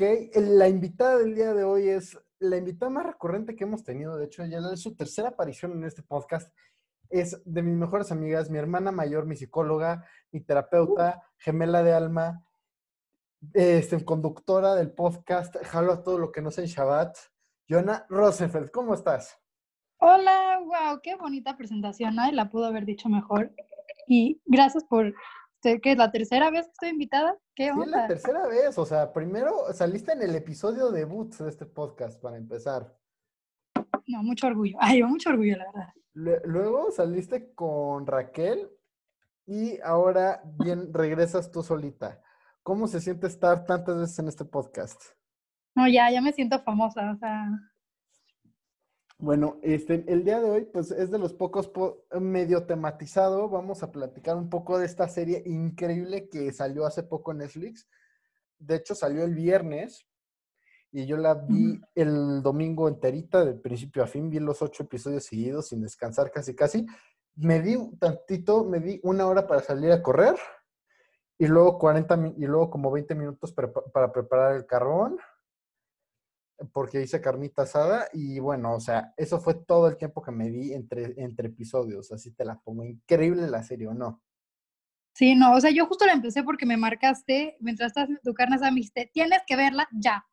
[0.00, 4.16] Ok, la invitada del día de hoy es la invitada más recurrente que hemos tenido.
[4.16, 6.54] De hecho, ya es su tercera aparición en este podcast.
[7.10, 12.46] Es de mis mejores amigas, mi hermana mayor, mi psicóloga, mi terapeuta, gemela de alma,
[13.52, 17.16] este, conductora del podcast Jalo a todo lo que no sé en Shabbat.
[17.68, 19.36] Jonah Rosenfeld, ¿cómo estás?
[19.98, 22.14] Hola, wow, qué bonita presentación.
[22.14, 23.52] Nadie la pudo haber dicho mejor.
[24.06, 25.12] Y gracias por
[25.60, 27.36] que es la tercera vez que estoy invitada.
[27.54, 27.84] ¿Qué onda?
[27.84, 28.78] Sí, la tercera vez.
[28.78, 32.96] O sea, primero saliste en el episodio debut de este podcast, para empezar.
[34.06, 34.76] No, mucho orgullo.
[34.80, 36.42] Ay, mucho orgullo, la verdad.
[36.44, 38.70] luego saliste con Raquel
[39.46, 42.22] y ahora bien regresas tú solita.
[42.62, 45.00] ¿Cómo se siente estar tantas veces en este podcast?
[45.74, 47.48] No, ya, ya me siento famosa, o sea,
[49.20, 51.70] bueno, este, el día de hoy, pues es de los pocos
[52.20, 53.48] medio tematizado.
[53.48, 57.88] Vamos a platicar un poco de esta serie increíble que salió hace poco en Netflix.
[58.58, 60.06] De hecho, salió el viernes
[60.92, 64.30] y yo la vi el domingo enterita, de principio a fin.
[64.30, 66.86] Vi los ocho episodios seguidos sin descansar casi, casi.
[67.34, 70.36] Me di un tantito, me di una hora para salir a correr
[71.38, 75.18] y luego 40 y luego como 20 minutos para preparar el carbón
[76.72, 80.50] porque hice carnita asada y bueno, o sea, eso fue todo el tiempo que me
[80.50, 82.84] di entre, entre episodios, así te la pongo.
[82.84, 84.22] Increíble la serie, ¿o no?
[85.14, 88.34] Sí, no, o sea, yo justo la empecé porque me marcaste, mientras estás en tu
[88.34, 90.24] carne asada, me dijiste, tienes que verla ya.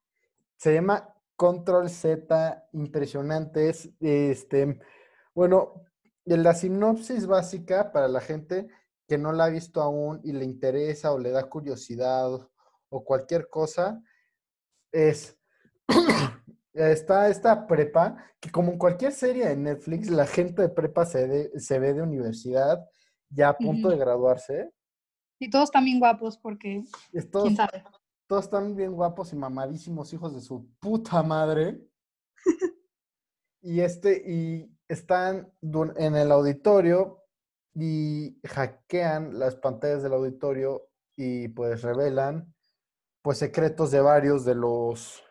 [0.58, 4.80] Se llama Control Z, impresionante, es, este,
[5.34, 5.82] bueno,
[6.26, 8.68] la sinopsis básica para la gente
[9.08, 12.32] que no la ha visto aún y le interesa o le da curiosidad
[12.90, 14.02] o cualquier cosa,
[14.92, 15.38] es
[16.74, 21.60] está esta prepa, que como en cualquier serie de Netflix, la gente de prepa se,
[21.60, 22.86] se ve de universidad
[23.30, 24.72] ya a punto de graduarse.
[25.40, 26.84] Y todos están bien guapos porque,
[27.32, 27.54] todos,
[28.28, 31.80] Todos están bien guapos y mamadísimos hijos de su puta madre.
[33.62, 37.24] y este, y están en el auditorio
[37.74, 40.88] y hackean las pantallas del auditorio
[41.18, 42.54] y pues revelan
[43.22, 45.25] pues secretos de varios de los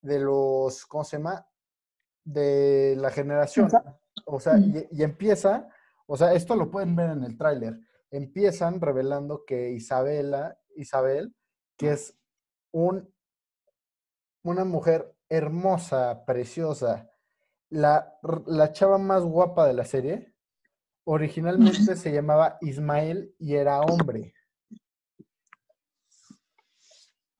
[0.00, 1.46] de los, ¿cómo se llama?
[2.24, 3.68] De la generación.
[4.26, 5.68] O sea, y, empieza,
[6.06, 7.80] o sea, esto lo pueden ver en el tráiler.
[8.10, 11.34] Empiezan revelando que Isabela, Isabel,
[11.76, 12.18] que es
[12.72, 13.12] un,
[14.42, 17.10] una mujer hermosa, preciosa,
[17.70, 20.34] la, la chava más guapa de la serie,
[21.04, 24.34] originalmente se llamaba Ismael y era hombre.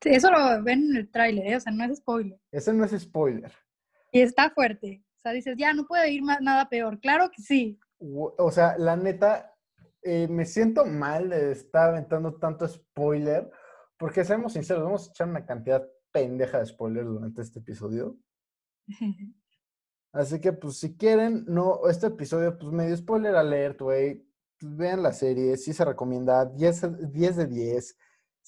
[0.00, 1.56] Sí, eso lo ven en el tráiler, ¿eh?
[1.56, 2.41] o sea, no es spoiler.
[2.53, 3.53] Ese no es spoiler.
[4.12, 5.04] Y está fuerte.
[5.19, 7.00] O sea, dices, ya, no puede ir más, nada peor.
[7.00, 7.81] Claro que sí.
[7.98, 9.56] O sea, la neta,
[10.03, 13.50] eh, me siento mal de estar aventando tanto spoiler,
[13.98, 18.16] porque seamos sinceros, vamos a echar una cantidad pendeja de spoilers durante este episodio.
[20.12, 24.25] Así que, pues, si quieren, no, este episodio, pues, medio spoiler alert, güey.
[24.60, 27.97] Vean la serie, sí se recomienda, 10, 10 de 10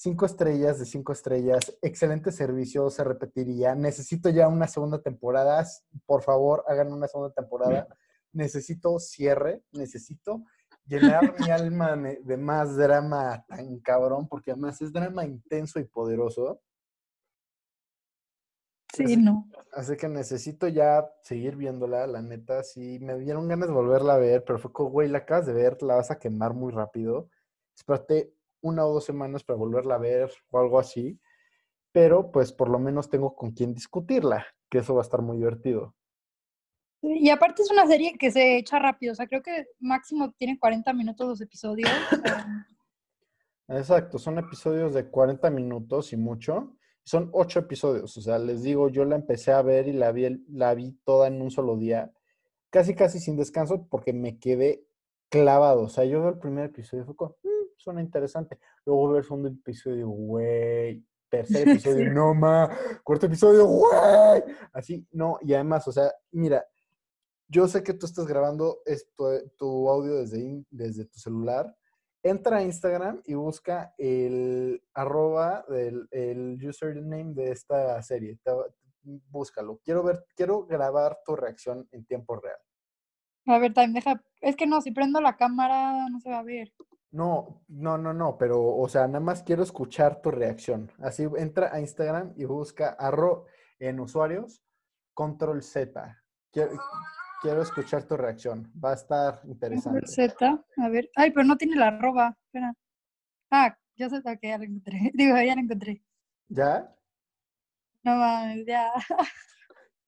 [0.00, 3.74] cinco estrellas de cinco estrellas, excelente servicio, se repetiría.
[3.74, 5.62] Necesito ya una segunda temporada,
[6.06, 7.86] por favor, hagan una segunda temporada.
[8.32, 10.42] Necesito cierre, necesito
[10.86, 16.62] llenar mi alma de más drama tan cabrón, porque además es drama intenso y poderoso.
[18.94, 19.50] Sí, no.
[19.74, 22.62] Así que necesito ya seguir viéndola, la neta.
[22.62, 25.52] Sí, me dieron ganas de volverla a ver, pero fue como, güey, la acabas de
[25.52, 27.28] ver, la vas a quemar muy rápido.
[27.76, 31.18] Espérate una o dos semanas para volverla a ver o algo así,
[31.92, 35.38] pero pues por lo menos tengo con quién discutirla, que eso va a estar muy
[35.38, 35.94] divertido.
[37.02, 40.58] Y aparte es una serie que se echa rápido, o sea, creo que máximo tiene
[40.58, 41.90] 40 minutos los episodios.
[43.68, 46.76] Exacto, son episodios de 40 minutos y mucho.
[47.02, 50.44] Son ocho episodios, o sea, les digo, yo la empecé a ver y la vi,
[50.48, 52.12] la vi toda en un solo día,
[52.68, 54.84] casi casi sin descanso porque me quedé
[55.30, 55.82] clavado.
[55.82, 57.36] O sea, yo veo el primer episodio y fue como,
[57.80, 58.58] suena interesante.
[58.84, 61.04] Luego ver el segundo episodio, güey.
[61.28, 62.70] Tercer episodio, no ma.
[63.02, 64.42] Cuarto episodio, güey.
[64.72, 65.38] Así, no.
[65.42, 66.64] Y además, o sea, mira,
[67.48, 71.74] yo sé que tú estás grabando esto, tu audio desde, desde tu celular.
[72.22, 78.38] Entra a Instagram y busca el arroba del el username de esta serie.
[79.02, 79.80] búscalo.
[79.82, 82.58] Quiero ver, quiero grabar tu reacción en tiempo real.
[83.46, 84.22] A ver, time, deja.
[84.40, 86.72] Es que no, si prendo la cámara no se va a ver.
[87.12, 90.92] No, no, no, no, pero, o sea, nada más quiero escuchar tu reacción.
[91.00, 93.46] Así entra a Instagram y busca arro
[93.80, 94.62] en usuarios,
[95.12, 96.22] control Z.
[96.52, 98.70] Quiero, escuchar tu reacción.
[98.82, 100.06] Va a estar interesante.
[100.06, 101.10] Z, a ver.
[101.16, 102.36] Ay, pero no tiene la arroba.
[102.46, 102.74] Espera.
[103.50, 105.10] Ah, ya sé que ya la encontré.
[105.14, 106.02] Digo, ya la encontré.
[106.48, 106.94] ¿Ya?
[108.04, 108.90] No mames, ya.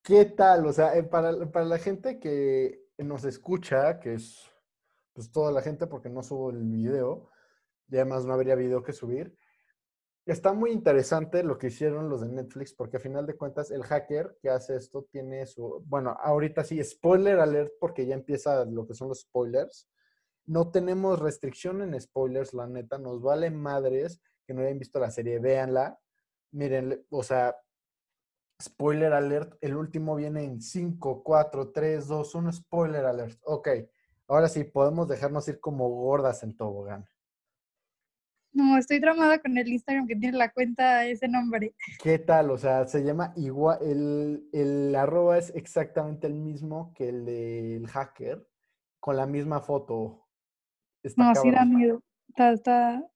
[0.03, 0.65] ¿Qué tal?
[0.65, 4.52] O sea, eh, para, para la gente que nos escucha, que es
[5.13, 7.29] pues toda la gente porque no subo el video,
[7.89, 9.37] y además no habría video que subir.
[10.25, 13.83] Está muy interesante lo que hicieron los de Netflix, porque a final de cuentas el
[13.83, 18.87] hacker que hace esto tiene su, bueno, ahorita sí, spoiler alert, porque ya empieza lo
[18.87, 19.89] que son los spoilers.
[20.45, 25.11] No tenemos restricción en spoilers, la neta, nos vale madres que no hayan visto la
[25.11, 25.99] serie, véanla.
[26.51, 27.55] Miren, o sea,
[28.61, 33.39] spoiler alert, el último viene en 5, 4, 3, 2, 1, spoiler alert.
[33.43, 33.69] Ok,
[34.27, 37.07] ahora sí, podemos dejarnos ir como gordas en tobogán.
[38.53, 41.73] No, estoy tramada con el Instagram que tiene la cuenta ese nombre.
[42.01, 42.51] ¿Qué tal?
[42.51, 47.87] O sea, se llama igual, el, el arroba es exactamente el mismo que el del
[47.87, 48.47] hacker,
[48.99, 50.27] con la misma foto.
[51.01, 52.03] Está no, sí da miedo.
[52.29, 53.09] Está, está...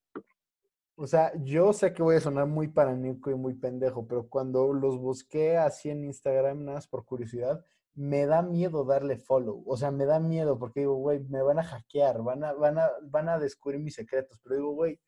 [0.96, 4.74] O sea, yo sé que voy a sonar muy paranoico y muy pendejo, pero cuando
[4.74, 7.64] los busqué así en Instagram, nada más por curiosidad,
[7.98, 9.64] me da miedo darle follow.
[9.66, 12.78] O sea, me da miedo porque digo, güey, me van a hackear, van a, van
[12.78, 14.40] a, van a descubrir mis secretos.
[14.44, 15.00] Pero digo, güey,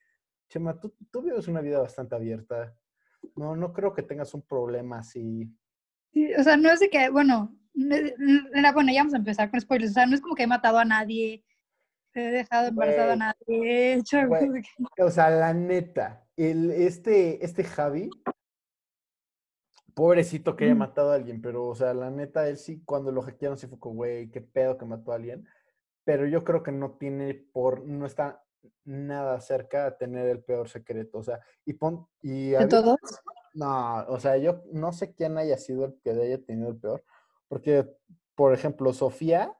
[0.49, 2.75] Chema, tú, tú vives una vida bastante abierta.
[3.35, 5.47] No, no creo que tengas un problema así.
[6.11, 9.91] Sí, o sea, no es de que, bueno, bueno, ya vamos a empezar con spoilers.
[9.91, 11.45] O sea, no es como que he matado a nadie,
[12.15, 14.17] he dejado embarazado a nadie, he hecho
[14.97, 18.09] O sea, la neta, el, este, este Javi,
[19.99, 23.21] pobrecito que haya matado a alguien, pero, o sea, la neta, él sí, cuando lo
[23.21, 25.45] hackearon, sí fue como, güey, qué pedo que mató a alguien.
[26.05, 28.41] Pero yo creo que no tiene por, no está
[28.85, 31.17] nada cerca a tener el peor secreto.
[31.17, 32.07] O sea, y pon.
[32.21, 32.97] Y ¿De todos?
[33.53, 37.03] No, o sea, yo no sé quién haya sido el que haya tenido el peor.
[37.49, 37.85] Porque,
[38.35, 39.53] por ejemplo, Sofía,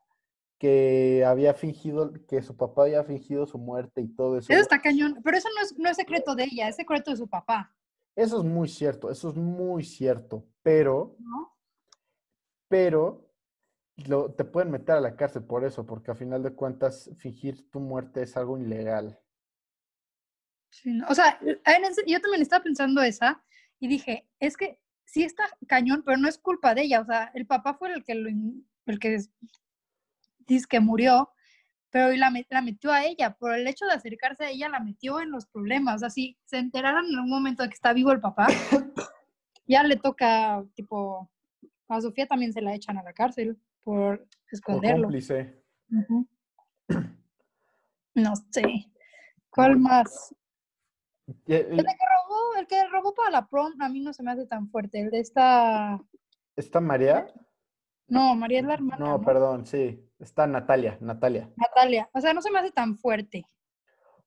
[0.57, 4.53] que había fingido, que su papá había fingido su muerte y todo eso.
[4.53, 7.18] Eso está cañón, pero eso no es, no es secreto de ella, es secreto de
[7.18, 7.74] su papá.
[8.19, 11.57] Eso es muy cierto, eso es muy cierto, pero, ¿No?
[12.68, 13.31] pero
[14.36, 17.80] te pueden meter a la cárcel por eso, porque a final de cuentas fingir tu
[17.80, 19.18] muerte es algo ilegal.
[20.69, 23.42] Sí, o sea, yo también estaba pensando esa
[23.80, 27.31] y dije, es que sí está cañón, pero no es culpa de ella, o sea,
[27.33, 28.30] el papá fue el que lo,
[28.86, 29.18] el que
[30.39, 31.31] dice que murió,
[31.91, 35.19] pero la, la metió a ella, por el hecho de acercarse a ella la metió
[35.19, 38.12] en los problemas, o sea, si se enteraron en un momento de que está vivo
[38.12, 38.47] el papá,
[39.68, 41.31] ya le toca, tipo,
[41.88, 45.03] a Sofía también se la echan a la cárcel por esconderlo.
[45.03, 45.63] cómplice.
[48.15, 48.63] No sé.
[49.50, 50.35] ¿Cuál más?
[51.45, 54.45] El, que robó, el que robó para la prom, a mí no se me hace
[54.45, 55.00] tan fuerte.
[55.00, 56.01] El de esta.
[56.56, 57.27] ¿Esta María?
[58.07, 58.97] No, María es la hermana.
[59.06, 60.08] No, perdón, sí.
[60.19, 61.50] Está Natalia, Natalia.
[61.56, 62.10] Natalia.
[62.13, 63.45] O sea, no se me hace tan fuerte.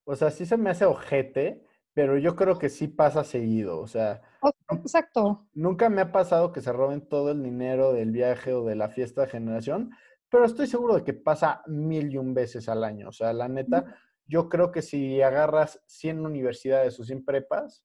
[0.04, 3.86] O sea, sí se me hace ojete, pero yo creo que sí pasa seguido, o
[3.86, 4.22] sea.
[4.70, 5.46] Exacto.
[5.52, 8.88] Nunca me ha pasado que se roben todo el dinero del viaje o de la
[8.88, 9.90] fiesta de generación,
[10.30, 13.10] pero estoy seguro de que pasa mil y un veces al año.
[13.10, 13.94] O sea, la neta,
[14.26, 17.84] yo creo que si agarras 100 universidades o 100 prepas,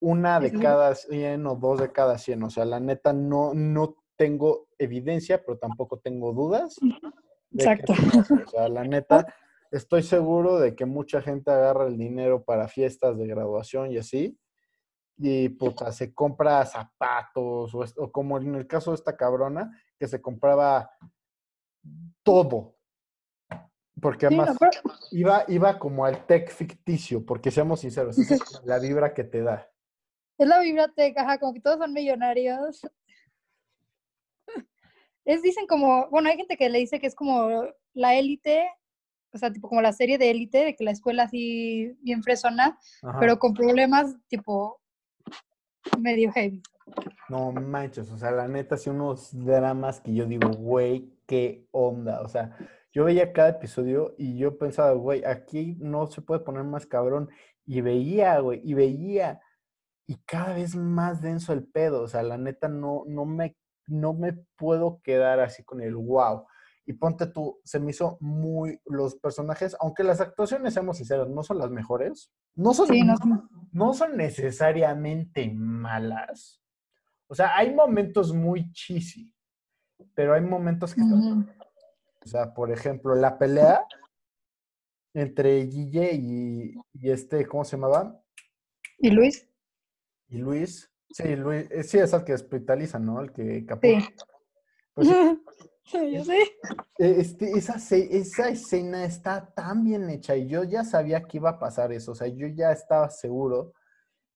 [0.00, 2.42] una de cada 100 o dos de cada 100.
[2.42, 6.76] O sea, la neta, no, no tengo evidencia, pero tampoco tengo dudas.
[7.52, 7.94] Exacto.
[7.94, 9.24] o sea, la neta,
[9.70, 14.38] estoy seguro de que mucha gente agarra el dinero para fiestas de graduación y así,
[15.16, 20.20] y puta, se compra zapatos, o, como en el caso de esta cabrona, que se
[20.20, 20.90] compraba
[22.22, 22.76] todo.
[24.02, 24.54] Porque además
[25.12, 29.66] iba, iba como al tech ficticio, porque seamos sinceros, es la vibra que te da.
[30.36, 32.82] Es la vibra tech, ajá, como que todos son millonarios.
[35.24, 38.66] Es, dicen como, bueno, hay gente que le dice que es como la élite
[39.32, 42.78] o sea, tipo como la serie de élite, de que la escuela así bien fresona,
[43.18, 44.80] pero con problemas tipo
[45.98, 46.62] medio heavy.
[47.28, 52.22] No manches, o sea, la neta, sí unos dramas que yo digo, güey, qué onda.
[52.22, 52.56] O sea,
[52.92, 57.30] yo veía cada episodio y yo pensaba, güey, aquí no se puede poner más cabrón.
[57.64, 59.40] Y veía, güey, y veía.
[60.08, 62.02] Y cada vez más denso el pedo.
[62.02, 63.56] O sea, la neta, no, no, me,
[63.90, 66.46] no me puedo quedar así con el wow.
[66.86, 71.42] Y ponte tú, se me hizo muy, los personajes, aunque las actuaciones, seamos sinceros, no
[71.42, 72.88] son las mejores, no son,
[73.72, 76.60] no, son necesariamente malas.
[77.28, 79.32] O sea, hay momentos muy cheesy,
[80.14, 81.02] pero hay momentos que...
[81.02, 83.86] O sea, por ejemplo, la pelea
[85.14, 86.74] entre Guille y,
[87.08, 88.20] este, ¿cómo se llamaba?
[88.98, 89.48] ¿Y Luis?
[90.28, 90.90] Y Luis.
[91.10, 93.20] Sí, Luis, eh, sí, es el que hospitaliza, ¿no?
[93.20, 93.80] El que capó.
[93.82, 94.08] Sí.
[94.94, 95.08] Pues,
[95.92, 96.38] yo sé.
[96.98, 101.50] E, este, esa, esa escena está tan bien hecha y yo ya sabía que iba
[101.50, 103.72] a pasar eso, o sea, yo ya estaba seguro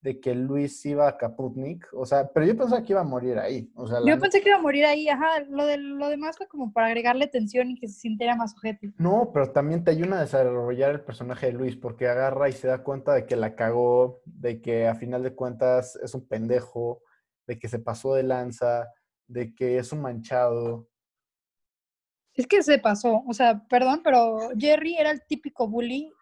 [0.05, 3.39] de que Luis iba a Kaputnik, o sea, pero yo pensaba que iba a morir
[3.39, 5.41] ahí, o sea, la Yo neta- pensé que iba a morir ahí, ajá.
[5.49, 8.93] Lo, de, lo demás fue como para agregarle tensión y que se sintiera más ojete.
[8.99, 12.69] No, pero también te ayuda a desarrollar el personaje de Luis, porque agarra y se
[12.69, 17.01] da cuenta de que la cagó, de que a final de cuentas es un pendejo,
[17.47, 18.87] de que se pasó de lanza,
[19.27, 20.87] de que es un manchado.
[22.35, 26.13] Es que se pasó, o sea, perdón, pero Jerry era el típico bully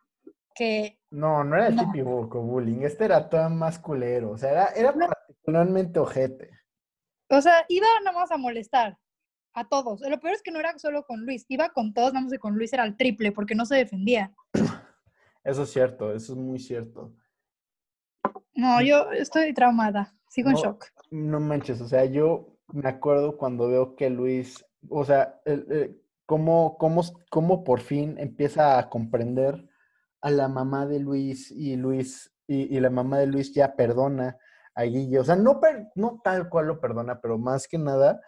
[0.54, 1.82] que No, no era el No.
[1.92, 6.50] típico bullying, este era todo más culero, o sea, era, era particularmente ojete.
[7.28, 8.96] O sea, iba nada más a molestar
[9.52, 10.00] a todos.
[10.00, 12.38] Lo peor es que no era solo con Luis, iba con todos, nada más que
[12.38, 14.32] con Luis era el triple porque no se defendía.
[15.44, 17.12] Eso es cierto, eso es muy cierto.
[18.54, 20.86] No, yo estoy traumada, sigo en shock.
[21.10, 26.02] No manches, o sea, yo me acuerdo cuando veo que Luis, o sea, el- el-
[26.26, 29.68] cómo, cómo, cómo por fin empieza a comprender
[30.22, 34.38] a la mamá de Luis y Luis, y, la mamá de Luis ya perdona
[34.74, 38.20] a Guille, o sea, no, per- no tal cual lo perdona, pero más que nada,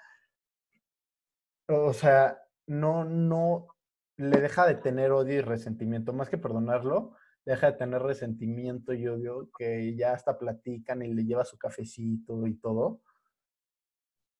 [1.68, 3.68] o sea, no, no
[4.16, 9.06] le deja de tener odio y resentimiento, más que perdonarlo, deja de tener resentimiento y
[9.06, 13.00] odio, que ya hasta platican y le lleva su cafecito y todo.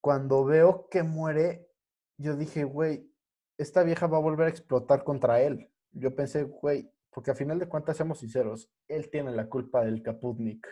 [0.01, 1.69] Cuando veo que muere,
[2.19, 3.11] yo dije, güey,
[3.59, 5.71] esta vieja va a volver a explotar contra él.
[5.93, 10.03] Yo pensé, güey, porque a final de cuentas, seamos sinceros, él tiene la culpa del
[10.03, 10.67] Kaputnik.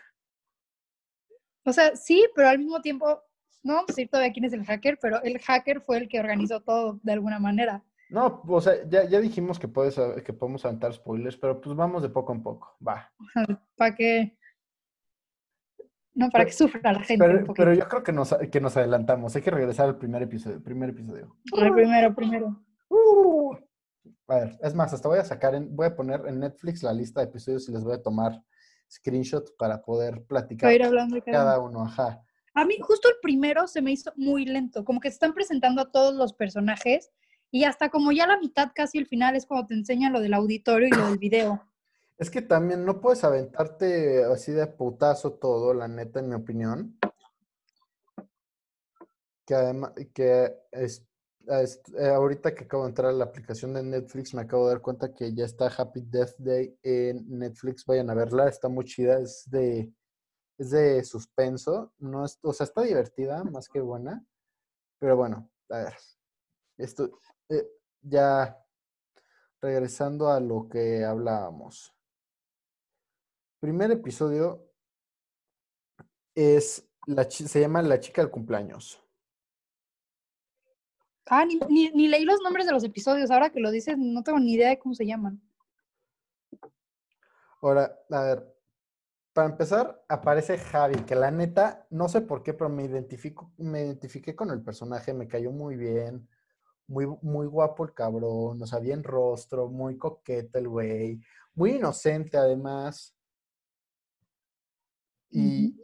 [1.65, 3.23] O sea, sí, pero al mismo tiempo,
[3.63, 6.19] no vamos a decir todavía quién es el hacker, pero el hacker fue el que
[6.19, 7.85] organizó todo de alguna manera.
[8.11, 12.03] No, o sea, ya, ya dijimos que, puedes, que podemos aventar spoilers, pero pues vamos
[12.03, 13.11] de poco en poco, va.
[13.77, 14.37] Para que.
[16.15, 17.25] No, para Pero- que sufra la gente.
[17.25, 19.35] Pero, pero yo creo que nos, que nos adelantamos.
[19.35, 20.63] Hay que regresar al primer episodio.
[20.63, 21.39] Primer episodio.
[21.57, 22.63] A ver, primero, primero.
[22.91, 23.42] Uh.
[24.33, 26.95] A ver, es más, hasta voy a sacar, en, voy a poner en Netflix la
[26.95, 28.43] lista de episodios y les voy a tomar
[28.91, 31.83] screenshot para poder platicar Para ir hablando de cada cada uno.
[31.83, 32.25] Ajá.
[32.55, 34.87] A mí, justo el primero se me hizo muy lento.
[34.87, 37.11] Como que se están presentando a todos los personajes
[37.51, 40.33] y hasta como ya la mitad, casi el final, es cuando te enseñan lo del
[40.33, 41.63] auditorio y lo del video.
[42.19, 46.97] Es que también no puedes aventarte así de putazo todo, la neta, en mi opinión.
[49.45, 51.12] Que además, que es, es- eh,
[51.49, 55.15] ahorita que acabo de entrar a la aplicación de Netflix, me acabo de dar cuenta
[55.15, 57.85] que ya está Happy Death Day en Netflix.
[57.87, 59.93] Vayan a verla, está muy chida, es de,
[60.59, 61.93] es de suspenso.
[61.99, 64.25] No es, o sea, está divertida, más que buena.
[64.99, 65.95] Pero bueno, a ver.
[66.79, 67.69] Esto, eh,
[68.01, 68.59] ya
[69.61, 71.95] regresando a lo que hablábamos.
[73.61, 74.69] Primer episodio
[76.35, 79.02] es la, se llama La chica del cumpleaños.
[81.27, 83.31] Ah, ni, ni- ni leí los nombres de los episodios.
[83.31, 85.41] Ahora que lo dices, no tengo ni idea de cómo se llaman.
[87.61, 88.57] Ahora, a ver,
[89.33, 93.83] para empezar, aparece Javi, que la neta, no sé por qué, pero me identifico, me
[93.85, 96.29] identifiqué con el personaje, me cayó muy bien,
[96.89, 101.21] muy, muy guapo el cabrón, o sea, bien rostro, muy coqueta el güey,
[101.55, 103.15] muy inocente además.
[105.31, 105.81] Y,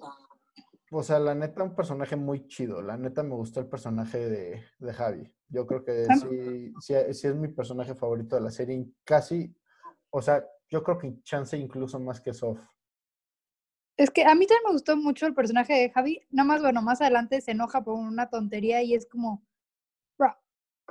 [0.91, 2.81] o sea, la neta, un personaje muy chido.
[2.83, 5.33] La neta, me gustó el personaje de, de Javi.
[5.49, 6.17] Yo creo que Ah.
[6.17, 8.87] sí, sí, sí es mi personaje favorito de la serie.
[9.05, 9.55] Casi,
[10.11, 12.59] o sea, yo creo que chance incluso más que Sof.
[13.97, 16.21] Es que a mí también me gustó mucho el personaje de Javi.
[16.31, 19.45] Nada más, bueno, más adelante se enoja por una tontería y es como,
[20.17, 20.37] bro,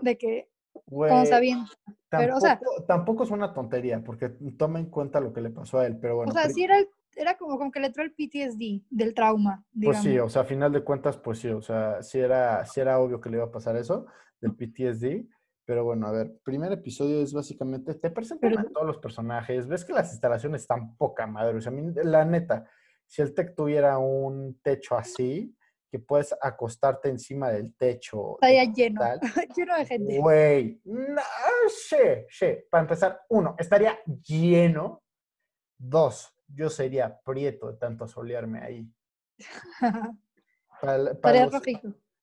[0.02, 0.52] de que,
[0.88, 1.70] Güey, sabiendo.
[2.10, 5.50] pero, tampoco, o sea- tampoco es una tontería, porque toma en cuenta lo que le
[5.52, 6.32] pasó a él, pero bueno.
[6.32, 9.64] o sea, sí era, el- era como, como que le entró el PTSD del trauma,
[9.74, 10.04] Pues digamos.
[10.04, 13.00] sí, o sea, a final de cuentas, pues sí, o sea, sí era, sí era
[13.00, 14.06] obvio que le iba a pasar eso,
[14.40, 15.28] del PTSD,
[15.66, 19.68] pero bueno, a ver, primer episodio es básicamente, te presentan a Pero- todos los personajes,
[19.68, 22.70] ves que las instalaciones están poca madre, o sea, a mí, la neta,
[23.06, 25.54] si el tech tuviera un techo así,
[25.90, 28.38] que puedes acostarte encima del techo.
[28.42, 29.20] Ya lleno, tal,
[29.56, 30.20] lleno de gente.
[30.20, 31.22] Güey, no,
[31.70, 31.96] sí,
[32.30, 32.48] sí.
[32.70, 33.98] Para empezar, uno, estaría
[34.28, 35.02] lleno.
[35.78, 38.92] Dos, yo sería prieto de tanto solearme ahí.
[40.80, 40.98] Para,
[41.48, 41.62] los,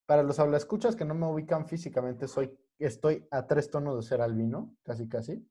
[0.06, 4.20] para los hablaescuchas que no me ubican físicamente, soy, estoy a tres tonos de ser
[4.20, 5.44] albino, casi, casi.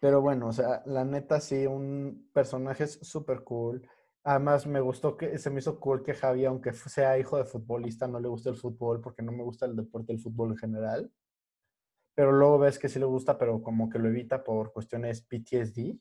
[0.00, 3.88] Pero bueno, o sea, la neta sí, un personaje es súper cool.
[4.22, 8.06] Además, me gustó que se me hizo cool que Javi, aunque sea hijo de futbolista,
[8.06, 11.12] no le gusta el fútbol porque no me gusta el deporte del fútbol en general.
[12.16, 15.98] Pero luego ves que sí le gusta, pero como que lo evita por cuestiones PTSD.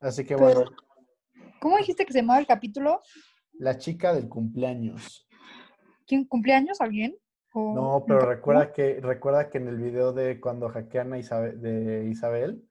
[0.00, 0.70] Así que Pero- bueno,
[1.60, 3.02] ¿Cómo dijiste que se llamaba el capítulo?
[3.54, 5.28] la chica del cumpleaños.
[6.06, 6.80] ¿Quién cumpleaños?
[6.80, 7.16] ¿Alguien?
[7.52, 8.34] ¿O No, pero capítulo?
[8.36, 12.66] recuerda que, recuerda que en el video de cuando hackean a Isabe- de Isabel,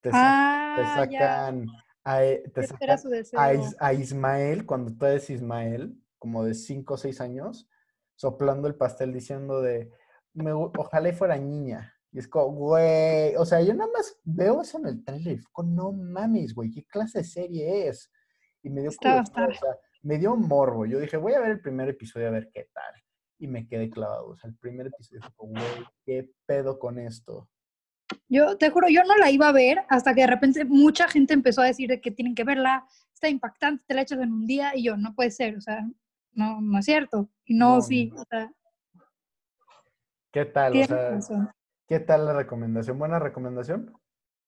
[0.00, 1.66] te, Ah, sacan,
[2.04, 2.98] a, e- te sacan
[3.36, 7.68] a, Is- a Ismael, cuando tú eres Ismael, como de 5 o 6 años,
[8.16, 9.90] soplando el pastel diciendo de,
[10.32, 11.94] "Me ojalá y fuera niña.
[12.14, 15.90] Y es como, güey, o sea, yo nada más veo eso en el trailer no
[15.90, 18.08] mames, güey, ¿qué clase de serie es?
[18.62, 20.86] Y me dio curiosidad, o sea, me dio morbo.
[20.86, 22.94] Yo dije, voy a ver el primer episodio a ver qué tal.
[23.38, 24.28] Y me quedé clavado.
[24.28, 27.48] O sea, el primer episodio fue güey, ¿qué pedo con esto?
[28.28, 31.34] Yo te juro, yo no la iba a ver hasta que de repente mucha gente
[31.34, 34.46] empezó a decir de que tienen que verla, está impactante, te la echas en un
[34.46, 35.84] día y yo, no puede ser, o sea,
[36.34, 37.28] no, no es cierto.
[37.44, 38.22] Y no, No, sí, no.
[38.22, 38.50] o sea,
[40.32, 40.76] ¿Qué tal?
[40.76, 41.54] O sea.
[41.86, 42.98] ¿qué tal la recomendación?
[42.98, 43.92] ¿Buena recomendación?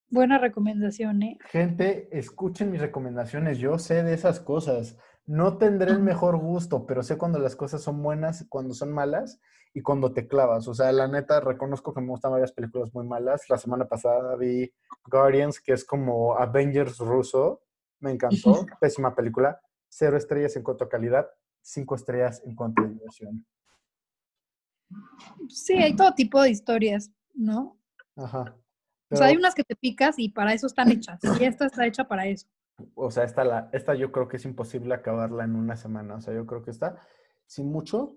[0.09, 1.39] Buena recomendación, ¿eh?
[1.51, 3.59] Gente, escuchen mis recomendaciones.
[3.59, 4.99] Yo sé de esas cosas.
[5.27, 9.41] No tendré el mejor gusto, pero sé cuando las cosas son buenas, cuando son malas
[9.75, 10.69] y cuando te clavas.
[10.69, 13.49] O sea, la neta, reconozco que me gustan varias películas muy malas.
[13.51, 14.73] La semana pasada vi
[15.11, 17.63] Guardians, que es como Avengers ruso.
[17.99, 18.65] Me encantó.
[18.81, 19.61] Pésima película.
[19.89, 21.29] Cero estrellas en cuanto a calidad,
[21.67, 23.45] cinco estrellas en cuanto a diversión.
[25.49, 27.77] Sí, hay todo tipo de historias, ¿no?
[28.15, 28.57] Ajá.
[29.11, 31.19] O sea, hay unas que te picas y para eso están hechas.
[31.41, 32.47] Y esta está hecha para eso.
[32.95, 36.17] O sea, esta, la, esta yo creo que es imposible acabarla en una semana.
[36.17, 36.97] O sea, yo creo que esta,
[37.47, 38.17] sin mucho,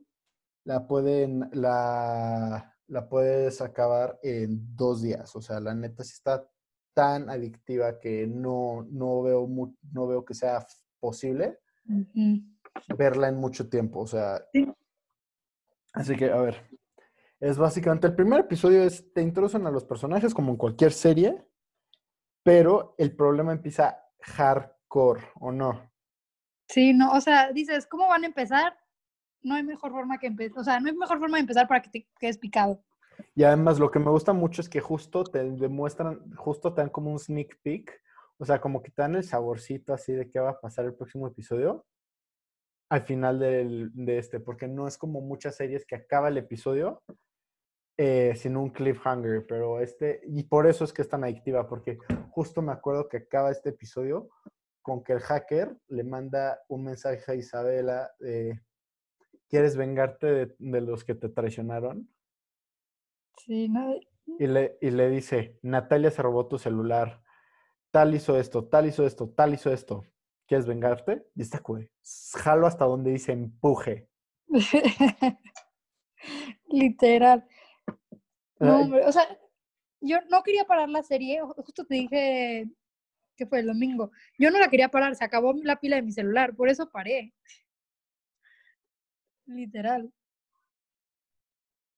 [0.63, 5.35] la pueden, la, la puedes acabar en dos días.
[5.35, 6.47] O sea, la neta sí está
[6.93, 9.47] tan adictiva que no, no veo
[9.91, 10.65] no veo que sea
[10.99, 12.43] posible Ujú.
[12.97, 14.01] Verla en mucho tiempo.
[14.01, 14.71] O sea, Sí.
[15.93, 16.69] así que, a ver.
[17.39, 21.47] Es básicamente, el primer episodio es, te introducen a los personajes como en cualquier serie,
[22.43, 25.89] pero el problema empieza hardcore, ¿o no?
[26.67, 28.77] Sí, no, o sea, dices, ¿cómo van a empezar?
[29.41, 31.81] No hay mejor forma que empezar, o sea, no hay mejor forma de empezar para
[31.81, 32.83] que te quedes picado.
[33.35, 36.89] Y además lo que me gusta mucho es que justo te demuestran, justo te dan
[36.89, 38.01] como un sneak peek,
[38.37, 40.93] o sea, como que te dan el saborcito así de qué va a pasar el
[40.93, 41.85] próximo episodio
[42.89, 47.01] al final del- de este, porque no es como muchas series que acaba el episodio
[47.97, 51.97] eh, sin un cliffhanger, pero este, y por eso es que es tan adictiva, porque
[52.31, 54.29] justo me acuerdo que acaba este episodio
[54.81, 58.61] con que el hacker le manda un mensaje a Isabela de,
[59.49, 62.09] ¿quieres vengarte de- de los que te traicionaron?
[63.37, 63.93] Sí, no,
[64.37, 67.21] y le, y le dice, Natalia se robó tu celular,
[67.91, 70.05] tal hizo esto, tal hizo esto, tal hizo esto.
[70.49, 71.27] ¿Quieres vengarte?
[71.35, 71.91] Y está güey.
[72.33, 74.09] Jalo hasta donde dice empuje.
[76.71, 77.47] Literal.
[78.59, 79.23] No, hombre, o sea,
[80.01, 82.67] yo no quería parar la serie, ju- justo te dije
[83.37, 84.11] que fue el domingo.
[84.39, 87.31] Yo no la quería parar, se acabó la pila de mi celular, por eso paré.
[89.45, 90.11] Literal.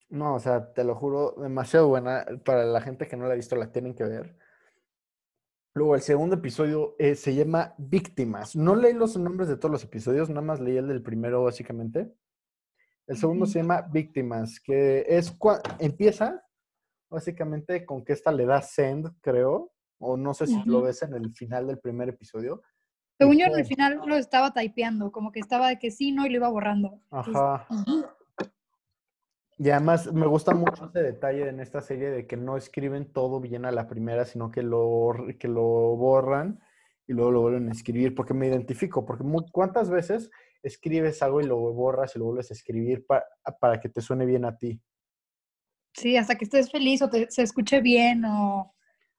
[0.10, 2.26] No, o sea, te lo juro, demasiado buena.
[2.44, 4.38] Para la gente que no la ha visto, la tienen que ver.
[5.74, 8.56] Luego, el segundo episodio eh, se llama Víctimas.
[8.58, 12.14] No leí los nombres de todos los episodios, nada más leí el del primero, básicamente.
[13.08, 15.38] El segundo se llama Víctimas, que es
[15.80, 16.44] empieza
[17.10, 21.14] básicamente con que esta le da send, creo, o no sé si lo ves en
[21.14, 22.62] el final del primer episodio.
[23.18, 26.26] Según yo, en el final lo estaba typeando, como que estaba de que sí, no,
[26.26, 27.02] y lo iba borrando.
[27.12, 27.68] Ajá.
[29.64, 33.40] Y además me gusta mucho ese detalle en esta serie de que no escriben todo
[33.40, 36.60] bien a la primera, sino que lo, que lo borran
[37.06, 40.32] y luego lo vuelven a escribir, porque me identifico, porque ¿cuántas veces
[40.64, 43.24] escribes algo y lo borras y lo vuelves a escribir pa-
[43.60, 44.82] para que te suene bien a ti?
[45.94, 48.74] Sí, hasta que estés feliz o te, se escuche bien o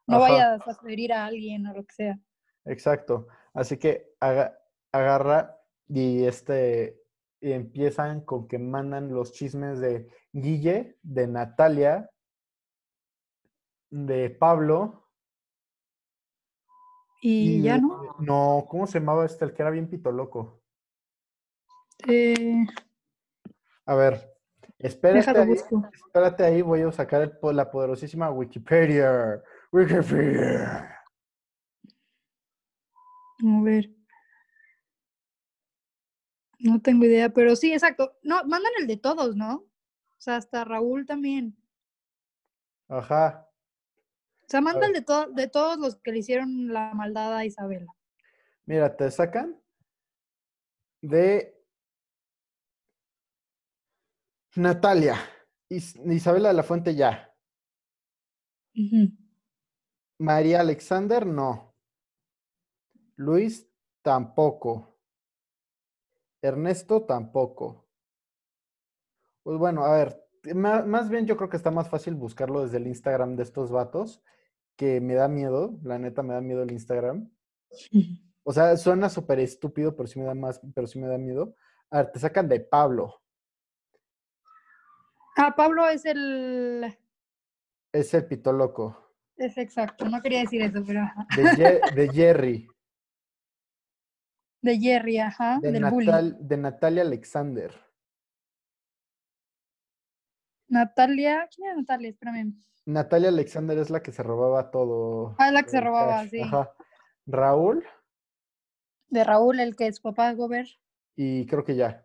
[0.09, 0.33] no Ajá.
[0.33, 2.19] vayas a ferir a alguien o lo que sea.
[2.65, 3.29] Exacto.
[3.55, 4.59] Así que aga-
[4.91, 6.99] agarra y este
[7.41, 12.11] y empiezan con que mandan los chismes de Guille, de Natalia,
[13.91, 15.07] de Pablo
[17.21, 18.17] Y, y ya de- no.
[18.19, 19.45] no, ¿cómo se llamaba este?
[19.45, 20.63] El que era bien pito loco.
[22.09, 22.65] Eh,
[23.87, 24.35] A ver,
[24.79, 25.53] espérate ahí,
[25.95, 29.43] espérate ahí, voy a sacar el la poderosísima Wikipedia.
[29.71, 30.99] Wikipedia.
[33.45, 33.91] A ver.
[36.59, 38.17] No tengo idea, pero sí, exacto.
[38.23, 39.65] No, mandan el de todos, ¿no?
[40.23, 41.57] O sea, hasta Raúl también.
[42.87, 43.51] Ajá.
[44.43, 44.91] O sea, manda ver.
[44.91, 47.93] el de, to- de todos los que le hicieron la maldad a Isabela.
[48.67, 49.61] Mira, te sacan
[51.01, 51.61] de
[54.55, 55.17] Natalia.
[55.69, 57.35] Is- Isabela de la Fuente ya.
[60.21, 61.75] María Alexander no.
[63.17, 63.69] Luis
[64.03, 65.01] tampoco.
[66.41, 67.82] Ernesto tampoco.
[69.43, 70.25] Pues bueno, a ver,
[70.55, 73.71] ma- más, bien yo creo que está más fácil buscarlo desde el Instagram de estos
[73.71, 74.23] vatos
[74.77, 77.31] que me da miedo, la neta me da miedo el Instagram.
[78.45, 81.55] O sea, suena súper estúpido, pero sí me da más, pero sí me da miedo.
[81.91, 83.23] A ver, te sacan de Pablo.
[85.37, 86.93] Ah, Pablo es el.
[87.93, 89.15] Es el pito loco.
[89.37, 91.03] Es exacto, no quería decir eso, pero.
[91.37, 92.69] De, Ye- de Jerry.
[94.61, 97.73] De Jerry, ajá, De, del de Natalia Alexander.
[100.73, 102.09] Natalia, ¿quién es Natalia?
[102.11, 102.55] Espérame.
[102.87, 105.37] Natalia Alexander es la que se robaba todo.
[105.39, 106.31] Ah, la que se robaba, cash.
[106.31, 106.41] sí.
[106.41, 106.73] Ajá.
[107.27, 107.85] Raúl,
[109.09, 110.67] De Raúl, el que es papá Gober.
[111.15, 112.05] y creo que ya.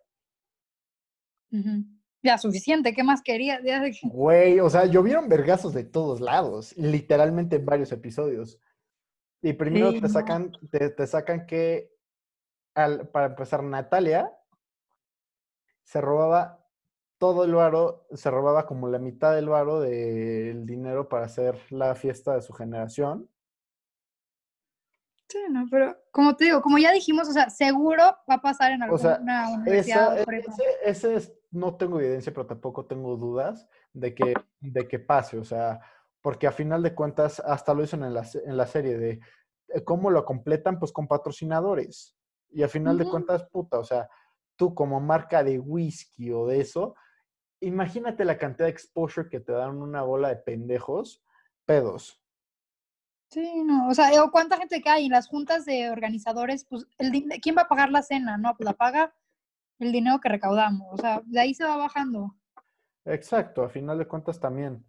[2.22, 3.62] Ya, suficiente, ¿qué más quería?
[3.64, 8.60] Ya Güey, o sea, llovieron vergazos de todos lados, literalmente en varios episodios.
[9.42, 10.10] Y primero Sí, te no.
[10.10, 11.90] sacan, te, te sacan que,
[12.76, 14.32] al, para empezar, Natalia
[15.84, 16.57] se robaba
[17.18, 21.96] todo el varo, se robaba como la mitad del varo del dinero para hacer la
[21.96, 23.30] fiesta de su generación.
[25.30, 28.72] Sí, no, pero como te digo, como ya dijimos, o sea, seguro va a pasar
[28.72, 30.54] en O sea, alguna universidad Esa, prepa.
[30.54, 35.38] ese, ese es, no tengo evidencia, pero tampoco tengo dudas de que, de que pase,
[35.38, 35.82] o sea,
[36.22, 39.20] porque a final de cuentas, hasta lo dicen en la, en la serie de
[39.70, 42.16] eh, cómo lo completan, pues con patrocinadores.
[42.50, 43.12] Y a final de Ujú.
[43.12, 44.10] cuentas, puta, o sea,
[44.56, 46.96] tú como marca de whisky o de eso,
[47.60, 51.24] imagínate la cantidad de exposure que te dan una bola de pendejos,
[51.66, 52.22] pedos.
[53.30, 56.88] Sí, no, o sea, o cuánta gente que hay en las juntas de organizadores, pues,
[56.98, 58.38] el ¿quién va a pagar la cena?
[58.38, 59.14] No, pues la paga
[59.80, 62.36] el dinero que recaudamos, o sea, de ahí se va bajando.
[63.06, 64.86] Exacto, a final de cuentas también.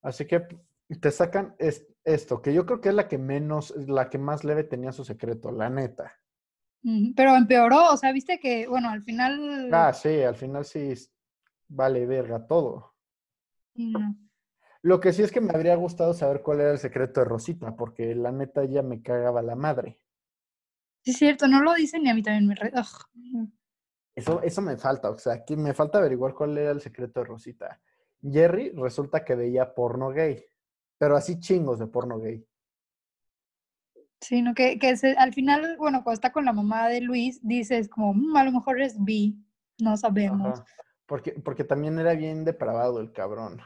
[0.00, 0.46] Así que
[1.00, 4.44] te sacan es- esto, que yo creo que es la que menos, la que más
[4.44, 6.18] leve tenía su secreto, la neta.
[7.14, 9.68] Pero empeoró, o sea, viste que, bueno, al final...
[9.72, 10.80] Ah, sí, al final sí
[11.74, 12.94] vale verga todo.
[13.74, 14.16] sí, no.
[14.82, 17.76] Lo que sí es que me habría gustado saber cuál era el secreto de Rosita,
[17.76, 20.00] porque la neta ya me cagaba la madre.
[21.04, 22.54] Sí, es cierto, no lo dicen y a mí también me...
[22.54, 22.72] re-.
[24.14, 27.26] Eso, eso me falta, o sea, que me falta averiguar cuál era el secreto de
[27.26, 27.80] Rosita.
[28.22, 30.44] Jerry resulta que veía porno gay,
[30.98, 32.44] pero así chingos de porno gay.
[34.20, 37.40] Sí, no, que, que se- al final, bueno, cuando está con la mamá de Luis,
[37.42, 39.36] dices como, "Mm, a lo mejor es bi,
[39.78, 40.60] no sabemos.
[40.60, 40.64] Ajá.
[41.12, 43.60] Porque, porque también era bien depravado el cabrón.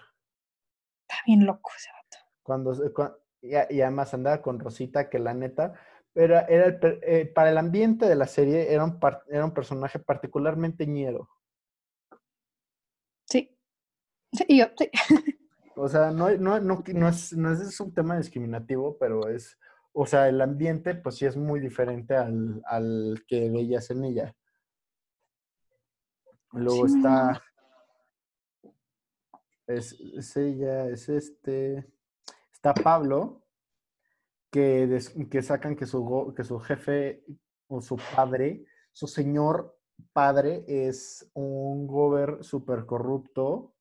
[1.08, 2.24] Está bien loco ese vato.
[2.42, 5.74] Cuando, se- cua- y, además andaba con Rosita, que la neta,
[6.12, 9.54] era, era el eh, para el ambiente de la serie era un, par- era un
[9.54, 11.28] personaje particularmente ñero.
[13.26, 13.56] Sí.
[14.32, 14.90] Sí, yo, sí.
[15.76, 19.56] O sea, no, no, no, no, es, no es un tema discriminativo, pero es,
[19.92, 24.34] o sea, el ambiente pues sí es muy diferente al, al que veías en ella.
[26.52, 27.42] Luego Sí, está,
[29.66, 31.92] es, es ella, es este,
[32.52, 33.42] está Pablo,
[34.50, 37.24] que, des- que sacan que su, que su jefe
[37.68, 39.78] o su padre, su señor
[40.12, 43.74] padre es un gober súper corrupto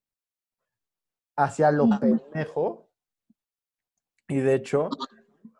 [1.37, 2.89] hacia lo pendejo.
[4.27, 4.89] Y de hecho,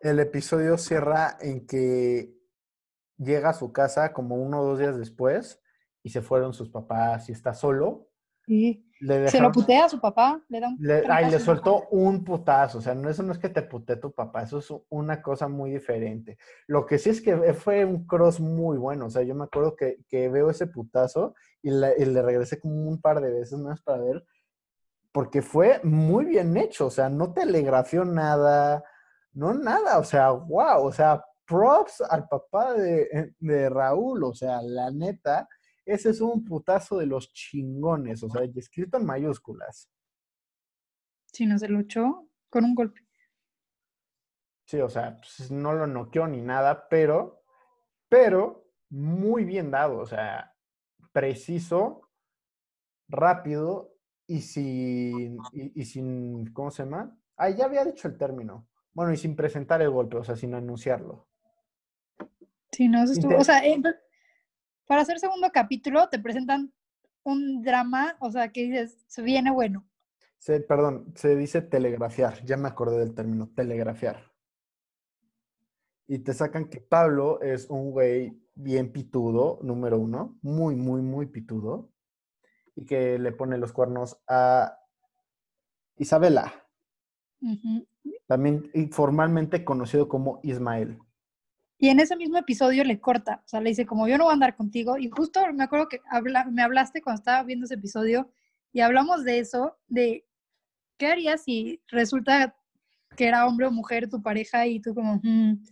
[0.02, 2.36] el episodio cierra en que
[3.18, 5.62] llega a su casa como uno o dos días después
[6.06, 8.08] y se fueron sus papás y está solo.
[8.46, 8.82] Sí.
[9.02, 12.24] Le Se lo putea a su papá, le da un le, ay, le soltó un
[12.24, 12.78] putazo.
[12.78, 15.48] O sea, no, eso no es que te putee tu papá, eso es una cosa
[15.50, 16.38] muy diferente.
[16.68, 19.08] Lo que sí es que fue un cross muy bueno.
[19.08, 22.60] O sea, yo me acuerdo que, que veo ese putazo y, la- y le regresé
[22.60, 24.24] como un par de veces más para ver,
[25.12, 26.86] porque fue muy bien hecho.
[26.86, 28.84] O sea, no telegrafió nada,
[29.34, 29.98] no nada.
[29.98, 30.86] O sea, wow.
[30.86, 34.24] O sea, props al papá de, de Raúl.
[34.24, 35.50] O sea, la neta.
[35.86, 39.89] Ese es un putazo de los chingones, o sea, escrito en mayúsculas.
[41.32, 43.02] Sí, no se lo echó con un golpe.
[44.65, 47.43] Sí, o sea, pues, no lo noqueó ni nada, pero,
[48.10, 50.56] pero muy bien dado, o sea,
[51.12, 52.10] preciso,
[53.08, 53.95] rápido
[54.26, 57.15] y sin, y, y sin, ¿cómo se llama?
[57.38, 58.67] Ah, ya había dicho el término.
[58.93, 61.28] Bueno, y sin presentar el golpe, o sea, sin anunciarlo.
[62.71, 63.38] Sí, no, eso estuvo.
[63.38, 63.82] O sea, eh,
[64.88, 66.74] para hacer segundo capítulo te presentan
[67.24, 69.88] un drama, o sea, que dices, se viene bueno.
[70.38, 74.32] Se, perdón, se dice telegrafiar, ya me acordé del término, telegrafiar.
[76.08, 81.26] Y te sacan que Pablo es un güey bien pitudo, número uno, muy, muy, muy
[81.26, 81.91] pitudo,
[82.76, 84.78] y que le pone los cuernos a
[85.98, 86.54] Isabela,
[88.28, 91.00] también informalmente conocido como Ismael.
[91.77, 94.31] Y en ese mismo episodio le corta, o sea, le dice, como yo no voy
[94.31, 97.75] a andar contigo, y justo me acuerdo que habla- me hablaste cuando estaba viendo ese
[97.75, 98.29] episodio,
[98.71, 100.25] y hablamos de eso, de
[100.97, 102.55] qué harías si resulta
[103.17, 105.19] que era hombre o mujer tu pareja y tú como...
[105.23, 105.63] "Mm".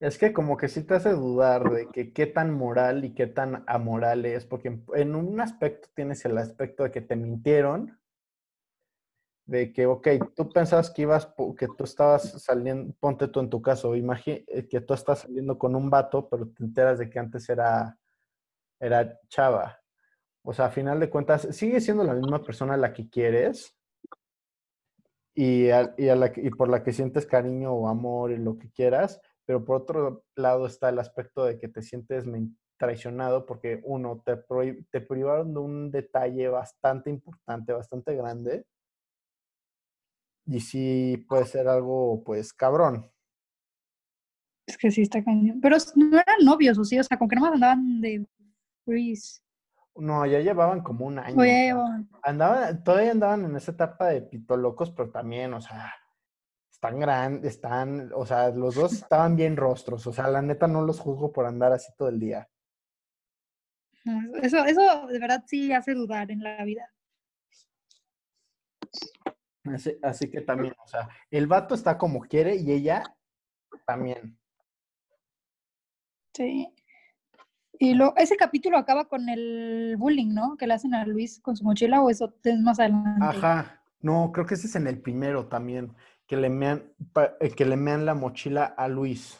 [0.00, 3.26] Es que como que sí te hace dudar de que qué tan moral y qué
[3.26, 7.99] tan amoral es, porque en, en un aspecto tienes el aspecto de que te mintieron,
[9.50, 11.26] de que, ok, tú pensabas que ibas,
[11.58, 15.74] que tú estabas saliendo, ponte tú en tu caso, imagínate que tú estás saliendo con
[15.74, 17.98] un vato, pero te enteras de que antes era,
[18.80, 19.78] era chava.
[20.44, 23.76] O sea, a final de cuentas, sigue siendo la misma persona a la que quieres
[25.34, 28.58] y, a- y, a la y por la que sientes cariño o amor y lo
[28.58, 32.24] que quieras, pero por otro lado está el aspecto de que te sientes
[32.78, 34.36] traicionado porque uno, te,
[34.90, 38.64] te privaron de un detalle bastante importante, bastante grande,
[40.46, 43.10] y sí puede ser algo, pues, cabrón.
[44.66, 45.60] Es que sí está cañón.
[45.60, 48.26] Pero no eran novios, o sí, o sea, con que no más andaban de
[48.84, 49.40] freeze.
[49.96, 51.36] No, ya llevaban como un año.
[51.38, 55.92] Oye, o sea, andaban, todavía andaban en esa etapa de pitolocos, pero también, o sea,
[56.70, 60.82] están grandes, están, o sea, los dos estaban bien rostros, o sea, la neta no
[60.82, 62.48] los juzgo por andar así todo el día.
[64.42, 66.90] eso, eso de verdad sí hace dudar en la vida.
[69.64, 73.02] Así, así que también, o sea, el vato está como quiere y ella
[73.86, 74.38] también.
[76.34, 76.72] Sí.
[77.78, 80.56] Y lo, ese capítulo acaba con el bullying, ¿no?
[80.56, 83.24] Que le hacen a Luis con su mochila, o eso es más adelante.
[83.24, 85.94] Ajá, no, creo que ese es en el primero también,
[86.26, 86.92] que le mean,
[87.40, 89.38] eh, que le mean la mochila a Luis.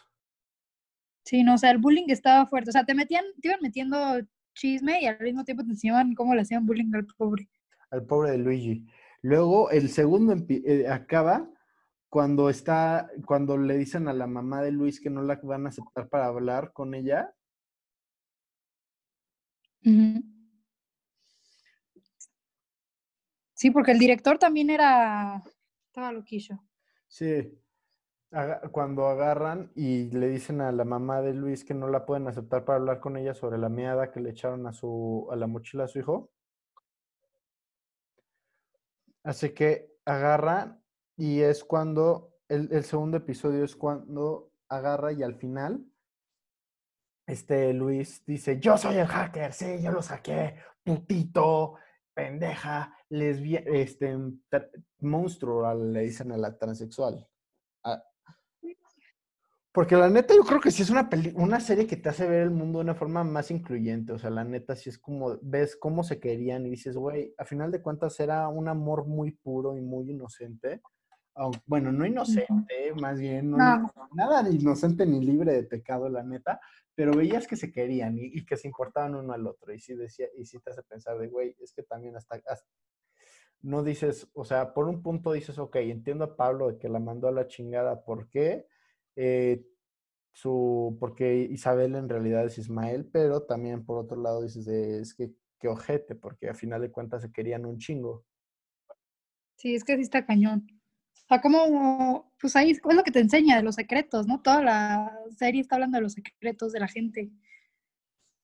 [1.24, 2.70] Sí, no, o sea, el bullying estaba fuerte.
[2.70, 3.98] O sea, te metían, te iban metiendo
[4.54, 7.48] chisme y al mismo tiempo te enseñaban cómo le hacían bullying al pobre.
[7.90, 8.86] al pobre de Luigi.
[9.22, 11.50] Luego el segundo eh, acaba
[12.08, 15.68] cuando está, cuando le dicen a la mamá de Luis que no la van a
[15.68, 17.34] aceptar para hablar con ella.
[23.54, 25.42] Sí, porque el director también era,
[25.86, 26.58] estaba loquillo.
[27.06, 27.60] Sí,
[28.72, 32.64] cuando agarran y le dicen a la mamá de Luis que no la pueden aceptar
[32.64, 35.84] para hablar con ella sobre la meada que le echaron a su, a la mochila
[35.84, 36.30] a su hijo.
[39.24, 40.80] Así que agarra
[41.16, 45.84] y es cuando, el, el segundo episodio es cuando agarra y al final,
[47.26, 51.76] este Luis dice, yo soy el hacker, sí, yo lo saqué, putito,
[52.14, 54.16] pendeja, lesbiana, este,
[55.00, 57.26] monstruo, le dicen a la transexual.
[59.72, 62.26] Porque la neta yo creo que sí es una, peli- una serie que te hace
[62.28, 64.12] ver el mundo de una forma más incluyente.
[64.12, 67.44] O sea, la neta sí es como, ves cómo se querían y dices, güey, a
[67.44, 70.80] final de cuentas era un amor muy puro y muy inocente.
[71.66, 73.92] Bueno, no inocente, más bien, no, No.
[74.12, 76.60] nada de inocente ni libre de pecado, la neta,
[76.94, 79.72] pero veías que se querían y, y que se importaban uno al otro.
[79.72, 82.68] Y sí decía, y sí te hace pensar de, güey, es que también hasta, hasta-
[83.62, 86.98] no dices, o sea, por un punto dices, ok, entiendo a Pablo de que la
[86.98, 88.66] mandó a la chingada, ¿por qué?
[89.22, 89.66] Eh,
[90.32, 95.12] su, porque Isabel en realidad es Ismael, pero también por otro lado dices, de, es
[95.12, 98.24] que qué ojete, porque a final de cuentas se querían un chingo.
[99.56, 100.66] Sí, es que sí está cañón.
[101.12, 104.40] O sea, como, pues ahí es lo que te enseña de los secretos, ¿no?
[104.40, 107.30] Toda la serie está hablando de los secretos de la gente.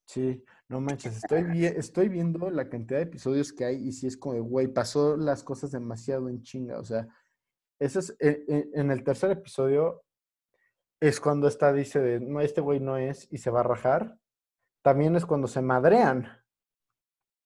[0.06, 4.06] Sí, no manches, estoy, vi- estoy viendo la cantidad de episodios que hay y sí
[4.06, 7.08] es como de, güey, pasó las cosas demasiado en chinga, o sea,
[7.80, 10.02] eso es, en, en- en el tercer episodio
[11.00, 14.18] es cuando esta dice de, no, este güey no es y se va a rajar.
[14.82, 16.28] También es cuando se madrean.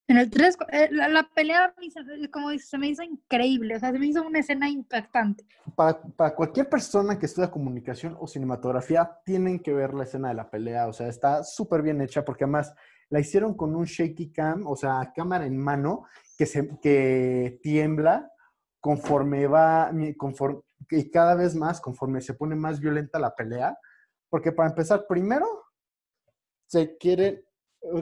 [0.07, 0.57] En el 3,
[0.91, 4.39] la, la pelea, se- como se me hizo increíble, o sea, se me hizo una
[4.39, 5.45] escena impactante.
[5.75, 10.33] Para, para cualquier persona que estudia comunicación o cinematografía, tienen que ver la escena de
[10.35, 10.87] la pelea.
[10.87, 12.73] O sea, está súper bien hecha porque además
[13.09, 16.05] la hicieron con un shaky cam, o sea, cámara en mano,
[16.37, 18.29] que, se, que tiembla
[18.81, 23.77] conforme va, conforme, y cada vez más, conforme se pone más violenta la pelea.
[24.29, 25.45] Porque para empezar, primero,
[26.67, 27.43] se quieren,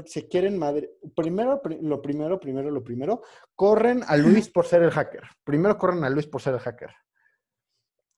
[0.05, 0.91] se quieren madre.
[1.15, 3.21] Primero, pri- lo primero, primero, lo primero,
[3.55, 5.23] corren a Luis por ser el hacker.
[5.43, 6.91] Primero corren a Luis por ser el hacker.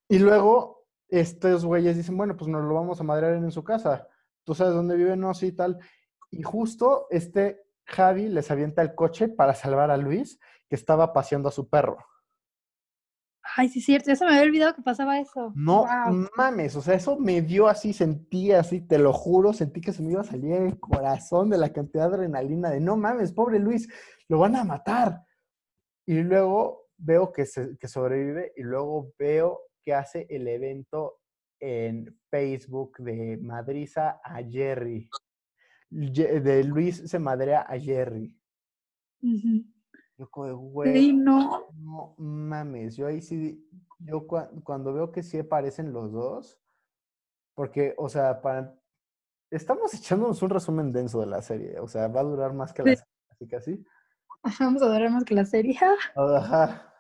[0.10, 4.08] Y luego, estos güeyes dicen, bueno, pues nos lo vamos a madrear en su casa.
[4.44, 5.16] ¿Tú sabes dónde vive?
[5.16, 5.80] No, sí, tal.
[6.32, 11.50] Y justo este Javi les avienta el coche para salvar a Luis, que estaba paseando
[11.50, 11.98] a su perro.
[13.58, 15.52] Ay, sí, es cierto, ya se me había olvidado que pasaba eso.
[15.56, 15.86] No
[16.38, 20.02] mames, o sea, eso me dio así, sentí así, te lo juro, sentí que se
[20.02, 23.60] me iba a salir el corazón de la cantidad de adrenalina de no mames, pobre
[23.60, 23.90] Luis,
[24.30, 25.24] lo van a matar.
[26.06, 31.20] Y luego veo que, se- que sobrevive y luego veo que hace el evento
[31.60, 35.10] en Facebook de Madriza a Jerry.
[35.90, 38.34] De Luis se madrea a Jerry.
[39.22, 39.66] Ujú.
[40.22, 41.66] Yo como de, Sí, güey, no.
[41.74, 46.60] no mames, yo ahí sí, yo cua- cuando veo que sí aparecen los dos,
[47.56, 48.78] porque, o sea, para...
[49.50, 52.84] Estamos echándonos un resumen denso de la serie, o sea, va a durar más que
[52.84, 53.86] la serie, así que así.
[54.60, 55.76] Vamos a durar más que la serie.
[56.16, 56.94] Ajá.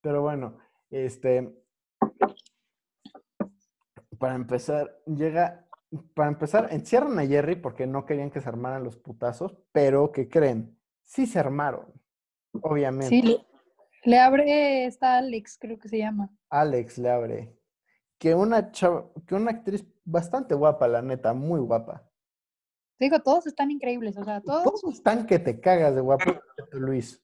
[0.00, 0.56] Pero bueno,
[0.88, 1.54] este,
[4.18, 5.68] para empezar, llega,
[6.14, 10.30] para empezar, encierran a Jerry porque no querían que se armaran los putazos, pero ¿qué
[10.30, 10.78] creen?
[11.02, 11.92] Sí se armaron,
[12.62, 13.08] obviamente.
[13.08, 13.36] Sí, le,
[14.04, 16.30] le abre esta Alex, creo que se llama.
[16.50, 17.56] Alex le abre.
[18.18, 22.08] Que una chava- que una actriz bastante guapa, la neta, muy guapa.
[22.98, 26.24] Te digo, todos están increíbles, o sea, todos, Todos están que te cagas de guapo,
[26.72, 27.22] Luis.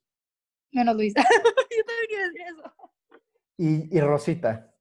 [0.70, 1.14] menos Luis.
[1.16, 2.90] Yo también iba a decir eso.
[3.56, 4.71] Y, y Rosita.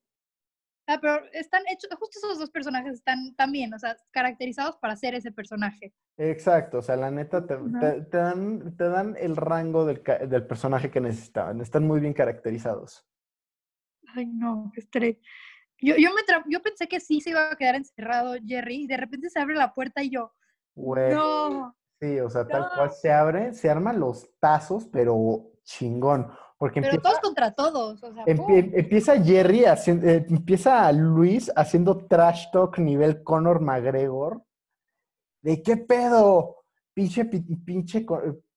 [0.93, 5.15] Ah, pero están hechos, justo esos dos personajes están también, o sea, caracterizados para ser
[5.15, 5.93] ese personaje.
[6.17, 7.79] Exacto, o sea, la neta te, Ajá.
[7.79, 11.61] te- te dan, te dan el rango del, del personaje que necesitaban.
[11.61, 13.07] Están muy bien caracterizados.
[14.13, 15.17] Ay, no, qué estrés.
[15.79, 18.97] Yo, yo, me yo pensé que sí se iba a quedar encerrado Jerry y de
[18.97, 20.33] repente se abre la puerta y yo,
[20.75, 21.75] Güey, no.
[22.01, 22.69] sí, o sea, tal no.
[22.75, 26.29] cual se abre, se arman los tazos, pero chingón.
[26.61, 32.05] Porque Pero empieza, todos contra todos, o sea, empieza Jerry haciendo, eh, empieza Luis haciendo
[32.05, 34.43] trash talk nivel Conor McGregor.
[35.41, 36.57] ¿De qué pedo?
[36.93, 38.05] Pinche, pi- pinche,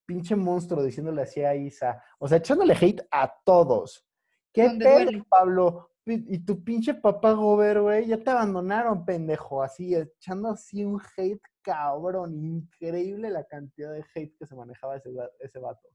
[0.04, 2.04] pinche monstruo diciéndole así a Isa.
[2.18, 4.06] O sea, echándole hate a todos.
[4.52, 5.24] ¿Qué pedo, duele.
[5.26, 5.88] Pablo?
[6.04, 9.62] Y tu pinche papá Gober, güey, ya te abandonaron, pendejo.
[9.62, 12.34] Así, echando así un hate cabrón.
[12.44, 15.88] Increíble la cantidad de hate que se manejaba ese, ese vato.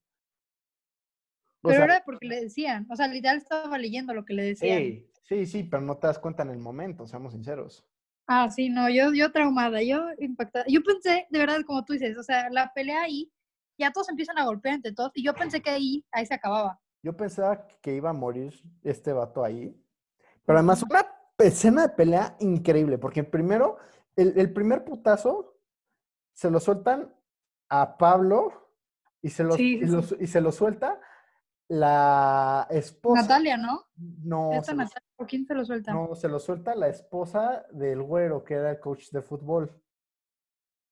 [1.62, 4.80] Pero sea, era porque le decían, o sea, literal estaba leyendo lo que le decían.
[4.80, 7.86] Sí, sí, sí, pero no te das cuenta en el momento, seamos sinceros.
[8.28, 10.66] Ah, sí, no, yo, yo traumada, yo impactada.
[10.68, 13.32] Yo pensé, de verdad, como tú dices, o sea, la pelea ahí,
[13.78, 16.80] ya todos empiezan a golpear entre todos, y yo pensé que ahí, ahí se acababa.
[17.02, 19.76] Yo pensaba que iba a morir este vato ahí.
[20.46, 21.06] Pero además, una
[21.40, 23.78] escena de pelea increíble, porque primero,
[24.16, 25.58] el, el primer putazo
[26.34, 27.14] se lo sueltan
[27.70, 28.70] a Pablo
[29.22, 29.82] y se lo, Sí,
[30.20, 31.00] y se lo suelta
[31.70, 33.22] la esposa.
[33.22, 33.86] Natalia, ¿no?
[33.96, 35.94] No, Esta Natalia, ¿por quién se lo suelta?
[35.94, 39.72] no, se lo suelta la esposa del güero, que era el coach de fútbol.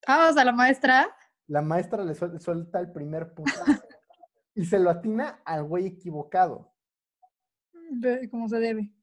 [0.06, 1.08] Ah, o sea, la maestra.
[1.48, 3.64] La maestra le suel- suelta el primer putazo
[4.54, 6.72] y se lo atina al güey equivocado
[8.30, 8.94] Como se debe.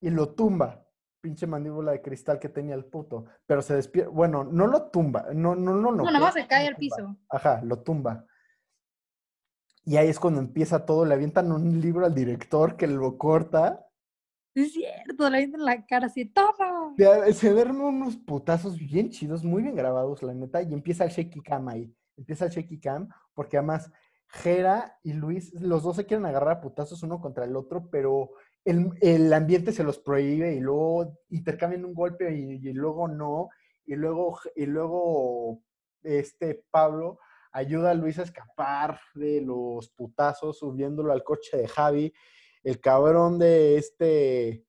[0.00, 0.84] y lo tumba.
[1.20, 3.24] Pinche mandíbula de cristal que tenía el puto.
[3.44, 4.10] Pero se despierta.
[4.10, 5.26] Bueno, no lo tumba.
[5.34, 6.04] No, no, no, no.
[6.04, 7.16] No, nada más se cae al piso.
[7.28, 8.24] Ajá, lo tumba.
[9.88, 11.06] Y ahí es cuando empieza todo.
[11.06, 13.88] Le avientan un libro al director que lo corta.
[14.54, 16.92] Es cierto, le en la cara así, ¡toma!
[16.98, 20.60] Se, se ven unos putazos bien chidos, muy bien grabados, la neta.
[20.60, 21.90] Y empieza el shaky cam ahí.
[22.18, 23.90] Empieza el shaky cam, porque además
[24.26, 28.32] Jera y Luis, los dos se quieren agarrar a putazos uno contra el otro, pero
[28.66, 33.48] el, el ambiente se los prohíbe y luego intercambian un golpe y, y luego no.
[33.86, 35.62] Y luego, y luego
[36.02, 37.20] este Pablo
[37.52, 42.12] ayuda a Luis a escapar de los putazos subiéndolo al coche de Javi.
[42.62, 44.64] El cabrón de este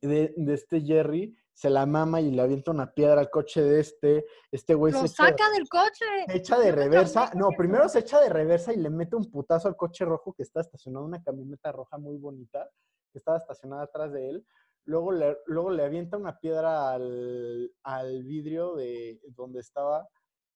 [0.00, 3.80] de, de este Jerry se la mama y le avienta una piedra al coche de
[3.80, 4.26] este.
[4.52, 6.04] Este güey Lo se echa, saca del coche.
[6.26, 7.30] se echa de reversa.
[7.34, 10.42] No, primero se echa de reversa y le mete un putazo al coche rojo que
[10.42, 12.68] está estacionado, una camioneta roja muy bonita
[13.10, 14.46] que estaba estacionada atrás de él.
[14.84, 20.06] Luego le, luego le avienta una piedra al, al vidrio de donde estaba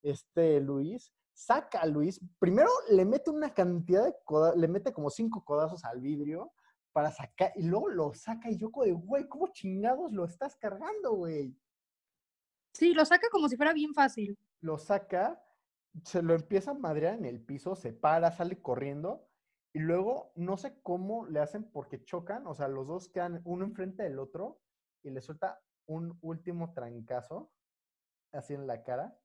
[0.02, 1.12] este Luis.
[1.32, 2.20] Saca a Luis.
[2.38, 6.52] Primero le mete una cantidad de coda- le mete como cinco codazos al vidrio
[6.92, 10.56] para sacar, y luego lo saca y yo como de, güey, ¿cómo chingados lo estás
[10.56, 11.56] cargando, güey?
[12.74, 14.36] Sí, lo saca como si fuera bien fácil.
[14.60, 15.42] Lo saca,
[16.04, 19.28] se lo empieza a madrear en el piso, se para, sale corriendo,
[19.72, 23.64] y luego no sé cómo le hacen porque chocan, o sea, los dos quedan uno
[23.64, 24.60] enfrente del otro,
[25.02, 27.52] y le suelta un último trancazo,
[28.32, 29.16] así en la cara,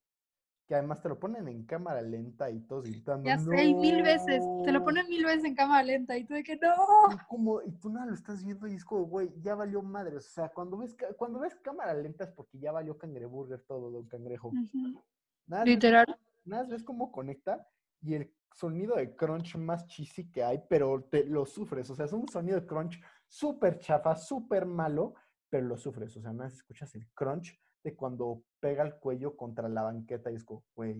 [0.67, 3.27] que además te lo ponen en cámara lenta y todos gritando.
[3.27, 4.43] Ya sé, y mil veces.
[4.63, 4.85] Te lo "No".
[4.85, 6.73] ponen mil veces en cámara lenta y tú de que no.
[7.13, 10.17] Y como, y tú nada lo estás viendo y es como, güey, ya valió madre.
[10.17, 14.07] O sea, cuando ves, cuando ves cámara lenta es porque ya valió cangreburger todo, don
[14.07, 14.47] cangrejo.
[14.49, 15.03] Ujú.
[15.47, 16.05] Nada, más ves- Literal.
[16.45, 17.67] nada ves cómo conecta
[18.01, 21.89] y el sonido de crunch más cheesy que hay, pero te lo sufres.
[21.91, 25.13] O sea, es un sonido de crunch súper chafa, súper malo,
[25.49, 26.15] pero lo sufres.
[26.17, 27.55] O sea, nada más escuchas el crunch
[27.85, 30.95] de cuando pega el cuello contra la banqueta y es como, güey.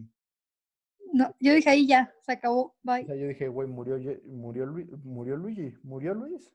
[1.12, 2.62] No, yo dije ahí ya, se acabó.
[2.62, 3.06] O Bye.
[3.06, 4.68] sea, yo dije, güey, murió, murió,
[5.04, 6.54] murió Luigi, murió Luis.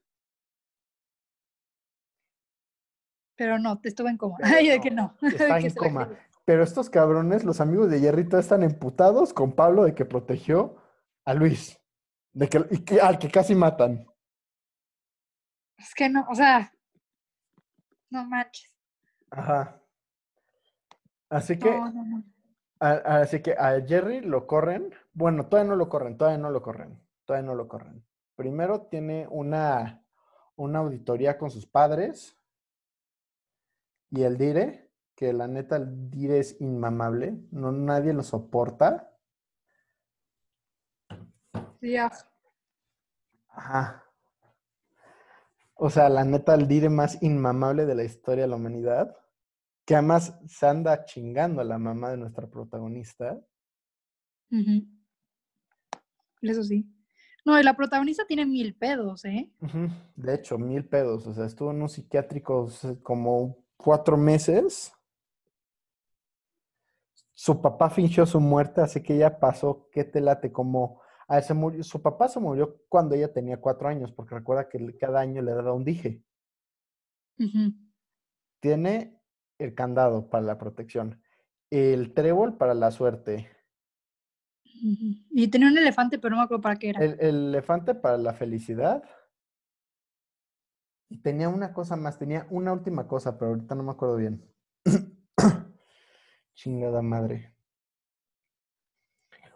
[3.37, 4.37] Pero no, te estuve en coma.
[4.43, 5.17] Ay, de no, que no.
[5.29, 6.09] está en coma.
[6.45, 10.77] Pero estos cabrones, los amigos de Jerry, todos están emputados con Pablo de que protegió
[11.25, 11.81] a Luis.
[12.33, 14.07] De que, y que- al que casi matan.
[15.77, 16.73] Es que no, o sea,
[18.11, 18.71] no manches.
[19.31, 19.80] Ajá.
[21.31, 22.25] Así que, No, no, no.
[22.81, 24.93] a- así que a Jerry lo corren.
[25.13, 28.05] Bueno, todavía no lo corren, todavía no lo corren, todavía no lo corren.
[28.37, 30.03] Primero tiene una,
[30.57, 32.37] una auditoría con sus padres
[34.11, 39.13] y el Dire, que la neta el Dire es inmamable, no nadie lo soporta.
[41.81, 42.11] Sí, ya.
[43.49, 44.03] Ajá.
[45.75, 49.17] O sea, la neta, el dire más inmamable de la historia de la humanidad,
[49.91, 53.37] que además se anda chingando a la mamá de nuestra protagonista.
[56.43, 56.89] Eso sí.
[57.45, 59.51] No, y la protagonista tiene mil pedos, ¿eh?
[60.15, 61.27] De hecho, mil pedos.
[61.27, 62.69] O sea, estuvo en un psiquiátrico
[63.03, 64.93] como cuatro meses.
[67.33, 70.53] Su papá fingió su muerte, así que ella pasó, ¿qué te late?
[70.53, 74.69] Como, ah, se murió, su papá se murió cuando ella tenía cuatro años, porque recuerda
[74.69, 76.23] que cada año le daba un dije.
[78.61, 79.20] Tiene
[79.61, 81.23] el candado para la protección,
[81.71, 83.49] el trébol para la suerte.
[84.65, 87.05] Y tenía un elefante, pero no me acuerdo para qué era.
[87.05, 89.03] el, el elefante para la felicidad.
[91.09, 94.43] Y tenía una cosa más, tenía una última cosa, pero ahorita no me acuerdo bien.
[96.55, 97.55] Chingada madre.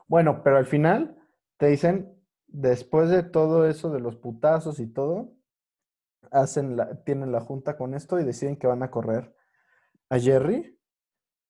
[0.07, 1.16] Bueno, pero al final
[1.57, 2.14] te dicen,
[2.46, 5.32] después de todo eso de los putazos y todo,
[6.30, 9.34] hacen la, tienen la junta con esto y deciden que van a correr
[10.11, 10.78] a Jerry.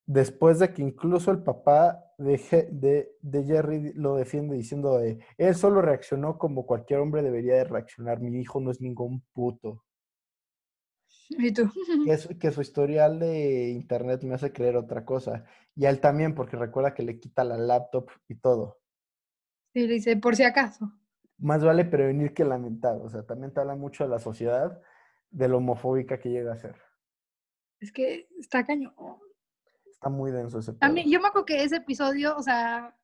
[0.06, 5.18] Después de que incluso el papá de, Je- de, de Jerry lo defiende diciendo, de,
[5.38, 9.82] él solo reaccionó como cualquier hombre debería de reaccionar, mi hijo no es ningún puto.
[11.30, 11.70] Y tú.
[12.04, 15.44] que, su- que su historial de internet me hace creer otra cosa.
[15.74, 18.78] Y a él también, porque recuerda que le quita la laptop y todo.
[19.72, 20.92] Sí, le dice, por si acaso.
[21.38, 22.96] Más vale prevenir que lamentar.
[23.00, 24.80] O sea, también te habla mucho de la sociedad,
[25.30, 26.76] de lo homofóbica que llega a ser.
[27.84, 28.94] Es que está cañón.
[29.90, 31.12] Está muy denso ese A mí, pedo.
[31.12, 32.96] yo me acuerdo que ese episodio, o sea,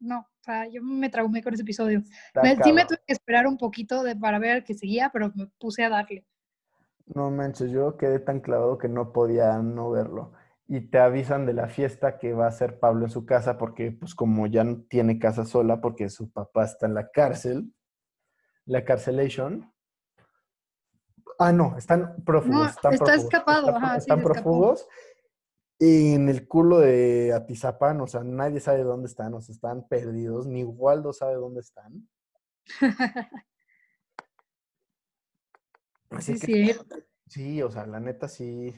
[0.00, 2.00] no, o sea, yo me traumé con ese episodio.
[2.26, 5.32] Está Me- sí me tuve que esperar un poquito de, para ver que seguía, pero
[5.34, 6.26] me puse a darle.
[7.06, 10.34] No manches, yo quedé tan clavado que no podía no verlo.
[10.68, 13.92] Y te avisan de la fiesta que va a hacer Pablo en su casa, porque
[13.92, 17.72] pues como ya no tiene casa sola, porque su papá está en la cárcel,
[18.66, 19.71] la carcelation.
[21.42, 22.54] Ah, no, están prófugos.
[22.56, 24.32] No, están está prófugos, escapado, está- ajá, sí, están escapó.
[24.34, 24.88] prófugos.
[25.78, 29.88] Y en el culo de Atizapán, o sea, nadie sabe dónde están, o sea, están
[29.88, 32.08] perdidos, ni Waldo sabe dónde están.
[36.10, 36.80] Así Sí, que sí.
[37.26, 38.74] Sí, o sea, la neta sí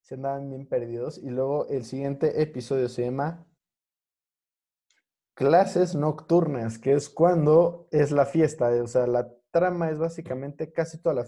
[0.00, 1.18] se andaban bien perdidos.
[1.18, 3.44] Y luego el siguiente episodio se llama
[5.34, 8.68] Clases Nocturnas, que es cuando es la fiesta.
[8.82, 11.26] O sea, la trama es básicamente casi toda la...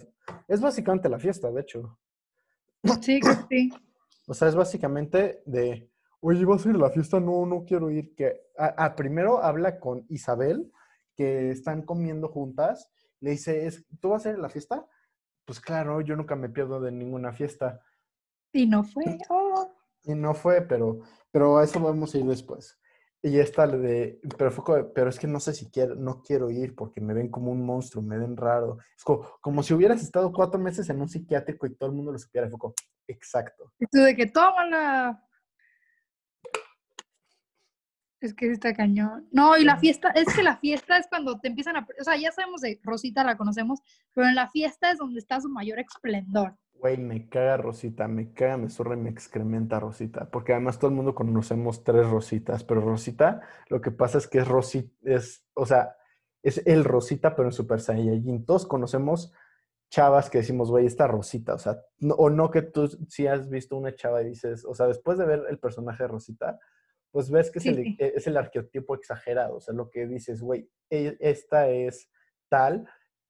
[0.49, 1.99] Es básicamente la fiesta, de hecho.
[3.01, 3.21] Sí,
[3.51, 3.71] sí.
[4.27, 5.89] O sea, es básicamente de,
[6.21, 7.21] oye, ¿vas a ir a la fiesta?
[7.21, 8.15] No, no quiero ir.
[8.17, 10.73] Que, ah, primero habla con Isabel,
[11.15, 12.91] que están comiendo juntas.
[13.21, 14.87] Le dice, "Es- ¿tú vas a ir a la fiesta?
[15.45, 17.81] Pues claro, yo nunca me pierdo de ninguna fiesta.
[18.53, 19.05] Y no fue.
[19.31, 19.71] Oh.
[20.07, 20.99] Y no fue, pero,
[21.31, 22.79] pero a eso vamos a ir después.
[23.27, 26.75] Y esta de, pero fue pero es que no sé si quiero, no quiero ir
[26.75, 28.77] porque me ven como un monstruo, me ven raro.
[28.95, 32.13] Es como, como si hubieras estado cuatro meses en un psiquiátrico y todo el mundo
[32.13, 32.51] lo supiera.
[32.51, 32.75] Fue como,
[33.09, 33.73] exacto.
[33.91, 35.25] Tú de que tómala.
[38.21, 39.27] Es que está cañón.
[39.33, 41.87] No, y la fiesta, es que la fiesta es cuando te empiezan a.
[41.99, 43.81] O sea, ya sabemos de Rosita, la conocemos,
[44.13, 46.59] pero en la fiesta es donde está su mayor esplendor.
[46.75, 50.31] Güey, me caga Rosita, me caga, me zurra y me excrementa Rosita.
[50.31, 54.39] Porque además todo el mundo conocemos tres Rositas, pero Rosita, lo que pasa es que
[54.39, 55.97] es Rosita, es, o sea,
[56.43, 58.45] es el Rosita, pero en Super Saiyajin.
[58.45, 59.33] Todos conocemos
[59.91, 63.49] chavas que decimos, güey, esta Rosita, o sea, no- o no que tú sí has
[63.49, 66.59] visto una chava y dices, o sea, después de ver el personaje de Rosita,
[67.13, 67.97] pues ves que Sí, es, el, sí.
[68.01, 72.11] es el arquetipo exagerado, o sea, lo que dices, güey, e- esta es
[72.51, 72.87] tal,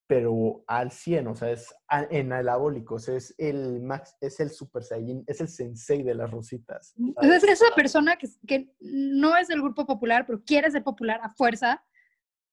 [0.06, 4.38] pero al 100, o sea, es a- en anabólico, o sea, es el max, es
[4.40, 6.94] el super saiyajin, es el sensei de las rositas.
[7.20, 7.42] ¿sabes?
[7.44, 11.30] es esa persona que, que no es del grupo popular, pero quiere ser popular a
[11.30, 11.82] fuerza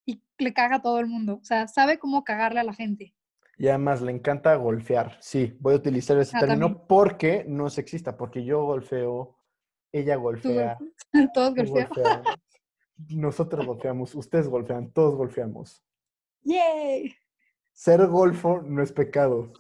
[0.06, 1.40] y le caga a todo el mundo.
[1.42, 3.14] O sea, sabe cómo cagarle a la gente.
[3.58, 5.18] Y además le encanta golfear.
[5.20, 6.86] Sí, voy a utilizar ese Ah, término también.
[6.88, 9.38] porque no es sexista, porque yo golfeo,
[9.92, 10.78] ella golfea,
[11.34, 11.90] Todos tú golpeados.
[11.98, 12.22] golfeas,
[13.10, 15.84] nosotros golfeamos, ustedes golfean, todos golfeamos.
[16.44, 17.14] ¡Yay!
[17.72, 19.52] Ser golfo no es pecado.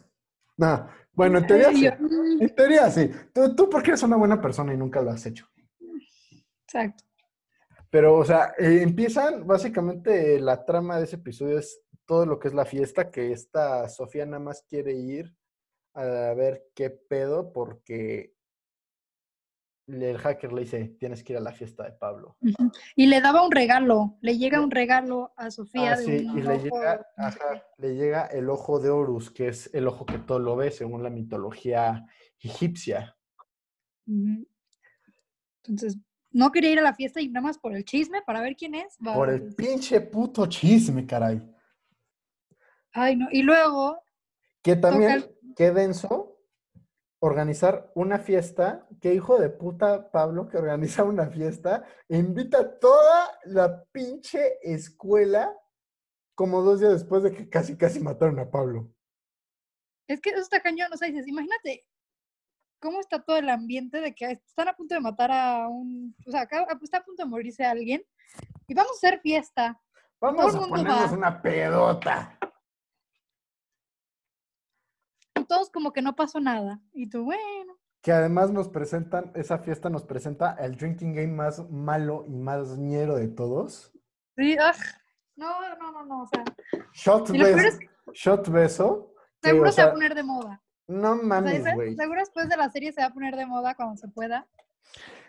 [0.57, 1.87] No, bueno, en teoría sí.
[1.87, 3.09] En teoría sí.
[3.33, 5.47] Tú, tú porque eres una buena persona y nunca lo has hecho.
[6.65, 7.03] Exacto.
[7.89, 12.47] Pero, o sea, eh, empiezan, básicamente la trama de ese episodio es todo lo que
[12.47, 15.35] es la fiesta, que esta Sofía nada más quiere ir
[15.93, 18.33] a ver qué pedo porque
[19.93, 22.37] el hacker le dice, tienes que ir a la fiesta de Pablo.
[22.95, 25.93] Y le daba un regalo, le llega un regalo a Sofía.
[25.93, 27.07] Ah, sí, y le llega,
[27.77, 31.03] le llega el ojo de Horus, que es el ojo que todo lo ve según
[31.03, 32.05] la mitología
[32.39, 33.17] egipcia.
[34.05, 35.97] Entonces,
[36.31, 38.75] no quería ir a la fiesta y nada más por el chisme, para ver quién
[38.75, 38.97] es.
[39.03, 41.41] por el pinche puto chisme, caray.
[42.93, 43.27] Ay, no.
[43.31, 44.01] Y luego.
[44.61, 45.25] Que también,
[45.55, 46.30] qué denso
[47.21, 48.87] organizar una fiesta.
[48.99, 51.85] Qué hijo de puta Pablo que organiza una fiesta.
[52.09, 55.55] E invita a toda la pinche escuela
[56.35, 58.91] como dos días después de que casi, casi mataron a Pablo.
[60.07, 60.91] Es que eso está cañón.
[60.91, 61.85] O sea, dices, imagínate
[62.79, 66.15] cómo está todo el ambiente de que están a punto de matar a un.
[66.25, 66.43] O sea,
[66.81, 68.03] está a punto de morirse alguien.
[68.67, 69.79] Y vamos a hacer fiesta.
[70.19, 72.39] Vamos a ponernos una pedota.
[75.51, 76.79] Todos como que no pasó nada.
[76.93, 77.77] Y tú, bueno.
[78.01, 82.77] Que además nos presentan, esa fiesta nos presenta el drinking game más malo y más
[82.77, 83.91] ñero de todos.
[84.37, 84.83] Sí, ugh.
[85.35, 86.45] no, no, no, no, o sea.
[86.93, 87.79] Shot, beso,
[88.13, 89.13] shot beso.
[89.43, 90.63] Seguro se va a poner de moda.
[90.87, 91.95] No mames, güey.
[91.97, 94.47] seguro después de la serie se va a poner de moda cuando se pueda.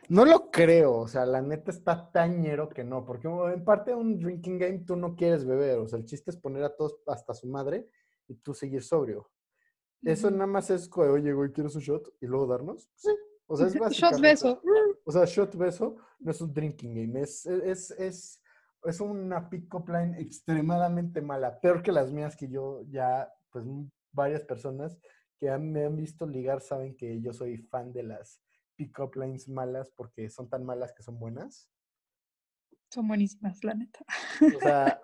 [0.08, 3.90] No lo creo, o sea, la neta está tan ñero que no, porque en parte
[3.90, 6.76] de un drinking game tú no quieres beber, o sea, el chiste es poner a
[6.76, 7.88] todos hasta su madre
[8.28, 9.28] y tú seguir sobrio.
[10.02, 12.12] Eso nada más es, oye, güey, ¿quieres un shot?
[12.20, 12.90] Y luego darnos.
[12.94, 13.10] Sí.
[13.46, 14.60] O sea, es Shot beso.
[15.04, 18.40] O sea, shot beso no es un drinking game, es, es, es,
[18.84, 23.64] es una pick-up line extremadamente mala, peor que las mías que yo ya, pues
[24.12, 24.96] varias personas
[25.40, 28.40] que me han visto ligar saben que yo soy fan de las
[28.76, 31.68] pick-up lines malas porque son tan malas que son buenas.
[32.90, 34.04] Son buenísimas, la neta.
[34.56, 35.00] O sea,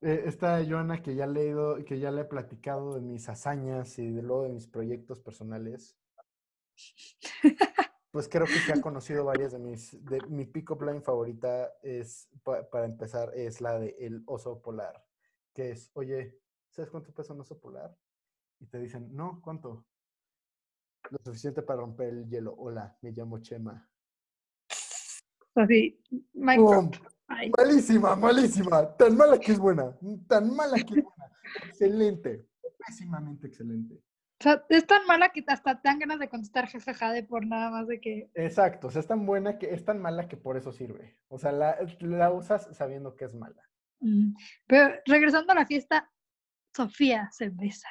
[0.00, 3.98] eh, esta Joana que ya, le he que ya le he platicado de mis hazañas
[3.98, 5.96] y de luego de mis proyectos personales.
[8.10, 10.02] Pues creo que ha conocido varias de mis.
[10.06, 15.04] De, mi pick-up line favorita es, para empezar, es la de el oso polar.
[15.52, 16.40] Que es, oye,
[16.70, 17.94] ¿sabes cuánto pesa un oso polar?
[18.58, 19.84] Y te dicen, no, ¿cuánto?
[21.10, 22.54] Lo suficiente para romper el hielo.
[22.56, 23.86] Hola, me llamo Chema.
[25.54, 26.00] Así,
[27.28, 28.96] Malísima, malísima.
[28.96, 29.96] Tan mala que es buena.
[30.28, 31.32] Tan mala que es buena.
[31.68, 32.46] Excelente.
[32.86, 33.94] Pésimamente excelente.
[34.38, 37.46] O sea, es tan mala que hasta te dan ganas de contestar jajaja de por
[37.46, 38.30] nada más de que.
[38.34, 38.88] Exacto.
[38.88, 41.16] O sea, es tan buena que es tan mala que por eso sirve.
[41.28, 43.62] O sea, la, la usas sabiendo que es mala.
[44.66, 46.10] Pero regresando a la fiesta,
[46.74, 47.88] Sofía se besa.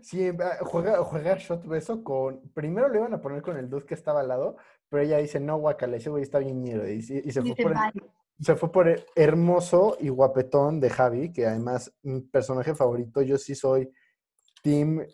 [0.00, 2.50] Sí, ah, juega, juega shot beso con.
[2.52, 4.56] Primero le iban a poner con el dude que estaba al lado,
[4.88, 6.88] pero ella dice, no, guacala, ese güey está bien miedo.
[6.88, 8.10] Y, se, fue por el,
[8.40, 13.36] se fue por el hermoso y guapetón de Javi, que además, mi personaje favorito, yo
[13.36, 13.92] sí soy
[14.62, 15.06] Team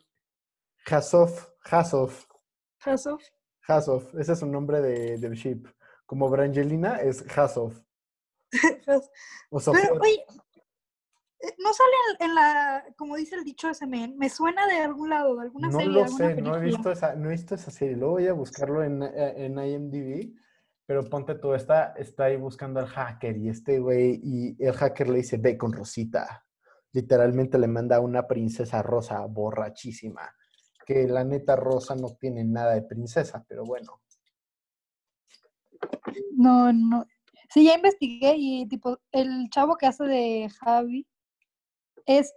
[0.87, 1.31] Hasov.
[1.65, 2.13] Hasov.
[2.85, 3.21] Hasov.
[3.67, 5.67] Hasov, ese es su nombre de, del ship.
[6.07, 7.73] Como Brangelina es Hasov.
[9.51, 10.01] o Pero,
[11.59, 15.37] no sale en la, como dice el dicho ese men, me suena de algún lado,
[15.37, 15.87] de alguna serie.
[15.87, 17.97] No lo sé, no he, visto esa, no he visto esa serie.
[17.97, 20.35] Luego voy a buscarlo en, eh, en IMDb,
[20.87, 25.09] pero ponte tú, está, está ahí buscando al hacker y este güey, y el hacker
[25.09, 26.45] le dice, ve con Rosita.
[26.93, 30.31] Literalmente le manda a una princesa rosa borrachísima,
[30.87, 34.01] que la neta rosa no tiene nada de princesa, pero bueno.
[36.37, 37.07] No, no.
[37.51, 41.07] Sí, ya investigué y tipo, el chavo que hace de Javi
[42.07, 42.35] es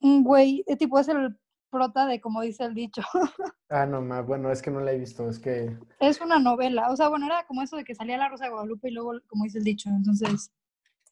[0.00, 1.36] un güey, eh, tipo es el
[1.70, 3.02] prota de como dice el dicho.
[3.70, 5.76] Ah, no, más bueno, es que no la he visto, es que...
[6.00, 8.50] Es una novela, o sea, bueno, era como eso de que salía la Rosa de
[8.50, 10.50] Guadalupe y luego, como dice el dicho, entonces...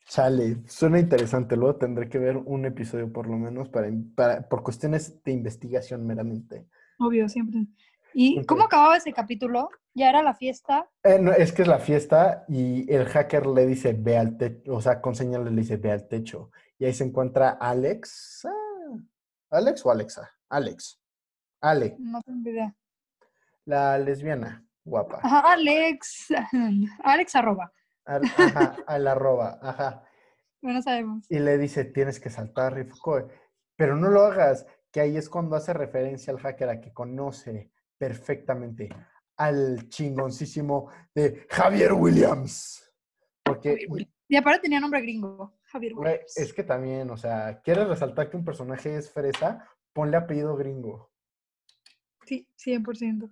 [0.06, 4.62] Chale, suena interesante, luego tendré que ver un episodio por lo menos para, para por
[4.62, 6.66] cuestiones de investigación meramente.
[6.98, 7.66] Obvio, siempre.
[8.14, 9.68] ¿Y cómo acababa ese capítulo?
[9.92, 10.88] ¿Ya era la fiesta?
[11.02, 14.74] Eh, no, es que es la fiesta y el hacker le dice ve al techo,
[14.74, 16.50] o sea, con señales le dice ve al techo.
[16.78, 18.46] Y ahí se encuentra Alex.
[19.50, 20.30] ¿Alex o Alexa?
[20.48, 21.00] Alex.
[21.60, 21.96] Ale.
[21.98, 22.74] No tengo idea.
[23.64, 25.20] La lesbiana, guapa.
[25.22, 26.28] Ajá, Alex.
[27.02, 27.72] Alex arroba.
[28.04, 30.04] ajá, al arroba, ajá.
[30.62, 31.26] No sabemos.
[31.30, 32.86] Y le dice, tienes que saltar,
[33.76, 37.72] Pero no lo hagas, que ahí es cuando hace referencia al hacker a que conoce
[37.98, 38.88] perfectamente
[39.36, 42.90] al chingoncísimo de Javier Williams.
[43.42, 43.86] Porque...
[44.28, 45.56] Y aparte tenía nombre gringo.
[46.36, 49.68] Es que también, o sea, ¿quieres resaltar que un personaje es fresa?
[49.92, 51.10] Ponle apellido gringo.
[52.24, 53.30] Sí, 100%.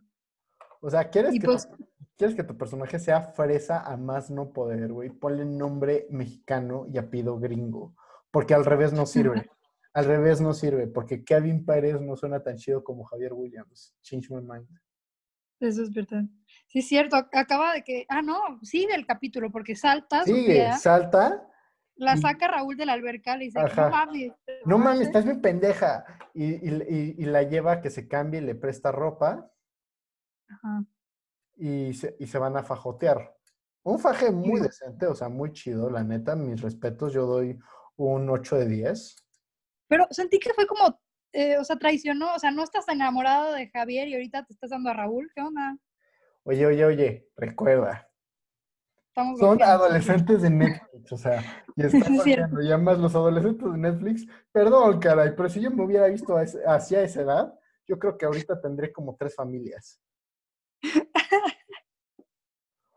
[0.81, 1.69] O sea, ¿quieres, que, tu, pues
[2.17, 5.11] ¿quieres que tu personaje sea fresa a más no poder, güey?
[5.11, 7.95] Ponle nombre mexicano y apellido gringo.
[8.31, 9.49] porque al revés no sirve.
[9.97, 13.95] Al revés no sirve, porque Kevin Pérez no suena tan chido como Javier Williams.
[14.03, 14.67] Change my mind.
[15.61, 16.25] Eso es verdad.
[16.67, 17.15] Sí, es cierto.
[17.15, 18.05] Acaba de que.
[18.09, 20.25] Ah, no, sigue el capítulo, porque salta.
[20.25, 21.47] Sigue, salta.
[21.97, 23.85] La y- saca Raúl de la alberca, le dice, Ajá.
[23.85, 24.33] no mames.
[24.67, 25.05] No mames, ¿eh?".
[25.05, 26.05] estás bien pendeja.
[26.35, 29.51] Y, y- y- y la lleva a que se cambie y le presta ropa
[30.49, 30.85] Ajá.
[31.57, 33.37] y se, y se van a fajotear.
[33.83, 36.35] Un faje muy decente, o sea, muy chido, la neta.
[36.35, 37.59] Mis respetos, yo doy
[37.97, 39.17] un 8 de 10.
[39.89, 40.99] Pero sentí que fue como,
[41.33, 44.71] eh, o sea, traicionó, o sea, no estás enamorado de Javier y ahorita te estás
[44.71, 45.77] dando a Raúl, ¿qué onda?
[46.45, 48.09] Oye, oye, oye, recuerda.
[49.17, 51.41] Estamos Son adolescentes de Netflix, o sea,
[51.77, 54.27] y están volviendo ya más los adolescentes de Netflix.
[54.51, 57.55] Perdón, caray, pero si yo me hubiera visto ese- hacia esa edad,
[57.87, 60.01] yo creo que ahorita tendré como tres familias.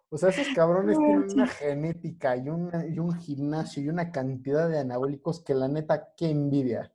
[0.09, 4.67] O sea, esos cabrones tienen una genética y, una- y un gimnasio y una cantidad
[4.67, 6.91] de anabólicos que la neta, qué envidia.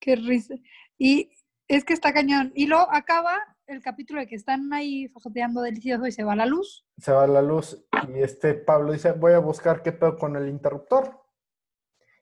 [0.00, 0.54] Qué risa.
[0.96, 1.32] Y
[1.68, 2.50] es que está cañón.
[2.54, 6.46] Y luego acaba el capítulo de que están ahí fajoteando delicioso y se va la
[6.46, 6.86] luz.
[6.98, 10.48] Se va la luz y este Pablo dice, voy a buscar qué pedo con el
[10.48, 11.22] interruptor.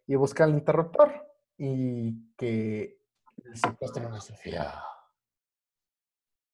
[0.07, 1.13] Y busca el interruptor
[1.57, 3.01] y que
[3.43, 4.83] el secuestran a Sofía.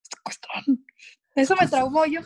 [0.01, 0.85] Secuestraron.
[1.35, 2.05] Eso me traumó.
[2.05, 2.21] Yo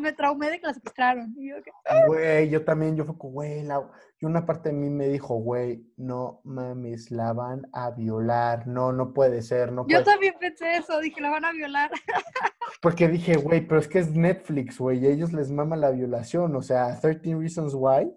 [0.00, 1.34] me traumé de que la secuestraron.
[1.38, 1.70] Y yo, que-
[2.06, 3.88] Güey, yo también, yo fue como, güey, la-
[4.18, 8.92] y una parte de mí me dijo, güey, no mames, la van a violar, no,
[8.92, 10.98] no puede ser, no Yo también pensé eso.
[11.00, 11.90] Dije, la van a violar.
[12.82, 16.54] Porque dije, güey, pero es que es Netflix, güey, y ellos les mama la violación,
[16.56, 18.12] o sea, 13 Reasons Why.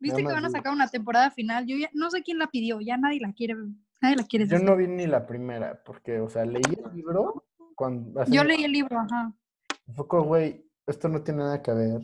[0.00, 1.66] ¿Viste Nada que van a sacar una temporada final?
[1.66, 2.80] Yo ya no sé quién la pidió.
[2.80, 3.54] Ya nadie la quiere.
[4.00, 4.46] Nadie la quiere.
[4.46, 7.44] Yo no vi ni la primera, porque, o sea, leí el libro
[7.78, 8.24] cuando...
[8.26, 9.32] Yo leí el libro, ajá.
[10.08, 12.00] Como, güey, esto no tiene nada que ver.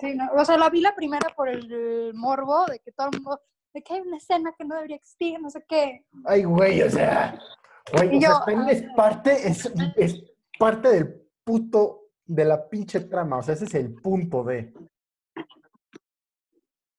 [0.00, 3.20] Sí, no, o sea, la vi la primera por el morbo de que todo el
[3.20, 3.40] mundo,
[3.74, 6.06] de que hay una escena que no debería existir, no sé qué.
[6.24, 7.38] Ay, güey, o sea,
[7.92, 10.24] güey, o yo, ah, es parte, es, es
[10.58, 14.72] parte del puto, de la pinche trama, o sea, ese es el punto de...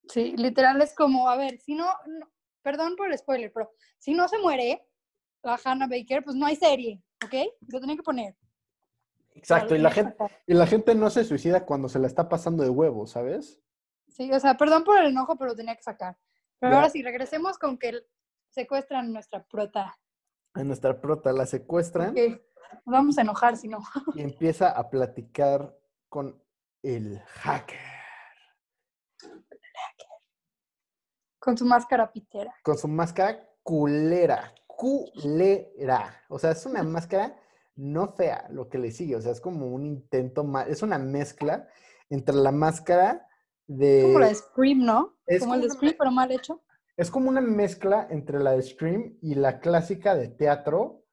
[0.07, 2.29] Sí, literal es como, a ver, si no, no-
[2.61, 4.85] perdón por el spoiler, pero si no se muere
[5.43, 7.33] la Hannah Baker, pues no hay serie, ¿ok?
[7.67, 8.35] Lo tenía que poner.
[9.35, 10.15] Exacto, y la gente,
[10.45, 13.59] y la gente no se suicida cuando se la está pasando de huevo, ¿sabes?
[14.07, 16.17] Sí, o sea, perdón por el enojo, pero lo tenía que sacar.
[16.59, 16.77] Pero Ya.
[16.77, 18.05] ahora sí, regresemos con que
[18.49, 19.97] secuestran nuestra prota.
[20.53, 22.39] A nuestra prota la secuestran Nos
[22.85, 23.79] vamos a enojar si no.
[24.13, 25.75] y empieza a platicar
[26.09, 26.39] con
[26.83, 27.79] el hacker,
[31.39, 32.53] Con su máscara pitera.
[32.63, 36.21] con su máscara culera, culera.
[36.29, 37.37] O sea, es una máscara
[37.75, 40.99] no fea lo que le sigue, o sea, es como un intento mal, es una
[40.99, 41.67] mezcla
[42.09, 43.27] entre la máscara
[43.65, 44.03] de...
[44.03, 45.17] Como la de Scream, ¿no?
[45.25, 46.61] es Como el de Scream, pero mal hecho.
[46.95, 51.03] Es como una mezcla entre la de Scream y la clásica de teatro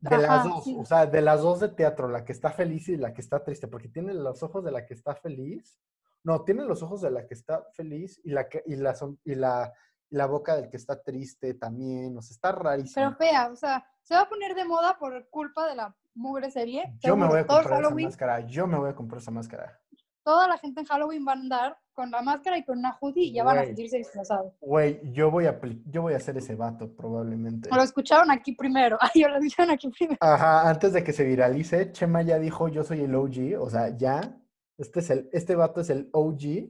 [0.00, 0.76] de las dos, sí.
[0.78, 3.42] o sea, de las dos de teatro, la que está feliz y la que está
[3.44, 5.78] triste, porque tiene los ojos de la que está feliz,
[6.22, 9.20] no, tiene los ojos de la que está feliz y la que, y la, son-
[9.24, 9.72] y la,
[10.10, 12.94] la boca del que está triste también, o sea, está rarísimo.
[12.94, 16.50] Pero fea, o sea, se va a poner de moda por culpa de la mugre
[16.50, 16.96] serie.
[17.00, 19.80] yo me voy a comprar esa máscara, yo me voy a comprar esa máscara.
[20.22, 23.24] toda la gente en Halloween va a andar con la máscara y con una hoodie
[23.24, 24.52] y ya van a sentirse disfrazados.
[24.60, 27.70] Güey, yo voy a, yo voy a hacer ese vato probablemente.
[27.74, 28.98] Lo escucharon aquí primero.
[29.00, 30.18] Ay, yo lo escucharon aquí primero.
[30.20, 33.96] Ajá, antes de que se viralice, Chema ya dijo, yo soy el OG, o sea,
[33.96, 34.38] ya,
[34.76, 36.68] este, es el, este vato es el OG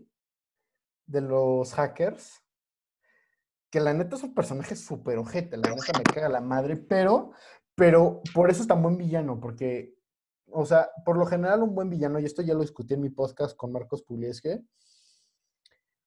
[1.06, 2.45] de los hackers,
[3.70, 7.32] que la neta es un personaje súper ojete, la neta me caga la madre, pero,
[7.74, 9.96] pero por eso es tan buen villano, porque,
[10.50, 13.10] o sea, por lo general un buen villano, y esto ya lo discutí en mi
[13.10, 14.64] podcast con Marcos Puliesque,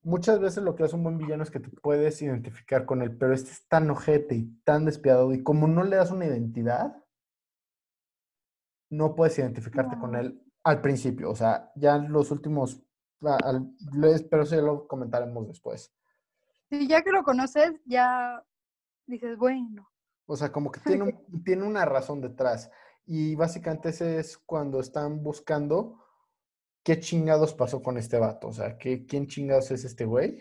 [0.01, 3.18] muchas veces lo que hace un buen villano es que te puedes identificar con él,
[3.18, 6.95] pero este es tan ojete y tan despiadado, y como no le das una identidad,
[8.91, 11.30] no puedes identificarte con él al principio.
[11.30, 12.82] O sea, ya en los últimos,
[13.22, 13.72] al-
[14.32, 15.93] pero eso ya lo comentaremos después.
[16.70, 18.43] Y ya que lo conoces, ya
[19.07, 19.89] dices, bueno.
[20.28, 22.70] O sea, como que tiene, un- tiene una razón detrás.
[23.05, 26.03] Y básicamente ese es cuando están buscando
[26.84, 28.47] qué chingados pasó con este vato.
[28.49, 30.39] O sea, ¿qué, ¿quién chingados es este güey?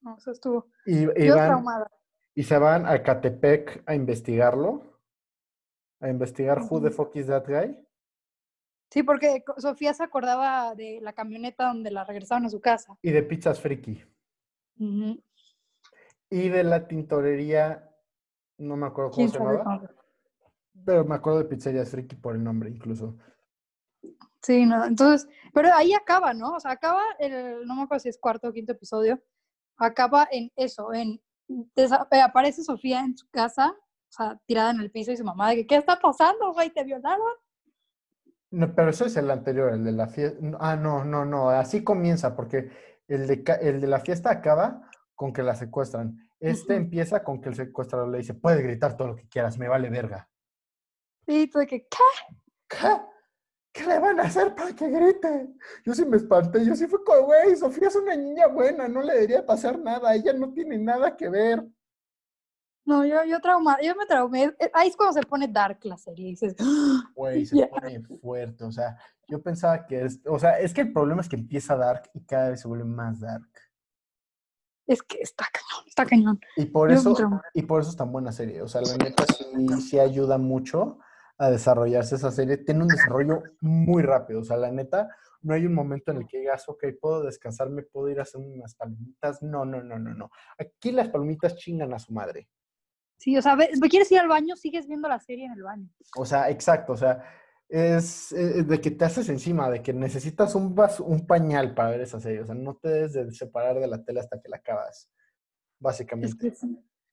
[0.00, 0.66] No, eso estuvo.
[0.86, 1.90] Y, y Yo van- traumada.
[2.34, 5.00] y se van a Catepec a investigarlo.
[6.00, 7.78] A investigar who the fuck is that guy.
[8.90, 12.96] Sí, porque Sofía se acordaba de la camioneta donde la regresaron a su casa.
[13.02, 14.04] Y de Pizzas Friki.
[14.76, 17.90] Y de la tintorería,
[18.58, 19.90] no me acuerdo cómo ¿Quién se llamaba.
[20.84, 23.16] Pero me acuerdo de Pizzerías Friki por el nombre incluso.
[24.42, 26.52] Sí, no, entonces, pero ahí acaba, ¿no?
[26.52, 29.22] O sea, acaba el, no me acuerdo si es cuarto o quinto episodio,
[29.78, 34.90] acaba en eso, en, eh, aparece Sofía en su casa, o sea, tirada en el
[34.90, 36.70] piso y su mamá de que, ¿qué está pasando, güey?
[36.70, 37.32] ¿Te violaron?
[38.54, 40.38] No, pero ese es el anterior, el de la fiesta.
[40.60, 42.70] Ah, no, no, no, así comienza, porque
[43.08, 46.16] el de, el de la fiesta acaba con que la secuestran.
[46.38, 49.66] Este empieza con que el secuestrador le dice, puedes gritar todo lo que quieras, me
[49.66, 50.28] vale verga.
[51.26, 52.36] Y tú de que, ¿qué?
[52.68, 53.00] ¿Qué?
[53.72, 55.48] ¿Qué le van a hacer para que grite?
[55.84, 59.02] Yo sí me espanté, yo sí fui como, güey, Sofía es una niña buena, no
[59.02, 61.66] le debería pasar nada, ella no tiene nada que ver.
[62.86, 64.44] No, yo, yo trauma, yo me traumé.
[64.58, 66.28] Eh, Ahí es cuando se pone dark la serie.
[66.28, 66.54] Y dices.
[67.14, 68.96] Güey, se pone fuerte, o sea,
[69.28, 72.20] yo pensaba que es, o sea, es que el problema es que empieza dark y
[72.24, 73.48] cada vez se vuelve más dark.
[74.86, 76.40] es que está cañón, está cañón.
[76.56, 78.60] Y por Yo eso, y por eso es tan buena serie.
[78.60, 80.98] O sea, la neta sí, sí ayuda mucho
[81.38, 82.58] a desarrollarse esa serie.
[82.58, 84.40] Tiene un desarrollo muy rápido.
[84.40, 85.08] O sea, la neta,
[85.40, 88.40] no hay un momento en el que digas, ok, puedo descansarme, puedo ir a hacer
[88.40, 89.42] unas palomitas.
[89.42, 90.30] No, no, no, no, no.
[90.58, 92.48] Aquí las palomitas chingan a su madre.
[93.16, 93.56] Sí, o sea,
[93.90, 95.88] quieres ir al baño, sigues viendo la serie en el baño.
[96.16, 96.92] O sea, exacto.
[96.92, 97.24] O sea,
[97.68, 101.90] es eh, de que te haces encima, de que necesitas un, vas- un pañal para
[101.90, 102.40] ver esa serie.
[102.42, 105.04] O sea, no te debes de separar de la tele hasta que la acabas.
[105.04, 105.08] Es
[105.80, 106.50] Básicamente.
[106.50, 106.56] que.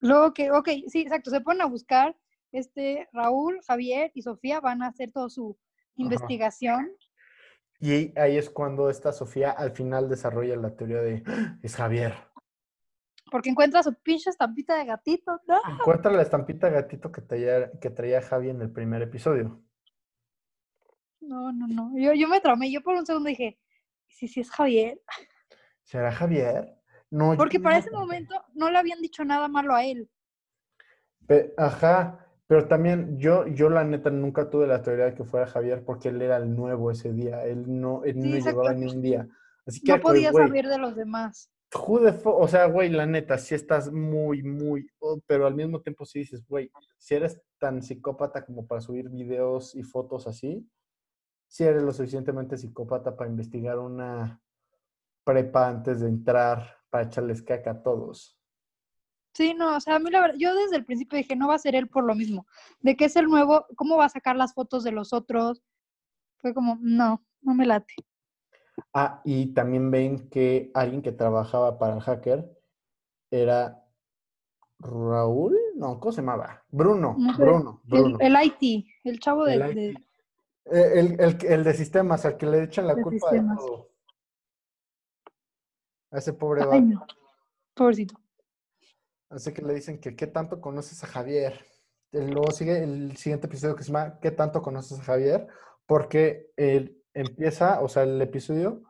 [0.02, 2.18] Luego que, ok, sí, exacto, se ponen a buscar,
[2.52, 5.58] este, Raúl, Javier y Sofía van a hacer toda su
[5.96, 6.90] investigación.
[7.80, 12.14] Y ahí es cuando esta Sofía al final desarrolla la teoría de "Ah, es Javier.
[13.32, 15.40] Porque encuentra su pinche estampita de gatito.
[15.48, 15.58] ¿no?
[15.80, 19.64] Encuentra la estampita gatito que traía, que traía Javi en el primer episodio.
[21.22, 21.92] No, no, no.
[21.98, 22.72] Yo, yo me traumé.
[22.72, 23.58] Yo por un segundo dije,
[24.10, 25.00] ¿y si sí es Javier?
[25.84, 26.76] ¿Será Javier?
[27.10, 30.10] No, Porque para no ese momento no le habían dicho nada malo a él.
[31.28, 35.48] Pe- Ajá, pero también yo, yo la neta nunca tuve la teoría de que fuera
[35.48, 37.46] Javier porque él era el nuevo ese día.
[37.46, 39.28] Él no, él Sí, no llevaba ni un día.
[39.66, 41.50] Así que, No podía saber de los demás.
[41.74, 45.82] Who the O sea, güey, la neta, sí estás muy, muy, oh, pero al mismo
[45.82, 50.68] tiempo sí dices, güey, si eres tan psicópata como para subir videos y fotos así,
[51.48, 54.42] si eres lo suficientemente psicópata para investigar una
[55.24, 58.38] prepa antes de entrar para echarles caca a todos.
[59.34, 61.56] Sí, no, o sea, a mí la verdad, yo desde el principio dije, no va
[61.56, 62.46] a ser él por lo mismo,
[62.82, 65.64] de que es el nuevo, ¿cómo va a sacar las fotos de los otros?
[66.38, 67.94] Fue como, no, no me late.
[68.94, 72.50] Ah, y también ven que alguien que trabajaba para el hacker
[73.32, 73.84] era
[74.80, 76.64] Raúl, no, ¿cómo se llamaba?
[76.70, 78.18] Bruno, No Bruno, El, Bruno.
[78.20, 79.90] el IT, el chavo de, El de-.
[80.66, 83.58] Eh, El, el, el de sistemas, al que le echan la culpa sistemas.
[83.58, 83.90] de todo.
[86.12, 87.06] A ese pobre Ay, no,
[87.74, 88.16] pobrecito.
[89.30, 91.66] Así que le dicen que qué tanto conoces a Javier.
[92.12, 95.48] Luego sigue el siguiente episodio que se llama ¿Qué tanto conoces a Javier?
[95.86, 98.84] Porque él empieza, o sea, el episodio,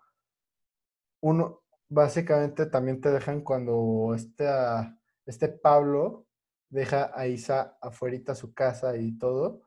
[1.22, 6.26] uno, básicamente también te dejan cuando este, ah, este Pablo
[6.69, 9.61] deja a Isa afuerita su casa y todo.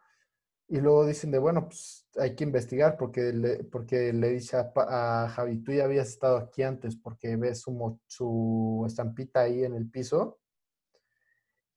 [0.66, 5.28] Y luego dicen de, bueno, pues hay que investigar porque le, porque le dice a,
[5.28, 9.90] Javi, tú ya habías estado aquí antes porque ves su, su estampita ahí en el
[9.90, 10.38] piso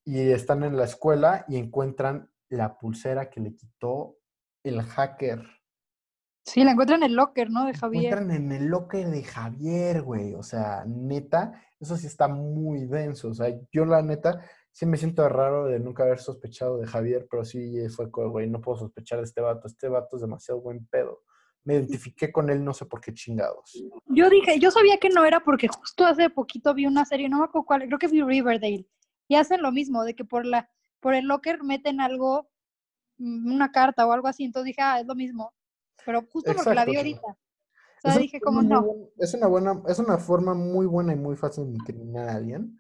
[0.06, 4.18] y están en la escuela y encuentran la pulsera que le quitó
[4.64, 5.57] el hacker.
[6.48, 7.66] Sí, la encuentran en el locker, ¿no?
[7.66, 8.06] De Javier.
[8.06, 10.34] Encuentran en el locker de Javier, güey.
[10.34, 13.28] O sea, neta, eso sí está muy denso.
[13.28, 14.42] O sea, yo la neta
[14.72, 18.50] sí me siento raro de nunca haber sospechado de Javier, pero sí fue como, güey,
[18.50, 19.68] no puedo sospechar de este vato.
[19.68, 21.22] Este vato es demasiado buen pedo.
[21.66, 23.84] Me identifiqué con él, no sé por qué chingados.
[24.06, 27.40] Yo dije, yo sabía que no era porque justo hace poquito vi una serie, no
[27.40, 28.88] me acuerdo cuál, creo que vi Riverdale,
[29.28, 30.70] y hacen lo mismo, de que por la,
[31.02, 32.48] por el locker meten algo,
[33.18, 35.54] mm, una carta o algo así, entonces dije, ah, es lo mismo.
[36.06, 37.28] Pero justo porque la vi ahorita.
[37.28, 38.82] O sea, Es dije, muy no.
[38.84, 42.36] buen- es una buena, es una forma muy buena y muy fácil de incriminar a
[42.36, 42.80] alguien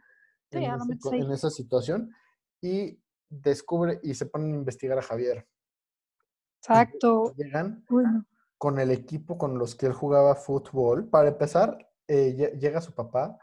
[0.51, 2.11] Sí, en, ese en esa situación
[2.61, 2.99] y
[3.29, 5.47] descubre y se ponen a investigar a Javier.
[6.61, 7.33] Exacto.
[7.35, 8.25] Llegan Bueno,
[8.57, 11.09] con el equipo con los que él jugaba fútbol.
[11.09, 13.37] Para empezar, eh, lle- llega su papá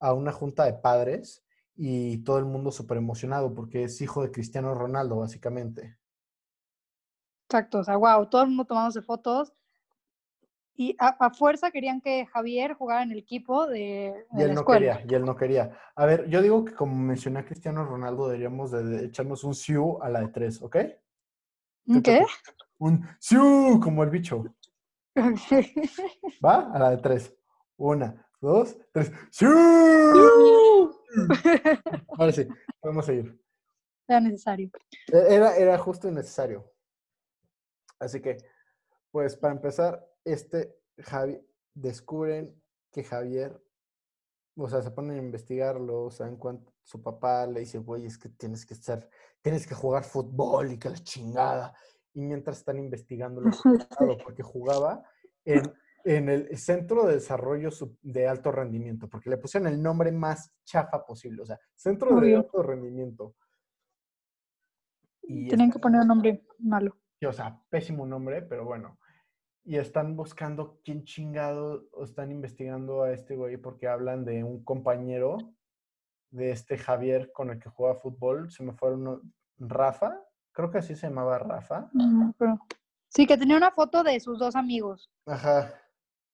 [0.00, 1.44] a una junta de padres
[1.76, 5.98] y todo el mundo súper emocionado porque es hijo de Cristiano Ronaldo, básicamente.
[7.50, 7.80] Exacto.
[7.80, 9.52] O sea, wow, todo el mundo tomándose fotos.
[10.74, 14.48] Y a, a fuerza querían que Javier jugara en el equipo de, Y de él
[14.50, 15.78] la no quería, y él no quería.
[15.94, 19.54] A ver, yo digo que como mencioné a Cristiano Ronaldo, deberíamos de, de echarnos un
[19.54, 20.72] siu a la de tres, ¿ok?
[20.72, 22.24] te ¿Qué?
[22.78, 24.44] Un siu como el bicho.
[26.42, 26.70] ¿Va?
[26.72, 27.36] A la de tres.
[27.76, 29.12] Una, dos, tres.
[29.30, 29.50] ¡Siu!
[32.16, 32.46] Ahora sí,
[32.80, 33.38] podemos seguir.
[34.08, 34.70] Era necesario.
[35.12, 36.69] E- Era, era justo y necesario.
[38.00, 38.38] Así que,
[39.12, 41.40] pues para empezar, este Javi,
[41.74, 43.62] descubren que Javier,
[44.56, 48.06] o sea, se ponen a investigarlo, o sea, en cuanto su papá le dice, güey,
[48.06, 49.08] es que tienes que ser,
[49.42, 51.74] tienes que jugar fútbol y que la chingada.
[52.12, 53.40] Y mientras están investigando
[54.24, 55.04] porque jugaba
[55.44, 55.62] en,
[56.04, 57.70] en el Centro de Desarrollo
[58.02, 62.36] de Alto Rendimiento, porque le pusieron el nombre más chafa posible, o sea, Centro de.
[62.36, 63.36] Alto Rendimiento.
[65.22, 66.96] Y Tenían que poner un nombre malo.
[67.20, 68.98] Sí, o sea, pésimo nombre, pero bueno.
[69.62, 74.64] Y están buscando quién chingado, o están investigando a este güey porque hablan de un
[74.64, 75.36] compañero
[76.30, 78.50] de este Javier con el que juega fútbol.
[78.50, 79.20] Se me fue uno,
[79.58, 80.18] Rafa,
[80.52, 81.90] creo que así se llamaba Rafa.
[81.92, 82.58] No, pero...
[83.08, 85.10] Sí, que tenía una foto de sus dos amigos.
[85.26, 85.74] Ajá,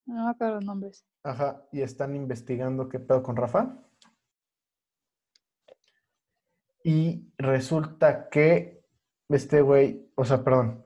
[0.05, 1.05] No me acuerdo los nombres.
[1.25, 1.67] ajá.
[1.73, 3.77] Y están investigando qué pedo con Rafa.
[6.85, 8.86] Y resulta que
[9.29, 10.85] este güey, o sea, perdón,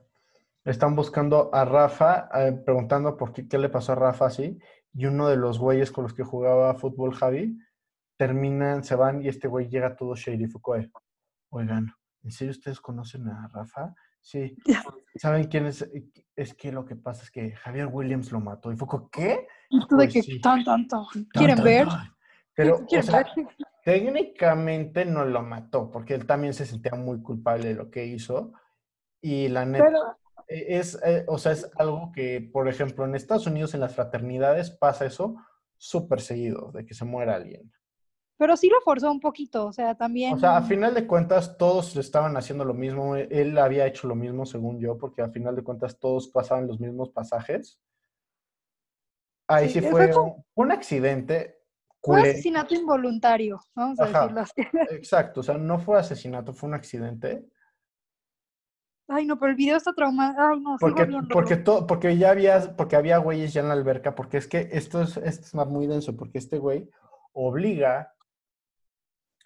[0.65, 4.59] están buscando a Rafa, eh, preguntando por qué, qué le pasó a Rafa así,
[4.93, 7.57] y uno de los güeyes con los que jugaba fútbol Javi,
[8.17, 10.91] terminan, se van y este güey llega todo shady Foucault.
[11.49, 13.95] Oigan, ¿en serio ustedes conocen a Rafa?
[14.21, 14.55] Sí.
[15.15, 15.89] ¿Saben quién es?
[16.35, 18.71] Es que lo que pasa es que Javier Williams lo mató.
[18.71, 19.47] Y Foucault, ¿qué?
[19.89, 20.39] Tú de Pues que sí.
[20.39, 21.03] tan, tan, tan.
[21.31, 21.87] ¿Quieren tan, ver?
[21.87, 22.15] tan.
[22.53, 23.47] Pero, o ¿Quieren sea, ver?
[23.83, 28.53] Técnicamente no lo mató, porque él también se sentía muy culpable de lo que hizo.
[29.21, 29.99] Y la neta, Pero,
[30.47, 33.95] e- es, eh, o sea, es algo que, por ejemplo, en Estados Unidos, en las
[33.95, 35.35] fraternidades, pasa eso
[35.77, 37.71] súper seguido, de que se muera alguien.
[38.37, 40.33] pero sí lo forzó un poquito, o sea, también.
[40.33, 43.15] O sea, a final de cuentas, todos estaban haciendo lo mismo.
[43.15, 46.65] e- Él había hecho lo mismo, según yo, porque a final de cuentas todos pasaban
[46.67, 47.79] los mismos pasajes.
[49.47, 51.60] Ahí Sí, sí fue fue como- un, un accidente
[52.03, 54.21] Fue asesinato involuntario, vamos a Ajá.
[54.21, 54.53] decirlo así.
[54.91, 57.47] Exacto, o sea, no fue asesinato, fue un accidente.
[59.07, 60.33] Ay, no, pero el video está traumado.
[60.37, 63.73] Ay, no, Porque, sigo porque, to- porque ya había, porque había güeyes ya en la
[63.73, 66.89] alberca, porque es que esto es, esto es muy denso, porque este güey
[67.33, 68.15] obliga,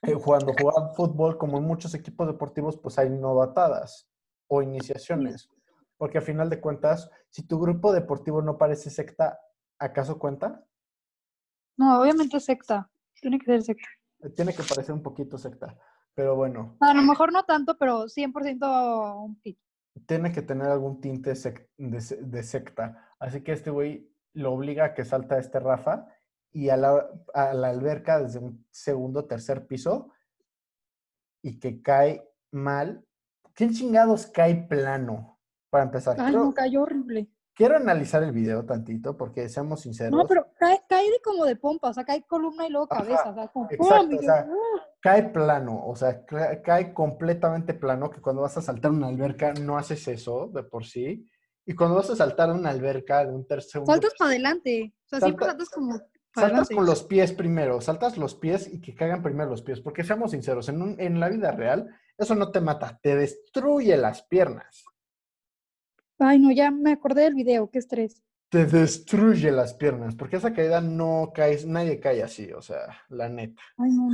[0.03, 4.08] eh, cuando juega fútbol, como en muchos equipos deportivos, pues hay novatadas
[4.47, 5.49] o iniciaciones.
[5.97, 9.39] Porque a final de cuentas, si tu grupo deportivo no parece secta,
[9.80, 10.64] ¿acaso cuenta?
[11.78, 12.89] No, obviamente secta.
[13.21, 13.88] Tiene que ser secta.
[14.21, 15.78] Eh, Tiene que parecer un poquito secta.
[16.13, 19.59] Pero bueno, A lo mejor no tanto, pero 100% un pit.
[20.07, 23.09] tiene que tener algún tinte sec- de, se- de secta.
[23.19, 26.07] Así que este güey lo obliga a que salta este Rafa
[26.51, 30.11] y a la, a la alberca desde un segundo, tercer piso
[31.41, 33.05] y que cae mal.
[33.53, 35.39] ¿Quién chingados cae plano?
[35.69, 37.30] Para empezar, Ay, quiero, no, cayó horrible.
[37.56, 40.12] Quiero analizar el video tantito porque seamos sinceros.
[40.20, 43.01] No, pero cae, cae de como de pompa, o sea, cae columna y luego Ajá,
[43.03, 44.47] cabeza, o sea, como exacto, o sea.
[45.01, 49.53] Cae plano, o sea, ca- cae completamente plano, que cuando vas a saltar una alberca
[49.53, 51.30] no haces eso de por sí.
[51.66, 54.93] Y cuando vas a saltar una alberca de un tercer saltas para adelante.
[55.06, 55.99] O sea, siempre Salta- saltas como
[56.34, 59.80] para Saltas con los pies primero, saltas los pies y que caigan primero los pies,
[59.80, 61.88] porque seamos sinceros, en, un- en la vida real
[62.18, 64.84] eso no te mata, te destruye las piernas,
[66.20, 68.22] Ay, no, ya me acordé del video, qué estrés.
[68.49, 73.28] te destruye las piernas, porque esa caída no caes, nadie cae así, o sea, la
[73.28, 73.61] neta.
[73.78, 74.07] Ay, no.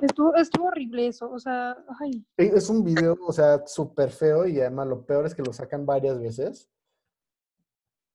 [0.00, 2.24] Estuvo, estuvo horrible eso, o sea, ay.
[2.36, 5.52] E- Es un video, o sea, súper feo y además lo peor es que lo
[5.52, 6.68] sacan varias veces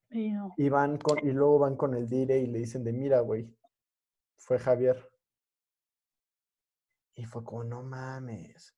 [0.09, 0.53] no.
[0.57, 3.47] y van con, y luego van con el dire y le dicen de mira, güey,
[4.37, 5.09] fue Javier.
[7.15, 8.75] Y fue como, no mames.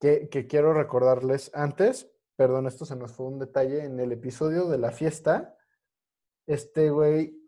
[0.00, 2.11] Que, que quiero recordarles antes,
[2.42, 5.56] perdón, esto se nos fue un detalle, en el episodio de la fiesta,
[6.48, 7.38] este güey,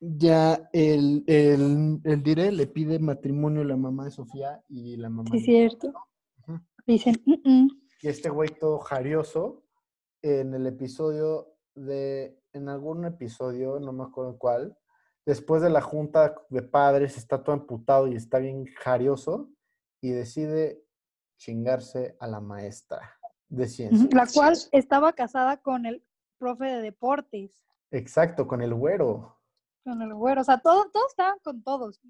[0.00, 5.10] ya el, el, el dire le pide matrimonio a la mamá de Sofía y la
[5.10, 5.92] mamá Sí, de- cierto.
[6.86, 7.34] Dicen, "Mm,
[7.64, 7.68] mm".
[8.00, 9.62] y este güey todo jarioso
[10.22, 14.74] en el episodio de, en algún episodio, no me acuerdo cuál,
[15.26, 19.50] después de la junta de padres está todo emputado y está bien jarioso
[20.00, 20.82] y decide
[21.36, 23.18] chingarse a la maestra
[23.50, 24.08] de ciencia.
[24.12, 26.02] la cual estaba casada con el
[26.38, 29.36] profe de deportes, Exacto, con el güero.
[29.84, 32.00] con el güero, o sea, todos, todos estaban con todos.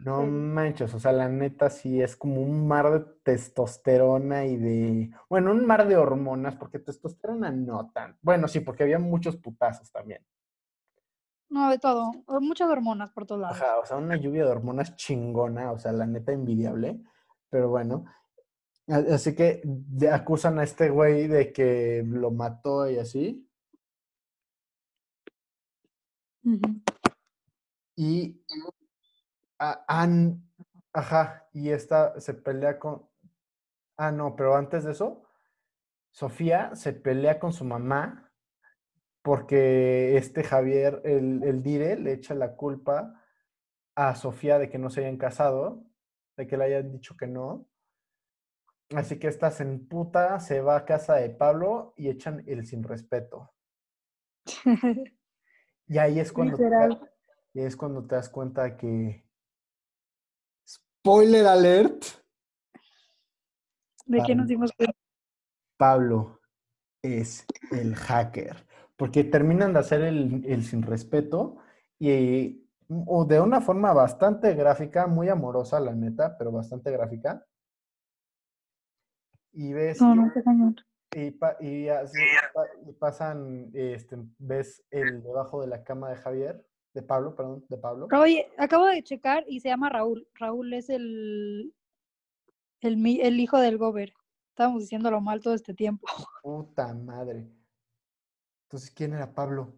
[0.00, 5.10] No manches, o sea, la neta sí es como un mar de testosterona y de,
[5.28, 8.16] bueno, un mar de hormonas, porque testosterona no tan.
[8.22, 10.24] Bueno, sí, porque había muchos putazos también.
[11.50, 12.10] No, de todo,
[12.40, 13.58] muchas hormonas por todos lados.
[13.60, 17.00] Ajá, o sea, una lluvia de hormonas chingona, o sea, la neta envidiable,
[17.50, 18.06] pero bueno.
[18.86, 19.62] Así que
[20.12, 23.48] acusan a este güey de que lo mató y así,
[27.96, 28.36] y
[29.58, 30.42] a- an-
[30.92, 33.08] ajá, y esta se pelea con,
[33.98, 35.24] ah, no, pero antes de eso,
[36.12, 38.32] Sofía se pelea con su mamá
[39.22, 43.20] porque este Javier, el, el Dire, le echa la culpa
[43.96, 45.84] a Sofía de que no se hayan casado,
[46.36, 47.66] de que le hayan dicho que no.
[48.90, 52.82] Así que esta se emputa, se va a casa de Pablo y echan el sin
[52.82, 53.52] respeto.
[55.86, 56.64] Y ahí es cuando, te,
[57.52, 59.22] y es cuando te das cuenta que...
[60.66, 62.04] Spoiler alert.
[64.06, 64.96] ¿De qué nos dimos cuenta?
[65.76, 66.40] Pablo
[67.02, 68.66] es el hacker.
[68.96, 71.58] Porque terminan de hacer el, el sin respeto
[71.98, 77.44] y o de una forma bastante gráfica, muy amorosa, la neta, pero bastante gráfica.
[79.54, 80.32] Y ves No, no,
[81.14, 82.18] y, pa- y así
[82.52, 87.64] pa- y pasan, este, ves el debajo de la cama de Javier, de Pablo, perdón,
[87.68, 88.08] de Pablo.
[88.20, 90.26] Oye, acabo de checar y se llama Raúl.
[90.34, 91.72] Raúl es el,
[92.80, 94.12] el, el hijo del Gober.
[94.50, 96.06] Estábamos diciéndolo mal todo este tiempo.
[96.42, 97.48] Puta madre.
[98.66, 99.72] Entonces, ¿quién era Pablo?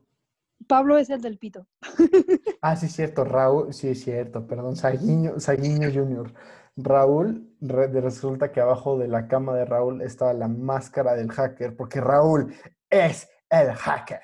[0.66, 1.66] Pablo es el del pito.
[2.62, 6.33] Ah, sí, es cierto, Raúl, sí, es cierto, perdón, Saguiño, Saguiño Jr.
[6.77, 12.01] Raúl, resulta que abajo de la cama de Raúl estaba la máscara del hacker, porque
[12.01, 12.55] Raúl
[12.91, 14.20] es el hacker.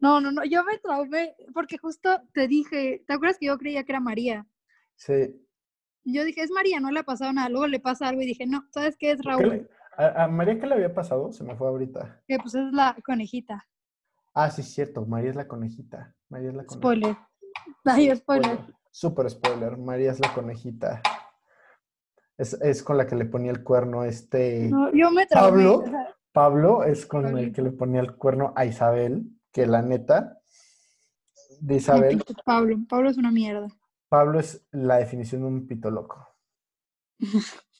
[0.00, 3.84] No, no, no, yo me traumé porque justo te dije, ¿te acuerdas que yo creía
[3.84, 4.46] que era María?
[4.96, 5.46] Sí.
[6.04, 7.48] Yo dije, es María, no le ha pasado nada.
[7.48, 9.48] Luego le pasa algo y dije, no, ¿sabes qué es ¿Qué Raúl?
[9.48, 11.32] le- a, a María qué le había pasado?
[11.32, 12.20] Se me fue ahorita.
[12.26, 13.64] Que pues es la conejita.
[14.34, 16.14] Ah, sí, es cierto, María es la conejita.
[16.28, 16.88] María es la conejita.
[16.88, 17.16] Spoiler.
[17.84, 18.58] Ay, spoiler.
[18.92, 21.02] Super spoiler, María es la conejita.
[22.36, 24.68] Es, es con la que le ponía el cuerno este...
[24.68, 25.50] No, yo me traumé.
[25.50, 25.78] Pablo.
[25.78, 29.82] o sea, Pablo es con el que le ponía el cuerno a Isabel, que la
[29.82, 30.38] neta
[31.60, 32.76] de Isabel, Pablo.
[32.88, 33.68] Pablo es una mierda.
[34.08, 36.28] Pablo es la definición de un pito loco.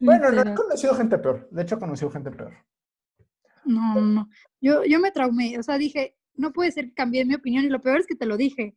[0.00, 1.48] Bueno, no he conocido gente peor.
[1.50, 2.54] De hecho, he conocido gente peor.
[3.64, 4.30] No, no, no.
[4.60, 5.58] Yo, yo me traumé.
[5.58, 7.64] O sea, dije, no puede ser que cambié mi opinión.
[7.64, 8.76] Y lo peor es que te lo dije.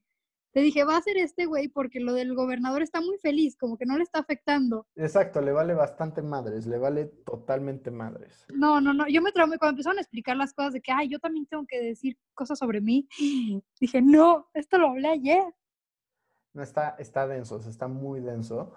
[0.52, 3.78] Te dije, va a ser este güey porque lo del gobernador está muy feliz, como
[3.78, 4.86] que no le está afectando.
[4.96, 8.46] Exacto, le vale bastante madres, le vale totalmente madres.
[8.54, 9.08] No, no, no.
[9.08, 11.66] Yo me traumé cuando empezaron a explicar las cosas de que, ay, yo también tengo
[11.66, 13.08] que decir cosas sobre mí.
[13.80, 15.44] Dije, no, esto lo hablé ayer.
[16.54, 18.74] No está, está denso, está muy denso.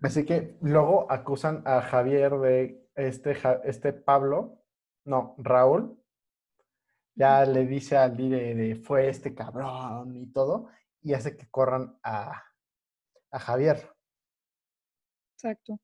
[0.00, 4.62] Así que luego acusan a Javier de este, este Pablo,
[5.04, 5.98] no, Raúl.
[7.14, 10.68] Ya le dice al líder de fue este cabrón y todo,
[11.02, 12.42] y hace que corran a,
[13.30, 13.94] a Javier.
[15.34, 15.78] Exacto.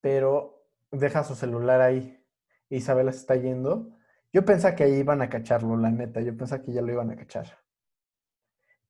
[0.00, 2.24] pero deja su celular ahí.
[2.68, 3.90] Isabela se está yendo.
[4.32, 6.20] Yo pensaba que ahí iban a cacharlo, la neta.
[6.20, 7.58] Yo pensaba que ya lo iban a cachar.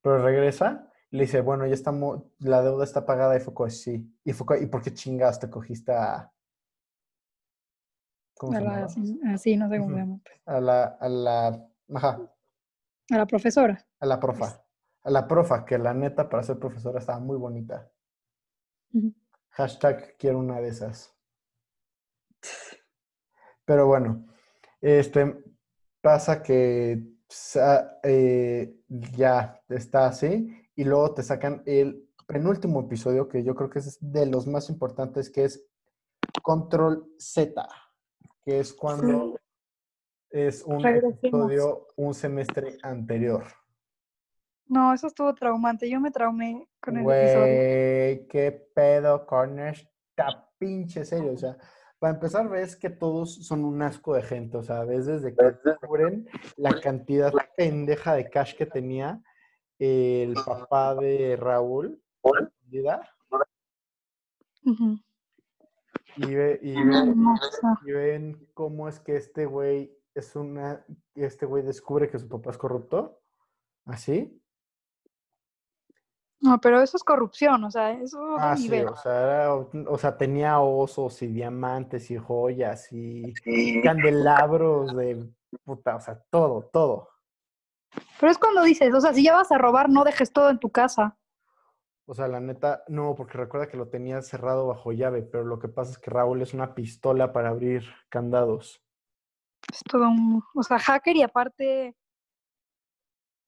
[0.03, 3.37] Pero regresa y le dice, bueno, ya estamos, la deuda está pagada.
[3.37, 4.15] Y como, sí.
[4.25, 6.31] Y ¿y por qué chingados te cogiste a...
[8.35, 8.87] ¿Cómo se A la- llama?
[8.87, 9.95] así, así, no sé cómo Ujú.
[9.95, 10.21] se llama.
[10.45, 12.31] A la, a la, ajá,
[13.11, 13.87] A la profesora.
[14.01, 14.63] a la profa.
[15.05, 17.91] A la profa, que la neta para ser profesora estaba muy bonita.
[19.51, 21.15] Hashtag quiero una de esas.
[23.65, 24.27] Pero bueno,
[24.81, 25.45] este
[26.01, 27.03] pasa que
[28.03, 33.81] eh, ya está así y luego te sacan el penúltimo episodio que yo creo que
[33.81, 35.67] es de los más importantes que es
[36.43, 37.67] Control Z,
[38.45, 39.36] que es cuando
[40.31, 41.19] es un Regresemos.
[41.19, 43.45] episodio un semestre anterior.
[44.69, 45.89] No, eso estuvo traumante.
[45.89, 47.41] Yo me traumé con el episodio.
[47.45, 51.31] Güey, qué pedo con esta pinche serie.
[51.31, 51.57] O sea,
[52.01, 54.57] para empezar, ves que todos son un asco de gente.
[54.57, 59.23] O sea, ves desde que descubren la cantidad pendeja de cash que tenía
[59.79, 62.03] el papá de Raúl.
[66.17, 67.25] Y, ve- y ven,
[67.85, 70.85] y ven cómo es que este güey es una.
[71.15, 73.21] Este güey descubre que su papá es corrupto.
[73.85, 74.43] ¿Así?
[76.41, 78.89] No, pero eso es corrupción, o sea, eso es Ah, sí, nivel.
[78.89, 83.33] o sea, era o sea, tenía osos y diamantes y joyas y
[83.83, 85.29] candelabros de
[85.65, 87.09] puta, o sea, todo, todo.
[88.21, 90.59] Pero es cuando dices, o sea, si ya vas a robar, no dejes todo en
[90.59, 91.17] tu casa.
[92.05, 95.59] O sea, la neta, no, porque recuerda que lo tenía cerrado bajo llave, pero lo
[95.59, 98.86] que pasa es que Raúl es una pistola para abrir candados.
[99.73, 101.97] Es todo un, o sea, hacker y aparte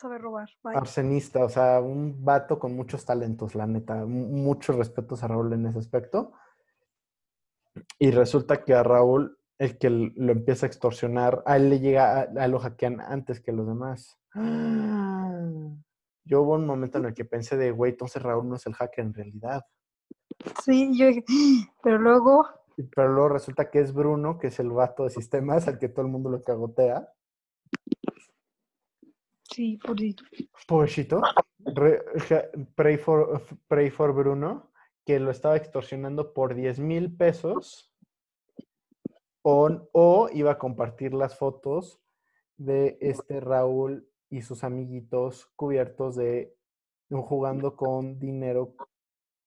[0.01, 0.49] sabe robar.
[0.63, 0.79] vaya.
[0.79, 4.05] Arsenista, o sea, un vato con muchos talentos, la neta.
[4.07, 6.33] mu- Muchos respetos a Raúl en ese aspecto.
[7.99, 12.21] Y resulta que a Raúl, el que lo empieza a extorsionar, a él le llega,
[12.21, 14.19] a, a él lo hackean antes que los demás.
[16.25, 18.75] Yo hubo un momento en el que pensé de, güey, entonces Raúl no es el
[18.75, 19.65] hacker en realidad.
[20.63, 21.25] Sí, yo dije,
[21.83, 22.47] pero luego
[22.95, 26.07] pero luego resulta que es Bruno, que es el vato de sistemas al que todo
[26.07, 27.13] el mundo lo cagotea.
[29.43, 30.25] Sí, pobrecito.
[30.67, 31.21] Pobrecito.
[32.75, 34.71] Pray, for, pray for Bruno,
[35.05, 37.93] que lo estaba extorsionando por 10 mil pesos.
[39.43, 42.01] O, o iba a compartir las fotos
[42.57, 46.55] de este Raúl y sus amiguitos cubiertos de
[47.11, 48.75] jugando con dinero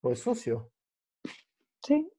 [0.00, 0.70] pues sucio.
[1.82, 2.10] Sí.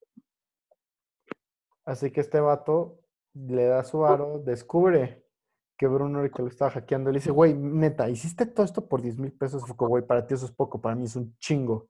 [1.86, 3.00] Así que este vato
[3.34, 5.26] le da su aro, descubre
[5.78, 7.12] que Bruno era el que lo estaba hackeando.
[7.12, 9.64] Le dice, güey, neta, hiciste todo esto por 10 mil pesos.
[9.76, 11.90] Como, güey, para ti eso es poco, para mí es un chingo.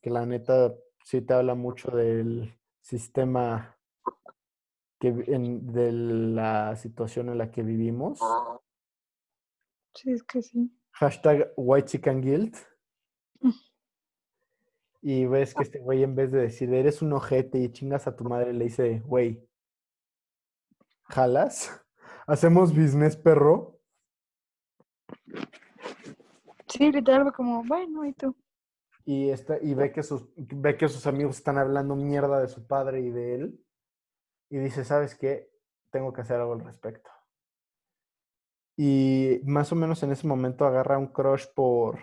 [0.00, 3.76] Que la neta sí te habla mucho del sistema,
[5.00, 8.20] que, vi- en- de la situación en la que vivimos.
[9.94, 10.78] Sí, es que sí.
[10.92, 12.56] Hashtag White Chicken Guild.
[15.04, 18.14] Y ves que este güey, en vez de decir, eres un ojete y chingas a
[18.14, 19.44] tu madre, le dice, güey,
[21.08, 21.84] ¿jalas?
[22.26, 23.80] ¿Hacemos business, perro?
[26.68, 28.36] Sí, literal, como, bueno, ¿y tú?
[29.04, 32.64] Y, está, y ve, que sus, ve que sus amigos están hablando mierda de su
[32.64, 33.64] padre y de él.
[34.50, 35.50] Y dice, ¿sabes qué?
[35.90, 37.10] Tengo que hacer algo al respecto.
[38.76, 41.98] Y más o menos en ese momento agarra un crush por,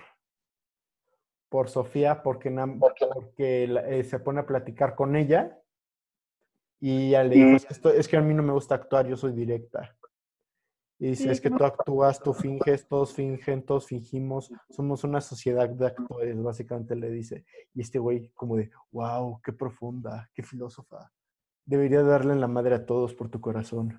[1.50, 2.50] por Sofía porque,
[3.14, 5.60] porque eh, se pone a platicar con ella.
[6.82, 9.08] Y ella le dijo, es que, esto- es que a mí no me gusta actuar,
[9.08, 9.96] yo soy directa.
[11.02, 11.58] Y dice, Sí, es que no.
[11.58, 17.10] tú actúas, tú finges, todos fingen, todos fingimos, somos una sociedad de actores, básicamente le
[17.10, 17.46] dice.
[17.74, 21.12] Y este güey como de, wow, qué profunda, qué filósofa.
[21.66, 23.98] Debería darle en la madre a todos por tu corazón.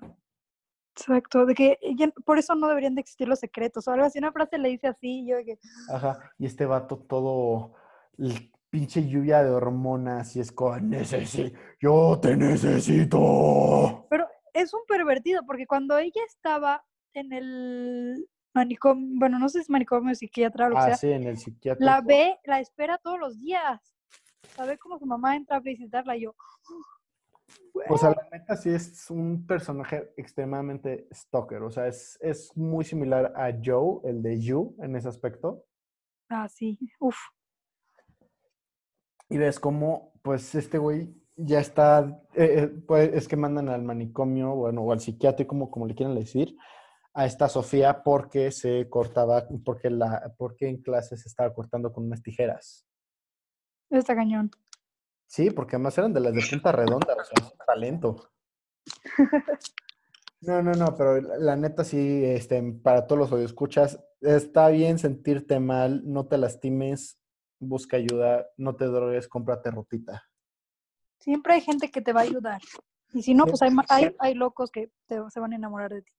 [0.95, 4.19] Exacto, de que ya- por eso no deberían de existir los secretos o algo así.
[4.19, 7.73] Una frase le dice así, y yo de que, Ajá, y este vato todo,
[8.17, 14.07] el pinche lluvia de hormonas, y es como, necesito, yo te necesito.
[14.09, 16.83] Pero es un pervertido, porque cuando ella estaba
[17.13, 20.85] en el manicomio, bueno, no sé si es manicomio o psiquiatra o lo que Ah,
[20.87, 21.85] sea, sí, en el psiquiatra.
[21.85, 23.79] la ve, la espera todos los días.
[24.57, 26.35] La ve como su mamá entra a visitarla y yo,
[27.89, 31.63] O sea, la neta sí es un personaje extremadamente stalker.
[31.63, 35.65] O sea, es, es muy similar a Joe, el de You, en ese aspecto.
[36.29, 37.17] ah, sí, uff,
[39.29, 43.83] Y ves cómo, pues, este güey ya está, eh, eh, pues, es que mandan al
[43.83, 46.55] manicomio, bueno, o al psiquiátrico, como, como le quieran decir,
[47.13, 52.05] a esta Sofía porque se cortaba, porque, la, porque en clase se estaba cortando con
[52.05, 52.87] unas tijeras.
[53.89, 54.51] está cañón.
[55.31, 58.29] Sí, porque además eran de las de punta redonda, o sea, talento.
[60.43, 65.59] No, no, no, pero la, neta sí, este, para todos los escuchas, está bien sentirte
[65.59, 67.19] mal, no te lastimes,
[67.59, 70.27] busca ayuda, no te drogues, cómprate ropita.
[71.19, 72.59] Siempre hay gente que te va a ayudar.
[73.13, 76.01] Y si no, pues hay, hay, hay locos que te- se van a enamorar de
[76.01, 76.11] ti.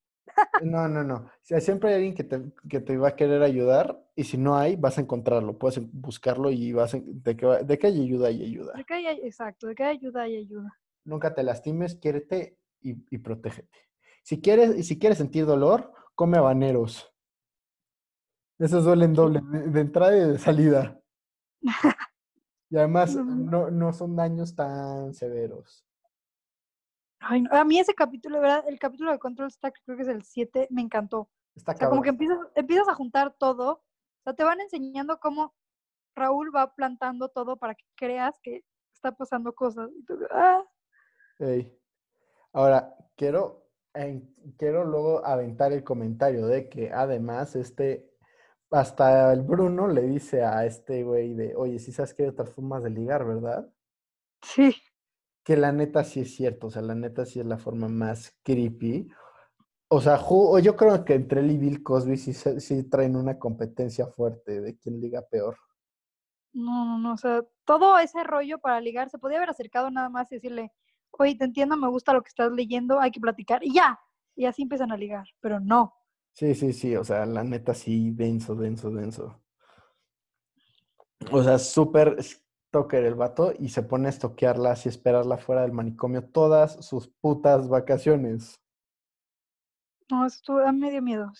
[0.62, 1.30] No, no, no.
[1.42, 4.76] Siempre hay alguien que te, que te va a querer ayudar y si no hay,
[4.76, 8.42] vas a encontrarlo, puedes buscarlo y vas a, de que, de que hay ayuda, hay
[8.44, 8.72] ayuda.
[8.74, 10.78] De que hay, exacto, de que hay ayuda, hay ayuda.
[11.04, 13.78] Nunca te lastimes, quiérete y, y protégete.
[14.22, 17.12] Si quieres, y si quieres sentir dolor, come habaneros.
[18.58, 21.00] Esos duelen doble, de, de entrada y de salida.
[22.72, 25.84] Y además no, no son daños tan severos.
[27.22, 30.08] Ay, no, A mí ese capítulo, verdad, el capítulo de Control Stack, creo que es
[30.08, 31.30] el 7, me encantó.
[31.54, 33.72] Está O sea, como que empiezas, empiezas a juntar todo.
[33.72, 35.54] O sea, te van enseñando cómo
[36.14, 39.90] Raúl va plantando todo para que creas que está pasando cosas.
[39.96, 40.64] Y tú, ah,
[41.38, 41.76] Ey.
[42.52, 43.66] Ahora, quiero,
[44.58, 48.12] quiero luego aventar el comentario de que además este,
[48.70, 52.50] hasta el Bruno le dice a este güey de, oye, si sabes que hay otras
[52.50, 53.68] formas de ligar, ¿verdad?
[54.42, 54.74] sí,
[55.44, 58.36] Que la neta sí es cierto, o sea, la neta sí es la forma más
[58.44, 59.08] creepy.
[59.88, 60.18] O sea,
[60.62, 64.76] yo creo que entre él y Bill Cosby sí, sí traen una competencia fuerte de
[64.78, 65.56] quién liga peor.
[66.52, 67.12] no, no, no.
[67.14, 70.72] O sea, todo ese rollo para ligar, se podía haber acercado nada más y decirle,
[71.10, 73.64] oye, te entiendo, me gusta lo que estás leyendo, hay que platicar.
[73.64, 73.98] Y ya.
[74.34, 75.26] Y así empiezan a ligar.
[75.40, 75.94] Pero no.
[76.32, 79.42] Sí, sí, sí, o sea, la neta sí, denso, denso, denso.
[81.30, 82.16] O sea, súper
[82.72, 87.06] stalker el vato y se pone a estoquearla y esperarla fuera del manicomio todas sus
[87.06, 88.62] putas vacaciones.
[90.10, 91.30] No, eso estuvo, a mí me dio miedo.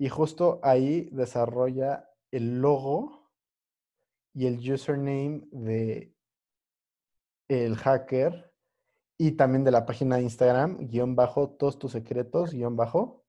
[0.00, 3.30] Y justo ahí desarrolla el logo
[4.34, 6.12] y el username de
[7.48, 8.52] el hacker
[9.16, 13.24] y también de la página de Instagram, guion bajo, todos tus secretos, guion bajo.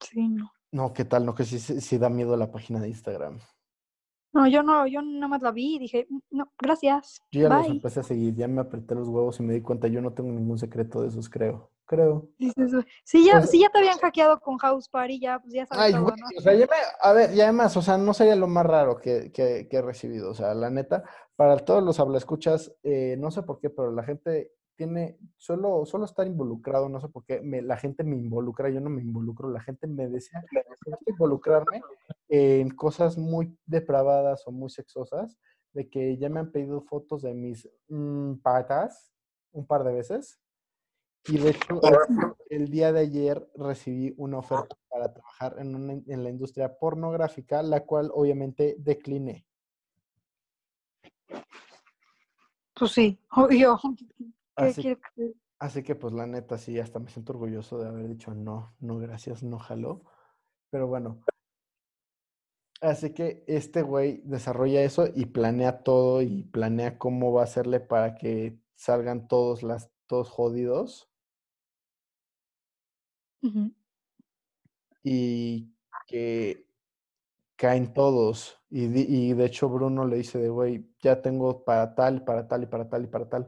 [0.00, 0.50] Sí, no.
[0.72, 1.26] No, ¿qué tal?
[1.26, 3.38] No, que sí sí da miedo la página de Instagram.
[4.32, 7.20] No, yo no, yo nada más la vi y dije, "Mm, no, gracias.
[7.32, 9.88] Yo ya los empecé a seguir, ya me apreté los huevos y me di cuenta,
[9.88, 11.70] yo no tengo ningún secreto de esos, creo.
[11.86, 12.28] Creo.
[12.38, 12.70] Dices,
[13.02, 15.64] si ya, O sea- si ya te habían hackeado con House Party, ya, pues ya
[15.64, 16.26] sabes Ay, todo, güey, ¿no?
[16.36, 18.98] o sea, ya me, a ver, y además, o sea, no sería lo más raro
[18.98, 21.02] que, que- que he recibido, o sea, la neta,
[21.34, 26.04] para todos los hablaescuchas, eh, no sé por qué, pero la gente tiene, solo, solo
[26.04, 29.50] estar involucrado, no sé por qué, me- la gente me involucra, yo no me involucro,
[29.50, 30.40] la gente me desea
[30.86, 31.82] me involucrarme
[32.28, 35.36] en cosas muy depravadas o muy sexosas,
[35.72, 39.12] de que ya me han pedido fotos de mis mm, patas
[39.52, 40.40] un par de veces.
[41.26, 41.80] Y de hecho,
[42.48, 46.78] el, el día de ayer recibí una oferta para trabajar en, una en la industria
[46.78, 49.44] pornográfica, la cual obviamente decliné.
[52.74, 53.76] Pues sí, obvio.
[54.58, 54.98] ¿Qué Así,
[55.60, 58.98] así que pues la neta sí, hasta me siento orgulloso de haber dicho no, no
[58.98, 60.02] gracias, no jaló.
[60.70, 61.20] Pero bueno.
[62.80, 67.80] Así que este güey desarrolla eso y planea todo y planea cómo va a hacerle
[67.80, 71.10] para que salgan todos las todos jodidos
[75.02, 75.72] y
[76.06, 76.66] que
[77.56, 78.60] caen todos.
[78.70, 82.62] Y, y de hecho Bruno le dice de, güey, ya tengo para tal, para tal
[82.62, 83.46] y para tal y para tal.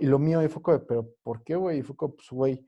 [0.00, 1.78] Y lo mío, y de, pero ¿por qué, güey?
[1.78, 2.66] Y fue como, pues, güey,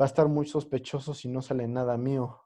[0.00, 2.38] va a estar muy sospechoso si no sale nada mío.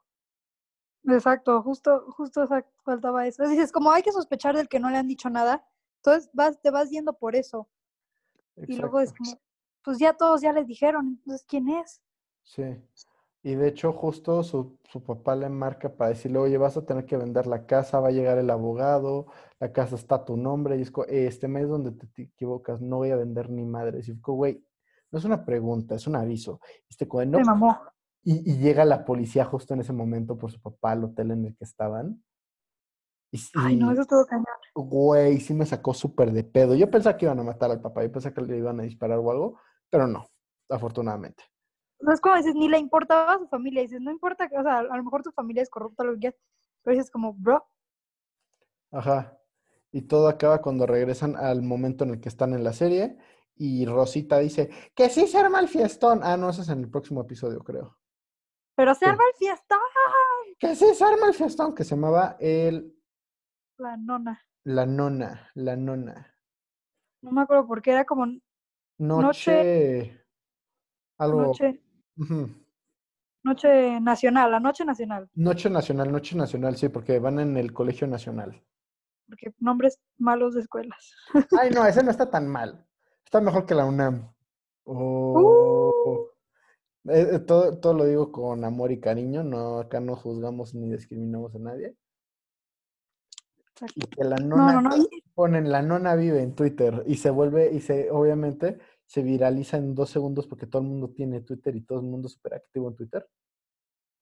[1.05, 2.47] Exacto, justo, justo
[2.83, 3.43] faltaba eso.
[3.47, 5.67] Dices, como hay que sospechar del que no le han dicho nada,
[5.97, 7.69] entonces vas, te vas yendo por eso.
[8.55, 9.39] Y luego es como,
[9.83, 12.01] pues ya todos ya les dijeron, entonces ¿quién es?
[12.43, 12.63] Sí.
[13.47, 17.05] Y de hecho, justo su, su papá le marca para decirle, oye, vas a tener
[17.05, 19.27] que vender la casa, va a llegar el abogado,
[19.61, 22.81] la casa está a tu nombre, y es co- "Eh, este mes donde te, equivocas,
[22.81, 24.01] no voy a vender ni madre.
[24.05, 24.61] Y como, güey,
[25.11, 26.59] no es una pregunta, es un aviso.
[26.81, 27.39] Y este no.
[28.25, 31.45] Y, y llega la policía justo en ese momento por su papá al hotel en
[31.45, 32.21] el que estaban.
[33.31, 34.45] Y, Ay, no, eso estuvo cañón.
[34.75, 36.75] güey, sí me sacó súper de pedo.
[36.75, 39.19] Yo pensaba que iban a matar al papá, yo pensaba que le iban a disparar
[39.19, 39.57] o algo,
[39.89, 40.27] pero no,
[40.69, 41.45] afortunadamente.
[41.99, 43.81] No es como dices, ni le importaba a su familia.
[43.81, 46.39] Dices, no importa, o sea, a lo mejor tu familia es corrupta, lo que quieras,
[46.83, 47.65] pero dices como, bro,
[48.91, 49.37] Ajá.
[49.91, 53.17] Y todo acaba cuando regresan al momento en el que están en la serie.
[53.55, 56.21] Y Rosita dice, que sí se arma el fiestón.
[56.23, 57.97] Ah, no, eso es en el próximo episodio, creo.
[58.75, 59.11] pero se Sí.
[59.11, 59.77] arma el fiesta.
[60.59, 62.95] Que sí se arma el fiestón, que se llamaba el,
[63.77, 64.45] La nona.
[64.63, 66.35] la nona, la nona.
[67.21, 68.27] No me acuerdo por qué era como
[68.99, 70.25] Noche,
[71.17, 71.81] algo, noche,
[73.43, 78.07] noche nacional, la noche nacional, Noche nacional, noche nacional, sí, porque van en el colegio
[78.07, 78.61] nacional.
[79.29, 81.13] porque nombres malos de escuelas.
[81.61, 82.85] Ay, no, ese no está tan mal.
[83.25, 84.33] Está mejor que la UNAM.
[84.85, 84.93] Uh.
[85.39, 86.31] Oh.
[87.09, 90.89] Eh, eh, todo, todo lo digo con amor y cariño, no, acá no juzgamos ni
[90.91, 91.95] discriminamos a nadie.
[93.95, 94.97] Y que la No, nona, no, no.
[94.97, 99.77] y- ponen la nona vive en Twitter y se vuelve, y se, obviamente, se viraliza
[99.77, 102.53] en dos segundos porque todo el mundo tiene Twitter y todo el mundo es súper
[102.55, 103.27] activo en Twitter.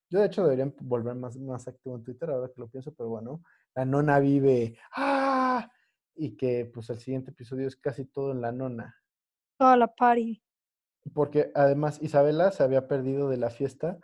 [0.10, 3.10] Yo, de hecho, debería volver más, más activo en Twitter ahora que lo pienso, pero
[3.10, 3.42] bueno,
[3.76, 5.70] la nona vive, ¡ah!
[6.16, 8.96] Y que, pues, el siguiente episodio es casi todo en la nona.
[9.60, 10.42] Toda la party.
[11.14, 14.00] Porque además Isabela se había perdido de la fiesta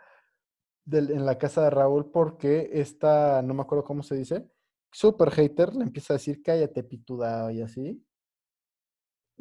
[0.84, 4.50] del- en la casa de Raúl porque esta, no me acuerdo cómo se dice,
[4.90, 8.04] super hater le empieza a decir cállate pituda y así.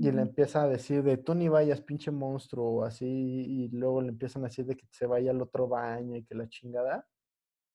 [0.02, 4.02] Y le empieza a decir de tú ni vayas, pinche monstruo, o así, y luego
[4.02, 7.08] le empiezan a decir de que se vaya al otro baño y que la chingada.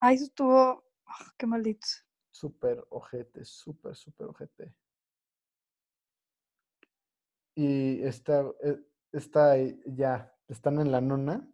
[0.01, 0.83] Ay, eso estuvo.
[1.05, 1.87] ah, qué maldito.
[2.29, 4.75] Súper ojete, súper, súper ojete.
[7.55, 8.77] Y está, eh,
[9.13, 11.49] está ahí, ya, están en la nona.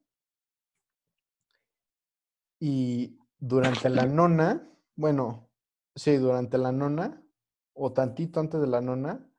[2.59, 5.51] Y durante la nona, bueno,
[5.95, 7.23] sí, durante la nona,
[7.73, 9.29] o tantito antes de la nona,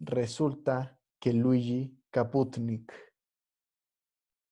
[0.00, 2.92] resulta que Luigi Kaputnik,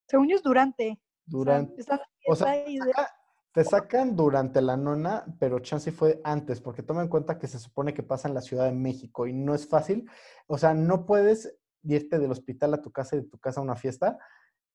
[0.06, 0.90] Según yo es durante.
[0.92, 1.82] o sea, durante,
[2.28, 3.14] o sea, saca-
[3.52, 7.58] te sacan durante la nona, pero chance fue antes, porque toma en cuenta que se
[7.58, 10.08] supone que pasa en la Ciudad de México y no es fácil.
[10.46, 13.64] O sea, no puedes irte del hospital a tu casa y de tu casa a
[13.64, 14.18] una fiesta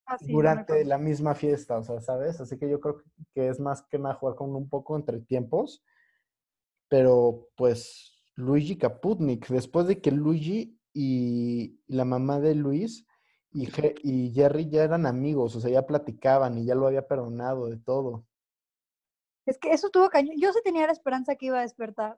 [0.06, 2.42] Ah, sí, durante la misma fiesta, o sea, ¿sabes?
[2.42, 3.02] Así que yo creo
[3.34, 5.84] que es más que nada jugar con un poco entre tiempos.
[6.90, 13.06] Pero pues Luigi Kaputnik, después de que Luigi y la mamá de Luis
[13.52, 17.08] y, Je- y Jerry ya eran amigos, o sea, ya platicaban y ya lo había
[17.08, 18.26] perdonado de todo.
[19.46, 20.36] Es que eso estuvo cañón.
[20.40, 22.18] Yo sí tenía la esperanza que iba a despertar.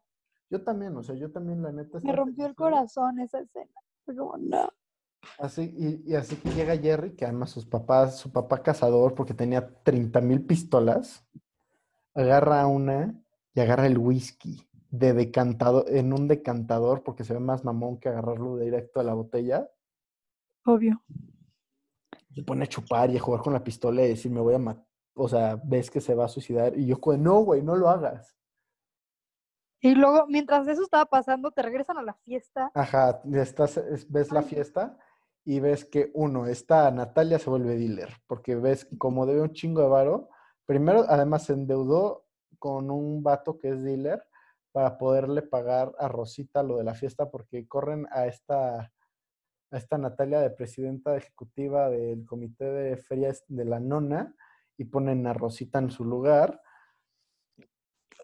[0.50, 3.72] Yo también, o sea, yo también la neta Me rompió el corazón esa escena.
[4.06, 4.70] Fue como, no.
[5.40, 9.34] Así, y, y así que llega Jerry, que además sus papás, su papá cazador, porque
[9.34, 11.26] tenía 30 mil pistolas,
[12.14, 13.20] agarra una
[13.56, 14.62] y agarra el whisky.
[14.98, 19.14] De decantador, en un decantador, porque se ve más mamón que agarrarlo directo a la
[19.14, 19.70] botella.
[20.66, 21.04] Obvio.
[22.34, 24.60] Se pone a chupar y a jugar con la pistola y decir, me voy a
[24.60, 24.86] matar.
[25.16, 26.78] O sea, ves que se va a suicidar.
[26.78, 28.36] Y yo, no, güey, no lo hagas.
[29.80, 32.72] Y luego, mientras eso estaba pasando, te regresan a la fiesta.
[32.74, 34.98] Ajá, estás, es- ves la fiesta
[35.46, 39.82] y ves que uno, esta Natalia se vuelve dealer, porque ves como debe un chingo
[39.82, 40.30] de varo,
[40.66, 42.26] primero además se endeudó
[42.58, 44.24] con un vato que es dealer
[44.76, 48.92] para poderle pagar a Rosita lo de la fiesta, porque corren a esta,
[49.72, 54.36] a esta Natalia de presidenta ejecutiva del comité de ferias de la nona
[54.78, 56.62] y ponen a Rosita en su lugar.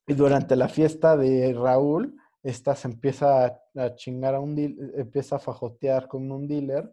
[0.06, 5.38] Y durante la fiesta de Raúl, esta se empieza a, chingar a un deal- empieza
[5.38, 6.92] a fajotear con un dealer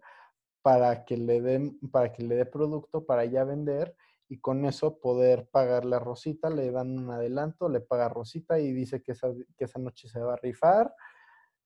[0.62, 3.96] para que le den, para que le dé producto para ya vender
[4.28, 8.58] y con eso poder pagarle a Rosita, le dan un adelanto, le paga a Rosita
[8.58, 10.94] y dice que esa, que esa noche se va a rifar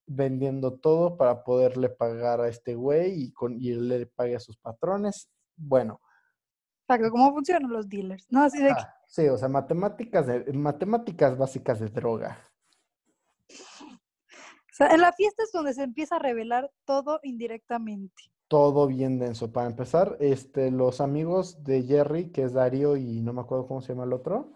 [0.07, 4.57] vendiendo todo para poderle pagar a este güey y, con, y le pague a sus
[4.59, 5.31] patrones.
[5.57, 6.01] Bueno,
[6.83, 8.27] Exacto, ¿cómo funcionan los dealers?
[8.31, 12.39] No, así de que, ah, sí, o sea, matemáticas, de, matemáticas básicas de droga.
[13.49, 18.32] o sea, en la fiesta es donde se empieza a revelar todo indirectamente.
[18.53, 19.53] Todo bien denso.
[19.53, 23.81] Para empezar, este, los amigos de Jerry, que es Darío y no me acuerdo cómo
[23.81, 24.53] se llama el otro,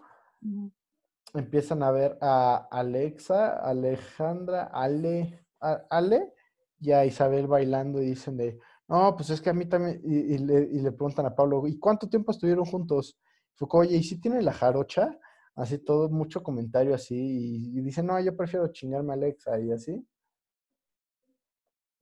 [1.33, 6.33] empiezan a ver a Alexa, Alejandra, Ale, a- Ale
[6.79, 10.35] y a Isabel bailando y dicen de, no, pues es que a mí también, y,
[10.35, 13.17] y le, y le preguntan a Pablo, ¿y cuánto tiempo estuvieron juntos?
[13.55, 15.17] Fue oye, ¿y si tiene la jarocha?
[15.55, 19.71] Así todo, mucho comentario así, y, y dice, no, yo prefiero chingarme a Alexa y
[19.71, 20.05] así.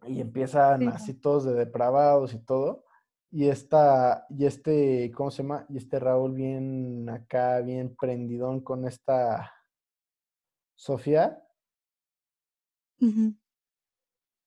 [0.08, 0.88] Y empiezan Sí.
[0.88, 2.86] así todos de depravados y todo.
[3.32, 5.66] Y esta, y este, ¿cómo se llama?
[5.70, 9.52] Y este Raúl bien acá, bien prendidón con esta
[10.78, 11.42] Sofía,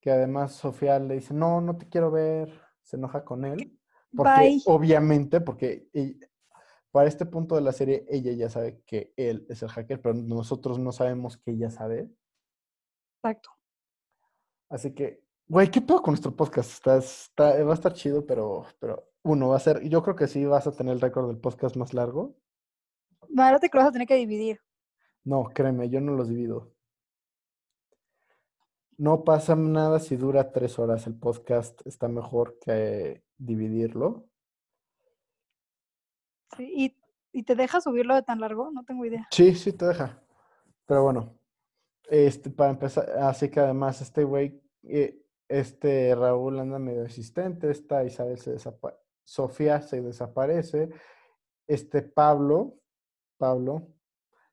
[0.00, 3.78] que además Sofía le dice, no, no te quiero ver, se enoja con él.
[4.16, 4.62] Porque Bye.
[4.66, 5.88] obviamente, porque
[6.90, 10.14] para este punto de la serie ella ya sabe que él es el hacker, pero
[10.14, 12.10] nosotros no sabemos que ella sabe.
[13.16, 13.50] Exacto.
[14.70, 16.70] Así que, güey, ¿qué pedo con nuestro podcast?
[16.72, 20.26] Está, está- va a estar chido, pero, pero uno va a ser, yo creo que
[20.28, 22.36] sí vas a tener el récord del podcast más largo.
[23.36, 24.60] Ahora te lo vas a tener que dividir.
[25.24, 26.72] No, créeme, yo no los divido.
[28.96, 34.26] No pasa nada si dura tres horas el podcast, está mejor que dividirlo.
[36.56, 36.96] Sí, ¿Y,
[37.38, 38.70] ¿Y te deja subirlo de tan largo?
[38.72, 39.28] No tengo idea.
[39.30, 40.20] Sí, sí te deja.
[40.86, 41.38] Pero bueno,
[42.08, 48.04] este, para empezar, así que además este güey, eh, este Raúl anda medio asistente, esta
[48.04, 50.90] Isabel se desaparece, Sofía se desaparece,
[51.66, 52.80] este Pablo,
[53.38, 53.88] Pablo,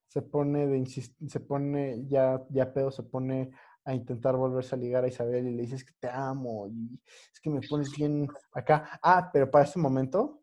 [0.07, 3.51] se pone de se pone ya, ya pedo, se pone
[3.85, 6.99] a intentar volverse a ligar a Isabel y le dice, es que te amo y
[7.31, 8.99] es que me pones bien acá.
[9.01, 10.41] Ah, pero para ese momento,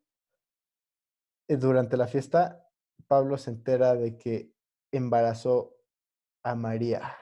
[1.48, 2.64] eh, durante la fiesta,
[3.08, 4.52] Pablo se entera de que
[4.92, 5.74] embarazó
[6.44, 7.16] a María.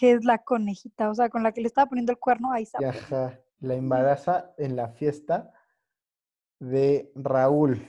[0.00, 2.60] Que es la conejita, o sea, con la que le estaba poniendo el cuerno a
[2.62, 2.88] Isabel.
[2.88, 5.52] ajá, la embaraza en la fiesta
[6.58, 7.86] de Raúl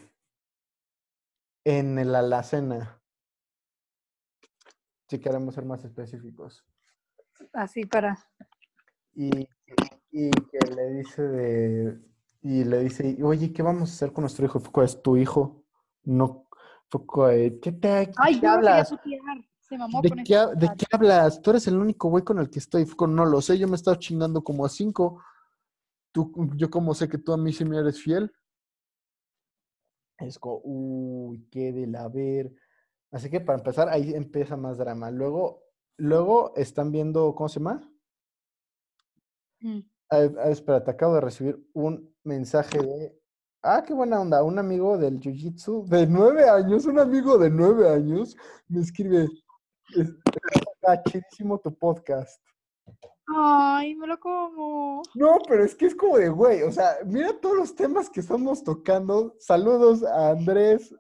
[1.64, 3.02] en el alacena.
[5.08, 6.66] Si queremos ser más específicos.
[7.54, 8.18] Así para.
[9.14, 9.48] Y,
[10.12, 12.02] y que le dice de,
[12.42, 14.60] y le dice, oye, ¿qué vamos a hacer con nuestro hijo?
[14.60, 15.64] Fue es tu hijo.
[16.04, 16.48] No,
[16.90, 18.94] fue ¿qué te Ay, qué quería hablas?
[19.72, 21.42] Se mamó ¿De con qué, ¿De qué hablas?
[21.42, 22.86] Tú eres el único güey con el que estoy.
[22.86, 25.24] Como, no lo sé, yo me he estado chingando como a cinco.
[26.12, 28.30] Tú, yo como sé que tú a mí sí me eres fiel.
[30.18, 32.54] Es como, uy, qué de la ver.
[33.12, 35.10] Así que para empezar, ahí empieza más drama.
[35.10, 35.64] Luego,
[35.96, 37.90] luego están viendo, ¿cómo se llama?
[39.62, 39.80] Mm.
[40.10, 43.18] Ah, ah, espera, te acabo de recibir un mensaje de.
[43.64, 44.44] Ah, qué buena onda.
[44.44, 48.36] Un amigo del Jiu-Jitsu de nueve años, un amigo de nueve años,
[48.68, 49.30] me escribe.
[49.96, 50.14] "Es-
[50.74, 52.42] Está chidísimo tu podcast.
[53.28, 55.04] Ay, me lo como.
[55.16, 56.64] No, pero es que es como de güey.
[56.64, 59.36] O sea, mira todos los temas que estamos tocando.
[59.40, 60.94] Saludos a Andrés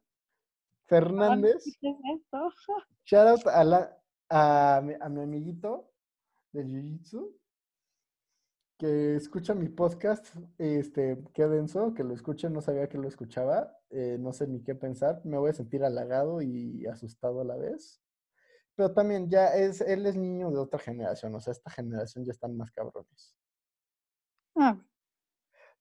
[0.85, 1.63] Fernández.
[1.81, 2.49] ¿Qué es esto?
[3.05, 3.97] Shout out a, la,
[4.29, 5.89] a, mi, a mi amiguito
[6.53, 7.35] de Jiu-Jitsu
[8.77, 10.25] que escucha mi podcast.
[10.57, 13.75] Este, qué denso, que lo escuche, no sabía que lo escuchaba.
[13.89, 15.21] eh, no sé ni qué pensar.
[15.25, 18.01] Me voy a sentir halagado y asustado a la vez.
[18.75, 22.31] Pero también ya es, él es niño de otra generación, o sea, esta generación ya
[22.31, 23.35] están más cabrones.
[24.55, 24.77] Ah,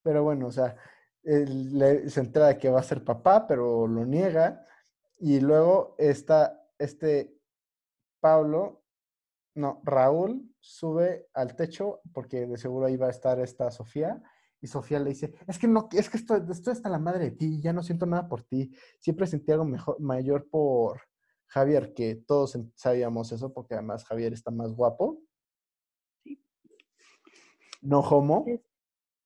[0.03, 0.77] Pero bueno, o sea,
[1.23, 4.67] él le- se entera de que va a ser papá, pero lo niega.
[5.19, 7.37] Y luego está este
[8.21, 8.79] Pablo
[9.57, 14.23] No, Raúl sube al techo porque de seguro ahí va a estar esta Sofía.
[14.63, 17.31] Y Sofía le dice, es que no, es que estoy, estoy hasta la madre de
[17.33, 18.73] ti, ya no siento nada por ti.
[19.01, 21.03] Siempre sentí algo mejor, mayor por
[21.51, 25.21] Javier, que todos sabíamos eso, porque además Javier está más guapo.
[26.25, 26.43] Sí.
[27.83, 28.45] No homo.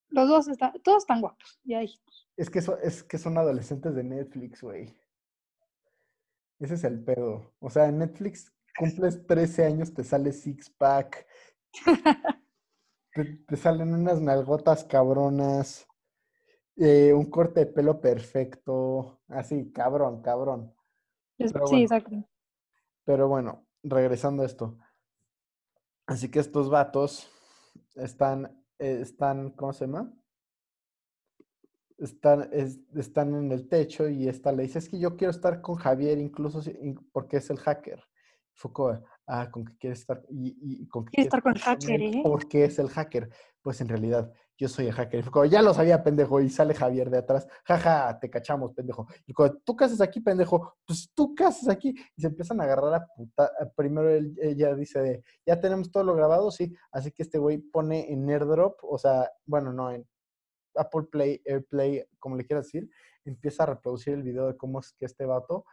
[0.09, 2.29] Los dos están, todos están guapos, ya dijimos.
[2.37, 4.97] Es que, so- es que son adolescentes de Netflix, güey.
[6.61, 7.53] Ese es el pedo.
[7.59, 11.27] O sea, en Netflix cumples 13 años, te sale six pack.
[13.13, 15.87] te, te salen unas nalgotas cabronas.
[16.77, 19.21] eh, un corte de pelo perfecto.
[19.29, 20.73] Así, cabrón, cabrón.
[21.37, 21.83] Pero sí, bueno.
[21.85, 22.29] exacto.
[23.05, 24.79] Pero bueno, regresando a esto.
[26.07, 27.31] Así que estos vatos
[27.95, 30.13] están, eh, están, ¿cómo se llama?
[31.99, 35.61] Están, es- están en el techo y esta le dice, es que yo quiero estar
[35.61, 36.77] con Javier incluso si-
[37.13, 38.03] porque es el hacker.
[38.57, 42.01] Foucault, ah, con que quiere estar, y, y con que Quiere estar con el hacker,
[42.03, 42.21] ¿eh?
[42.23, 43.29] Porque es el hacker.
[43.63, 45.21] Pues en realidad, yo soy el hacker.
[45.21, 46.41] Y Foucault, ya lo sabía, pendejo.
[46.41, 49.07] Y sale Javier de atrás, jaja, te cachamos, pendejo.
[49.27, 51.95] Y cuando tú qué haces aquí, pendejo, pues tú qué haces aquí.
[52.17, 53.45] Y se empiezan a agarrar a puta.
[53.61, 56.73] a- Primero él- ella dice de, ya tenemos todo lo grabado, sí.
[56.93, 60.07] Así que este güey pone en AirDrop, o sea, bueno, no, en
[60.77, 62.89] Apple Play, AirPlay, como le quieras decir,
[63.25, 65.65] empieza a reproducir el video de cómo es que este vato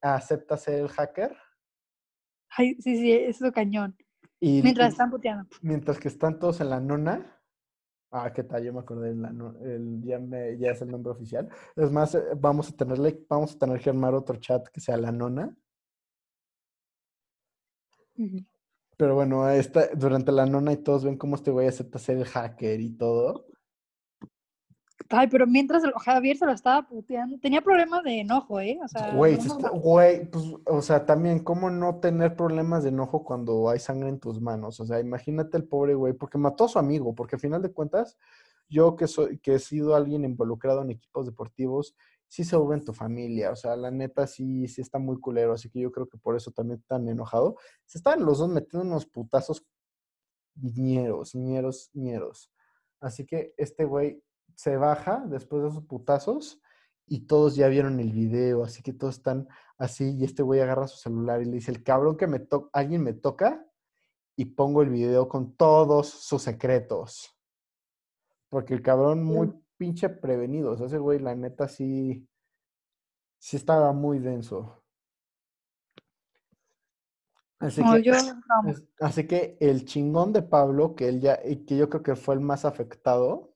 [0.00, 1.34] acepta ser el hacker.
[2.56, 3.96] Ay, sí, sí, eso es cañón.
[4.40, 5.48] Y, Mientras están puteando.
[5.62, 7.38] mientras que están todos en la nona.
[8.14, 11.48] Ah, qué tal, yo me acordé el, ya, me- ya es el nombre oficial.
[11.76, 14.96] Es más, eh, vamos a tenerle, vamos a tener que armar otro chat que sea
[14.98, 15.54] la nona.
[18.96, 22.24] Pero bueno, esta, durante la nona y todos ven cómo este güey acepta ser el
[22.24, 23.46] hacker y todo.
[25.12, 28.78] Ay, pero mientras el- Javier se lo estaba puteando, tenía problemas de enojo, ¿eh?
[28.82, 32.88] O sea, Güey, no está- güey, pues, o sea, también, ¿cómo no tener problemas de
[32.88, 34.80] enojo cuando hay sangre en tus manos?
[34.80, 37.72] O sea, imagínate el pobre güey, porque mató a su amigo, porque al final de
[37.72, 38.16] cuentas,
[38.68, 41.94] yo que soy, que he sido alguien involucrado en equipos deportivos,
[42.26, 45.52] sí se hubo en tu familia, o sea, la neta sí, sí está muy culero,
[45.52, 47.56] así que yo creo que por eso también tan enojado.
[47.84, 49.62] Se estaban los dos metiendo unos putazos
[50.54, 52.50] ñeros, ñeros, ñeros.
[53.00, 54.22] Así que este güey
[54.56, 56.60] se baja después de esos putazos
[57.06, 59.48] y todos ya vieron el video, así que todos están
[59.78, 62.70] así y este güey agarra su celular y le dice, el cabrón que me toca,
[62.72, 63.66] alguien me toca
[64.36, 67.36] y pongo el video con todos sus secretos.
[68.48, 72.26] Porque el cabrón muy pinche prevenido, o sea, ese güey la neta sí,
[73.38, 74.82] sí estaba muy denso.
[77.58, 78.70] Así No, que, yo no.
[78.70, 82.34] es- así que el chingón de Pablo, que él ya, que yo creo que fue
[82.34, 83.51] el más afectado,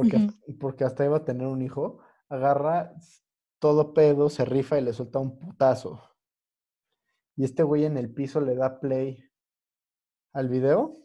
[0.00, 1.98] porque, hasta- porque hasta iba a tener un hijo,
[2.28, 2.94] agarra
[3.58, 6.00] todo pedo, se rifa y le suelta un putazo.
[7.36, 9.22] Y este güey en el piso le da play
[10.32, 10.96] al video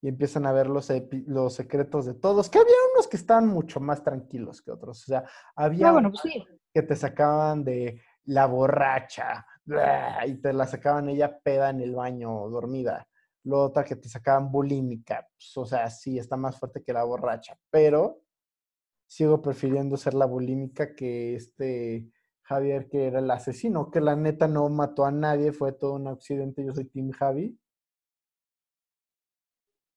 [0.00, 4.02] y empiezan a ver los, secretos de todos, que había unos que estaban mucho más
[4.02, 5.02] tranquilos que otros.
[5.02, 5.24] O sea,
[5.54, 6.44] había Ah, bueno, pues sí.
[6.72, 9.46] que te sacaban de la borracha
[10.26, 13.06] y te la sacaban ella peda en el baño, dormida.
[13.44, 17.04] Luego otra que te sacaban bulímica, pues, o sea, sí, está más fuerte que la
[17.04, 18.22] borracha, pero
[19.06, 22.10] sigo prefiriendo ser la bulímica que este
[22.42, 26.08] Javier, que era el asesino, que la neta no mató a nadie, fue todo un
[26.08, 27.58] accidente, yo soy Team Javi.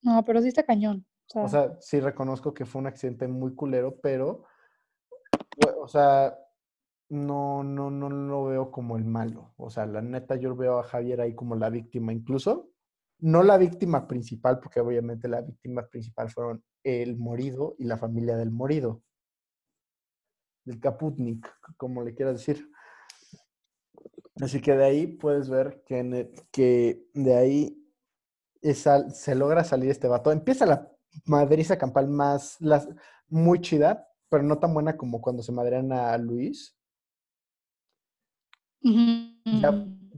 [0.02, 1.06] No, pero sí está cañón.
[1.28, 4.46] O sea, O sea, sí reconozco que fue un accidente muy culero, pero,
[5.82, 6.38] o sea,
[7.10, 9.54] no, no, no lo veo como el malo.
[9.58, 12.70] O sea, la neta, yo veo a Javier ahí como la víctima, incluso,
[13.20, 18.38] no la víctima principal, porque obviamente la víctima principal fueron el morido y la familia
[18.38, 19.02] del morido.
[20.66, 22.70] Del Kaputnik, como le quieras decir.
[24.42, 27.84] Así que de ahí puedes ver que, en el- que de ahí
[29.14, 30.32] se logra salir este vato.
[30.32, 30.92] Empieza la
[31.26, 32.88] madriza campal más, las,
[33.28, 36.78] muy chida, pero no tan buena como cuando se madrean a Luis.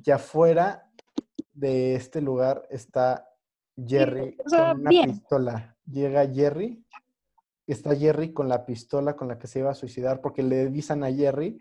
[0.02, 0.89] Ya fuera
[1.60, 3.27] de este lugar está
[3.76, 5.11] Jerry con una bien.
[5.11, 5.77] pistola.
[5.86, 6.86] Llega Jerry,
[7.68, 11.03] está Jerry con la pistola con la que se iba a suicidar porque le avisan
[11.03, 11.60] a Jerry,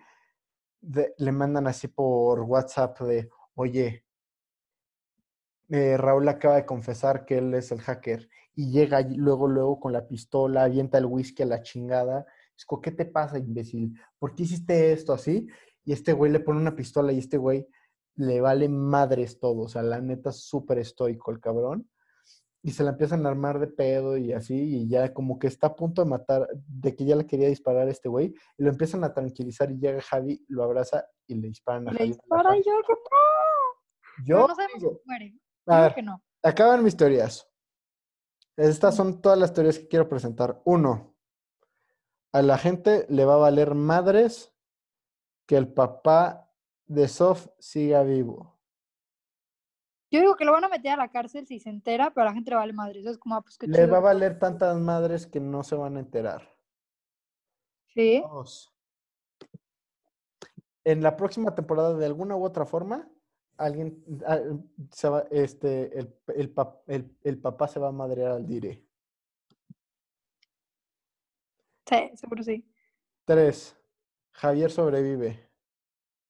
[0.80, 4.04] de- le mandan así por WhatsApp de, oye,
[5.70, 9.92] eh, Raúl acaba de confesar que él es el hacker y llega luego, luego con
[9.92, 12.26] la pistola, avienta el whisky a la chingada.
[12.56, 13.94] Es como, ¿qué te pasa, imbécil?
[14.18, 15.46] ¿Por qué hiciste esto así?
[15.84, 17.68] Y este güey le pone una pistola y este güey
[18.19, 19.62] le vale madres todo.
[19.62, 21.89] O sea, la neta, súper estoico el cabrón.
[22.62, 25.69] Y se la empiezan a armar de pedo y así, y ya como que está
[25.69, 28.69] a punto de matar, de que ya le quería disparar a este güey, y lo
[28.70, 32.11] empiezan a tranquilizar y llega Javi, lo abraza y le disparan a Le Javi.
[32.11, 32.73] la dispara y yo
[34.27, 35.39] Yo no sabemos digo- si muere.
[35.66, 36.23] a ver, que no.
[36.43, 37.49] acaban mis teorías.
[38.57, 40.61] Estas son todas las teorías que quiero presentar.
[40.65, 41.15] Uno,
[42.32, 44.53] a la gente le va a valer madres
[45.47, 46.47] que el papá
[46.89, 48.59] de Sof siga vivo.
[50.10, 52.31] Yo digo que lo van a meter a la cárcel si se entera, pero a
[52.31, 53.01] la gente le vale madre.
[53.01, 53.90] Eso es como, ah, pues qué Le chido.
[53.90, 56.56] va a valer tantas madres que no se van a enterar.
[57.94, 58.23] Sí.
[58.27, 58.73] Dos.
[60.85, 63.06] En la próxima temporada, de alguna u otra forma,
[63.59, 64.02] alguien
[64.93, 66.55] se va, este, el, el,
[66.86, 68.82] el- el papá se va a madrear al dire.
[71.86, 72.65] Sí, seguro sí.
[73.27, 73.77] Tres.
[74.32, 75.47] Javier sobrevive.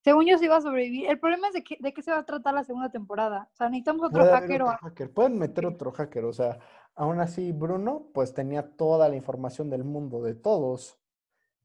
[0.03, 1.09] Según yo sí va a sobrevivir.
[1.09, 3.49] El problema es de, que, de qué se va a tratar la segunda temporada.
[3.53, 5.13] O sea, necesitamos otro hacker.
[5.13, 6.25] Pueden meter otro hacker.
[6.25, 6.59] O sea,
[6.95, 10.99] aún así, Bruno, pues tenía toda la información del mundo de todos.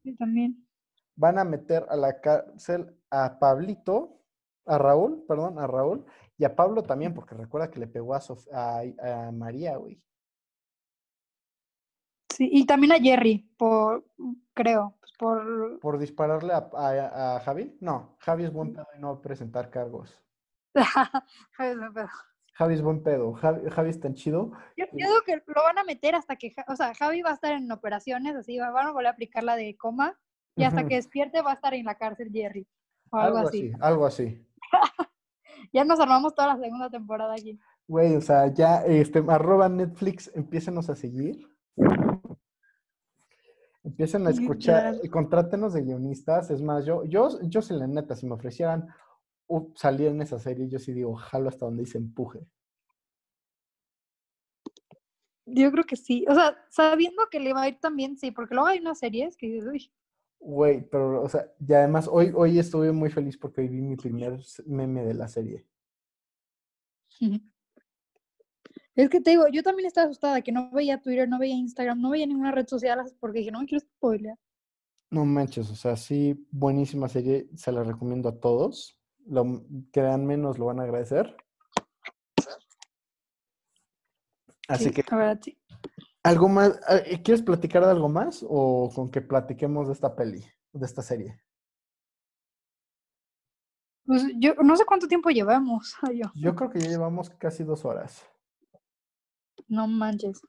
[0.04, 0.68] Sí, también.
[1.16, 4.20] Van a meter a la cárcel a Pablito,
[4.66, 6.06] a Raúl, perdón, a Raúl,
[6.38, 10.02] y a Pablo también, porque recuerda que le pegó a, Sof- a, a María, güey.
[12.36, 14.06] Sí, y también a Jerry, por,
[14.56, 15.80] creo, pues por...
[15.80, 17.78] Por dispararle a, a- a Javi.
[17.80, 20.20] No, Javi es buen pedo y no presentar cargos.
[21.58, 22.10] Ay, no, pero-
[22.56, 23.34] Javi es buen pedo.
[23.34, 24.52] Javi, Javi es tan chido.
[24.78, 27.52] Yo, digo que lo van a meter hasta que, o sea, Javi va a estar
[27.52, 30.20] en operaciones, así, va- van a volver a aplicar la de coma,
[30.56, 32.68] y hasta que despierte va a estar en la cárcel Jerry,
[33.12, 33.72] o algo, así.
[33.80, 34.44] Algo así.
[35.72, 37.58] Ya nos armamos toda la segunda temporada aquí.
[37.88, 41.48] Güey, o sea, ya, este, arroba Netflix, empiécenos a seguir.
[43.84, 45.12] Empiecen a escuchar, Literal.
[45.12, 46.50] contrátenos de guionistas.
[46.50, 48.88] Es más, yo, yo, yo sí, la neta, si me ofrecieran
[49.48, 52.48] uh, salir en esa serie, yo sí digo, jalo hasta donde dice empuje.
[55.46, 56.26] Yo creo que sí.
[56.30, 59.36] O sea, sabiendo que le va a ir también, sí, porque luego hay unas series
[59.36, 59.92] que dices, uy,
[60.46, 63.96] Güey, pero, o sea, y además, hoy, hoy estuve muy feliz porque hoy vi mi
[63.96, 65.66] primer meme de la serie.
[68.96, 72.00] Es que te digo, yo también estaba asustada que no veía Twitter, no veía Instagram,
[72.00, 74.36] no veía ninguna red social porque dije, no me quiero spoiler.
[75.10, 79.00] No manches, o sea, sí, buenísima serie, se la recomiendo a todos.
[79.26, 81.36] Lo, créanme, nos lo van a agradecer.
[84.68, 85.58] Así Sí, que, la verdad, sí.
[86.24, 86.80] ¿algo más?
[86.88, 90.86] ah, eh, ¿Quieres platicar de algo más o con que platiquemos de esta peli, de
[90.86, 91.40] esta serie?
[94.06, 95.96] Pues yo no sé cuánto tiempo llevamos.
[96.36, 98.26] Yo creo que ya llevamos casi dos horas.
[99.68, 100.42] No manches.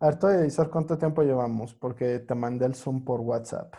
[0.00, 3.74] Harto de avisar cuánto tiempo llevamos, porque te mandé el Zoom por WhatsApp.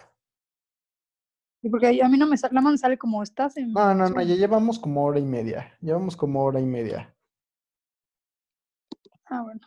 [1.62, 3.74] Sí, porque a mí no me sale, la mano sale como estás en.
[3.74, 5.74] No, no, no, ya llevamos como hora y media.
[5.82, 7.16] Llevamos como hora y media.
[9.26, 9.62] Ah, bueno.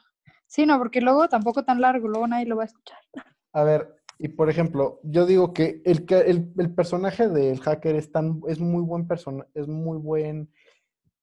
[0.47, 2.99] Sí, no, porque luego tampoco tan largo, luego nadie lo va a escuchar.
[3.53, 8.11] A ver, y por ejemplo, yo digo que el, el, el personaje del hacker es
[8.11, 10.53] tan, es muy buen persona, es muy buen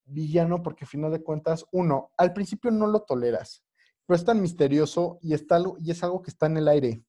[0.08, 3.64] villano porque a final de cuentas, uno, al principio no lo toleras,
[4.06, 7.04] pero es tan misterioso y está y es algo que está en el aire.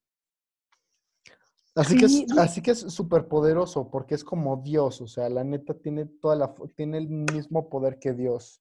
[1.74, 5.44] Así que es, así que es súper poderoso porque es como Dios, o sea, la
[5.44, 8.60] neta tiene toda la, tiene el mismo poder que Dios.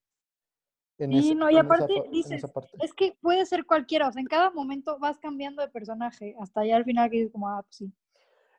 [0.99, 2.43] En ese- no, y esa aparte dices.
[2.79, 6.63] Es que puede ser cualquiera, o sea, en cada momento vas cambiando de personaje, hasta
[6.65, 7.91] ya al final que dices como, ah, pues sí.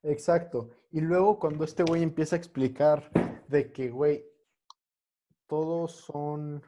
[0.02, 0.70] Exacto.
[0.90, 3.10] Y luego cuando este güey empieza a explicar
[3.48, 4.24] de que, güey,
[5.48, 6.62] todos son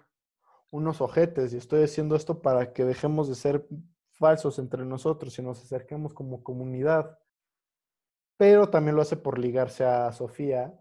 [0.72, 3.66] unos ojetes y estoy haciendo esto para que dejemos de ser
[4.12, 7.18] falsos entre nosotros y nos acerquemos como comunidad.
[8.36, 10.76] Pero también lo hace por ligarse a Sofía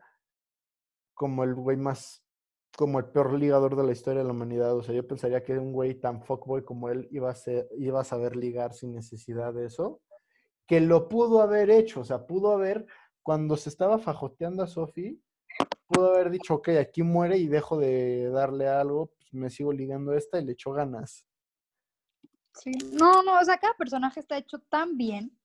[1.13, 2.23] como el güey más,
[2.77, 4.75] como el peor ligador de la historia de la humanidad.
[4.75, 7.35] O sea, yo pensaría que un güey tan fuckboy como él iba a
[7.77, 10.01] iba a saber ligar sin necesidad de eso
[10.69, 12.85] que lo pudo haber hecho, o sea, pudo haber,
[13.23, 15.17] cuando se estaba fajoteando a Sophie,
[15.89, 20.11] pudo haber dicho, ok, aquí muere y dejo de darle algo, pues me sigo ligando
[20.11, 21.25] a esta y le echo ganas.
[22.53, 25.37] Sí, no, no, o sea, cada personaje está hecho tan bien.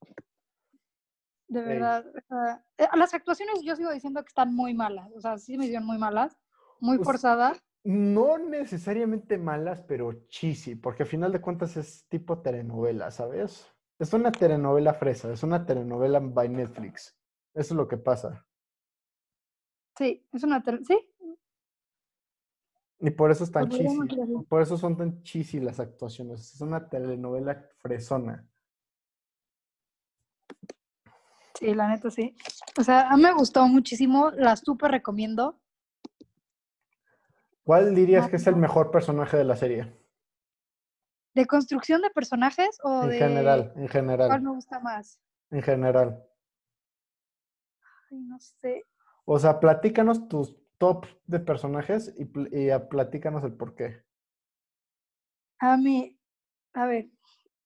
[1.48, 2.06] De verdad.
[2.06, 5.10] o sea, eh, las actuaciones yo sigo diciendo que están muy malas.
[5.14, 6.36] O sea, sí me hicieron muy malas,
[6.80, 7.62] muy Pues, forzadas.
[7.84, 13.70] No necesariamente malas, pero cheesy, porque al final de cuentas es tipo telenovela, ¿sabes?
[13.98, 17.14] Es una telenovela fresa, es una telenovela by Netflix.
[17.54, 18.46] Eso es lo que pasa.
[19.96, 20.62] Sí, es una.
[20.86, 20.98] Sí,
[23.00, 23.68] Y por eso es tan.
[24.48, 26.54] Por eso son tan cheesy las actuaciones.
[26.54, 28.46] Es una telenovela fresona.
[31.54, 32.34] sí, la neta sí.
[32.78, 35.60] O sea, a mí me gustó muchísimo, la súper recomiendo.
[37.62, 39.92] ¿Cuál dirías No, que es el mejor personaje de la serie?
[41.34, 45.18] ¿De construcción de personajes o En de general, en cuál general, me gusta más?
[45.50, 46.24] en general.
[48.10, 48.84] Ay, no sé.
[49.26, 54.02] O sea, platícanos tus top de personajes y, y a- platícanos el por qué.
[55.58, 56.16] A mí,
[56.74, 57.08] a ver,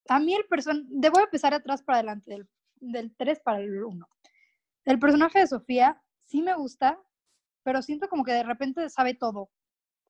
[0.08, 2.48] a mí el personaje, debo empezar atrás para adelante, del,
[2.80, 4.08] del 3 para el 1.
[4.84, 7.00] El personaje de Sofía sí me gusta,
[7.62, 9.50] pero siento como que de repente sabe todo.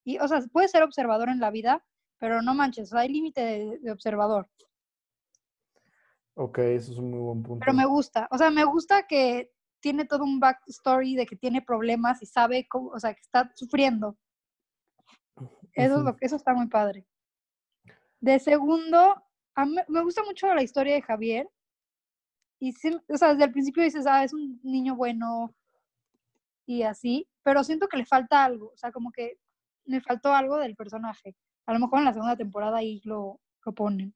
[0.05, 1.85] Y, o sea, puede ser observador en la vida,
[2.19, 4.49] pero no manches, hay límite de, de observador.
[6.35, 7.65] Ok, eso es un muy buen punto.
[7.65, 9.51] Pero me gusta, o sea, me gusta que
[9.81, 13.51] tiene todo un backstory de que tiene problemas y sabe cómo, o sea, que está
[13.55, 14.17] sufriendo.
[15.75, 17.07] Eso, es lo, eso está muy padre.
[18.21, 19.23] De segundo,
[19.55, 21.49] a mí me gusta mucho la historia de Javier.
[22.61, 25.55] Y sí, o sea, desde el principio dices, ah, es un niño bueno
[26.67, 29.39] y así, pero siento que le falta algo, o sea, como que
[29.87, 31.35] me faltó algo del personaje.
[31.67, 34.13] A lo mejor en la segunda temporada ahí lo, lo ponen.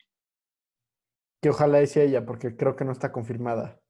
[1.40, 3.80] Que ojalá decía ella, porque creo que no está confirmada.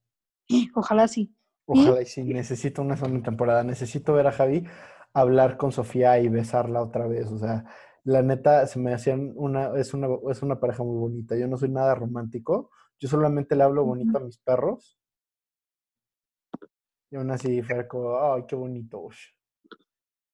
[0.74, 1.34] Ojalá sí.
[1.72, 3.64] Ojalá y sí, necesito una segunda temporada.
[3.64, 4.64] Necesito ver a Javi
[5.14, 7.30] hablar con Sofía y besarla otra vez.
[7.30, 7.64] O sea,
[8.04, 11.36] la neta, se me hacían una, es una, es una pareja muy bonita.
[11.36, 12.70] Yo no soy nada romántico.
[12.98, 14.98] Yo solamente le hablo bonito a mis perros.
[17.10, 19.08] Y aún así fue como, ay, qué bonito.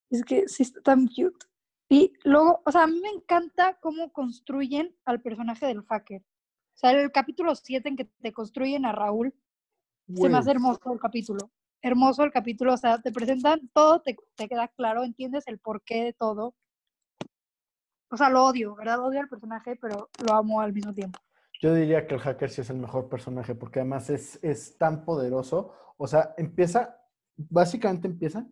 [0.09, 1.45] Es que sí está tan cute.
[1.89, 6.21] Y luego, o sea, a mí me encanta cómo construyen al personaje del hacker.
[6.21, 9.33] O sea, el capítulo 7 en que te construyen a Raúl,
[10.15, 11.51] se me hace hermoso el capítulo.
[11.81, 16.03] Hermoso el capítulo, o sea, te presentan todo, te, te queda claro, entiendes el porqué
[16.05, 16.55] de todo.
[18.11, 18.99] O sea, lo odio, ¿verdad?
[18.99, 21.19] Odio al personaje, pero lo amo al mismo tiempo.
[21.61, 25.05] Yo diría que el hacker sí es el mejor personaje, porque además es, es tan
[25.05, 25.73] poderoso.
[25.97, 26.97] O sea, empieza,
[27.35, 28.47] básicamente empieza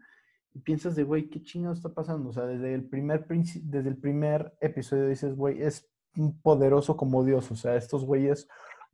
[0.53, 2.29] y piensas de, güey, ¿qué chingado está pasando?
[2.29, 7.23] O sea, desde el primer, desde el primer episodio dices, güey, es un poderoso como
[7.23, 7.49] Dios.
[7.51, 8.47] O sea, estos güeyes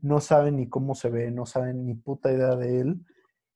[0.03, 3.05] no saben ni cómo se ve, no saben ni puta idea de él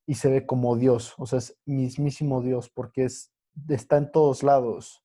[0.05, 1.13] y se ve como Dios.
[1.17, 3.33] O sea, es mismísimo Dios, porque es,
[3.67, 5.03] está en todos lados.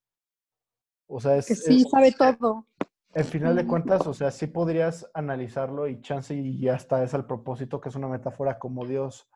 [1.09, 2.67] O sea, es, Que sí, es- sabe todo.
[3.15, 7.13] al final de cuentas, o sea, sí podrías analizarlo y chance y ya está, es
[7.13, 9.29] al propósito que es una metáfora como Dios,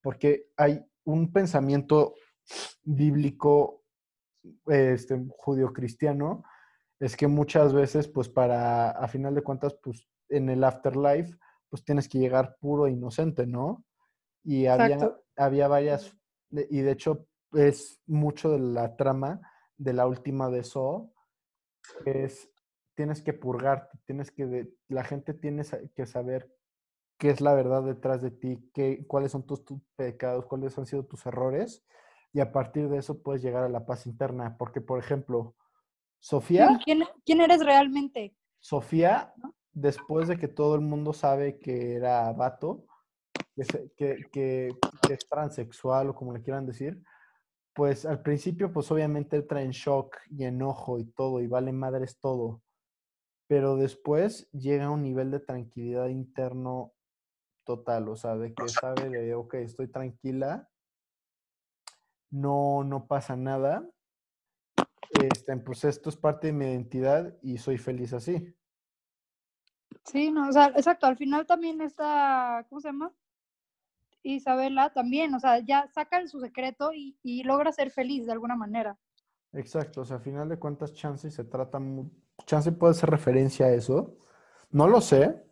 [0.00, 2.14] porque hay un pensamiento
[2.82, 3.84] bíblico,
[4.66, 6.42] este, judío-cristiano,
[6.98, 11.36] es que muchas veces, pues para, a final de cuentas, pues en el afterlife,
[11.70, 13.84] pues tienes que llegar puro e inocente, ¿no?
[14.44, 14.98] Y había,
[15.36, 16.14] había varias,
[16.50, 19.40] y de hecho es mucho de la trama
[19.76, 21.12] de la última de Saw,
[22.04, 22.50] es
[22.94, 25.62] tienes que purgarte, tienes que, de- la gente tiene
[25.94, 26.52] que saber
[27.18, 30.86] qué es la verdad detrás de ti, qué, cuáles son tus, tus pecados, cuáles han
[30.86, 31.84] sido tus errores,
[32.32, 34.56] y a partir de eso puedes llegar a la paz interna.
[34.58, 35.54] Porque, por ejemplo,
[36.18, 38.36] Sofía, ¿Quién, quién eres realmente?
[38.60, 39.32] Sofía,
[39.72, 42.86] después de que todo el mundo sabe que era vato,
[43.54, 44.68] que, se- que, que-
[45.06, 47.02] que es transexual o como le quieran decir,
[47.74, 52.18] pues al principio, pues obviamente entra en shock y enojo y todo, y vale madres
[52.18, 52.62] todo.
[53.48, 56.92] Pero después llega a un nivel de tranquilidad interno
[57.64, 60.68] total, o sea, de que sabe de, ok, estoy tranquila,
[62.30, 63.88] no, no pasa nada,
[65.20, 68.54] este, pues esto es parte de mi identidad y soy feliz así.
[70.04, 73.12] Sí, no, o sea, exacto, al final también está, ¿cómo se llama?
[74.22, 78.56] Isabela también, o sea, ya saca su secreto y, y logra ser feliz de alguna
[78.56, 78.98] manera.
[79.52, 81.80] Exacto, o sea, a final de cuentas, Chance se trata,
[82.46, 84.16] Chance puede hacer referencia a eso.
[84.70, 85.42] No lo sé,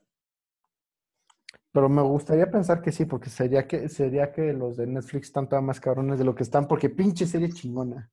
[1.73, 5.49] pero me gustaría pensar que sí, porque sería que, sería que los de Netflix están
[5.49, 8.11] todavía más cabrones de lo que están, porque pinche serie chingona.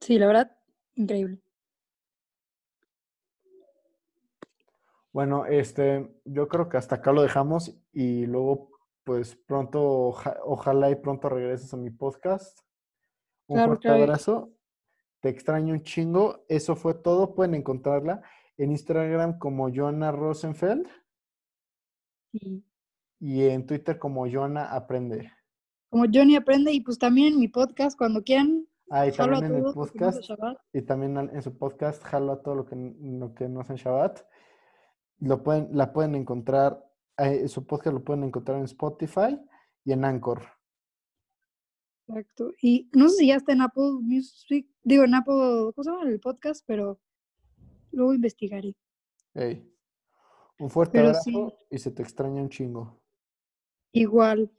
[0.00, 0.56] Sí, la verdad,
[0.96, 1.40] increíble.
[5.14, 8.70] Bueno, este, yo creo que hasta acá lo dejamos y luego,
[9.04, 12.58] pues pronto, oja- ojalá y pronto regreses a mi podcast.
[13.46, 14.50] Un Claro, fuerte abrazo.
[15.20, 16.44] Te extraño un chingo.
[16.48, 17.34] Eso fue todo.
[17.36, 18.22] Pueden encontrarla
[18.56, 20.86] en Instagram como Joana Rosenfeld
[22.32, 22.64] Sí.
[23.20, 25.30] y en Twitter como Joana Aprende.
[25.90, 29.54] Como Johnny aprende y pues también en mi podcast, cuando quieran, Ah, y también en
[29.64, 30.20] el podcast,
[30.72, 33.76] y también en su podcast, jalo a todo lo que, lo que no es en
[33.76, 34.20] Shabbat.
[35.20, 36.84] Lo pueden, la pueden encontrar,
[37.18, 39.38] eh, su podcast lo pueden encontrar en Spotify
[39.84, 40.42] y en Anchor.
[42.06, 42.52] Exacto.
[42.60, 46.10] Y no sé si ya está en Apple Music, digo en Apple, ¿cómo se llama
[46.10, 46.64] el podcast?
[46.66, 47.00] Pero
[47.92, 48.74] luego investigaré.
[49.34, 49.70] Ey.
[50.58, 51.66] Un fuerte Pero abrazo sí.
[51.70, 53.00] y se te extraña un chingo.
[53.92, 54.50] Igual.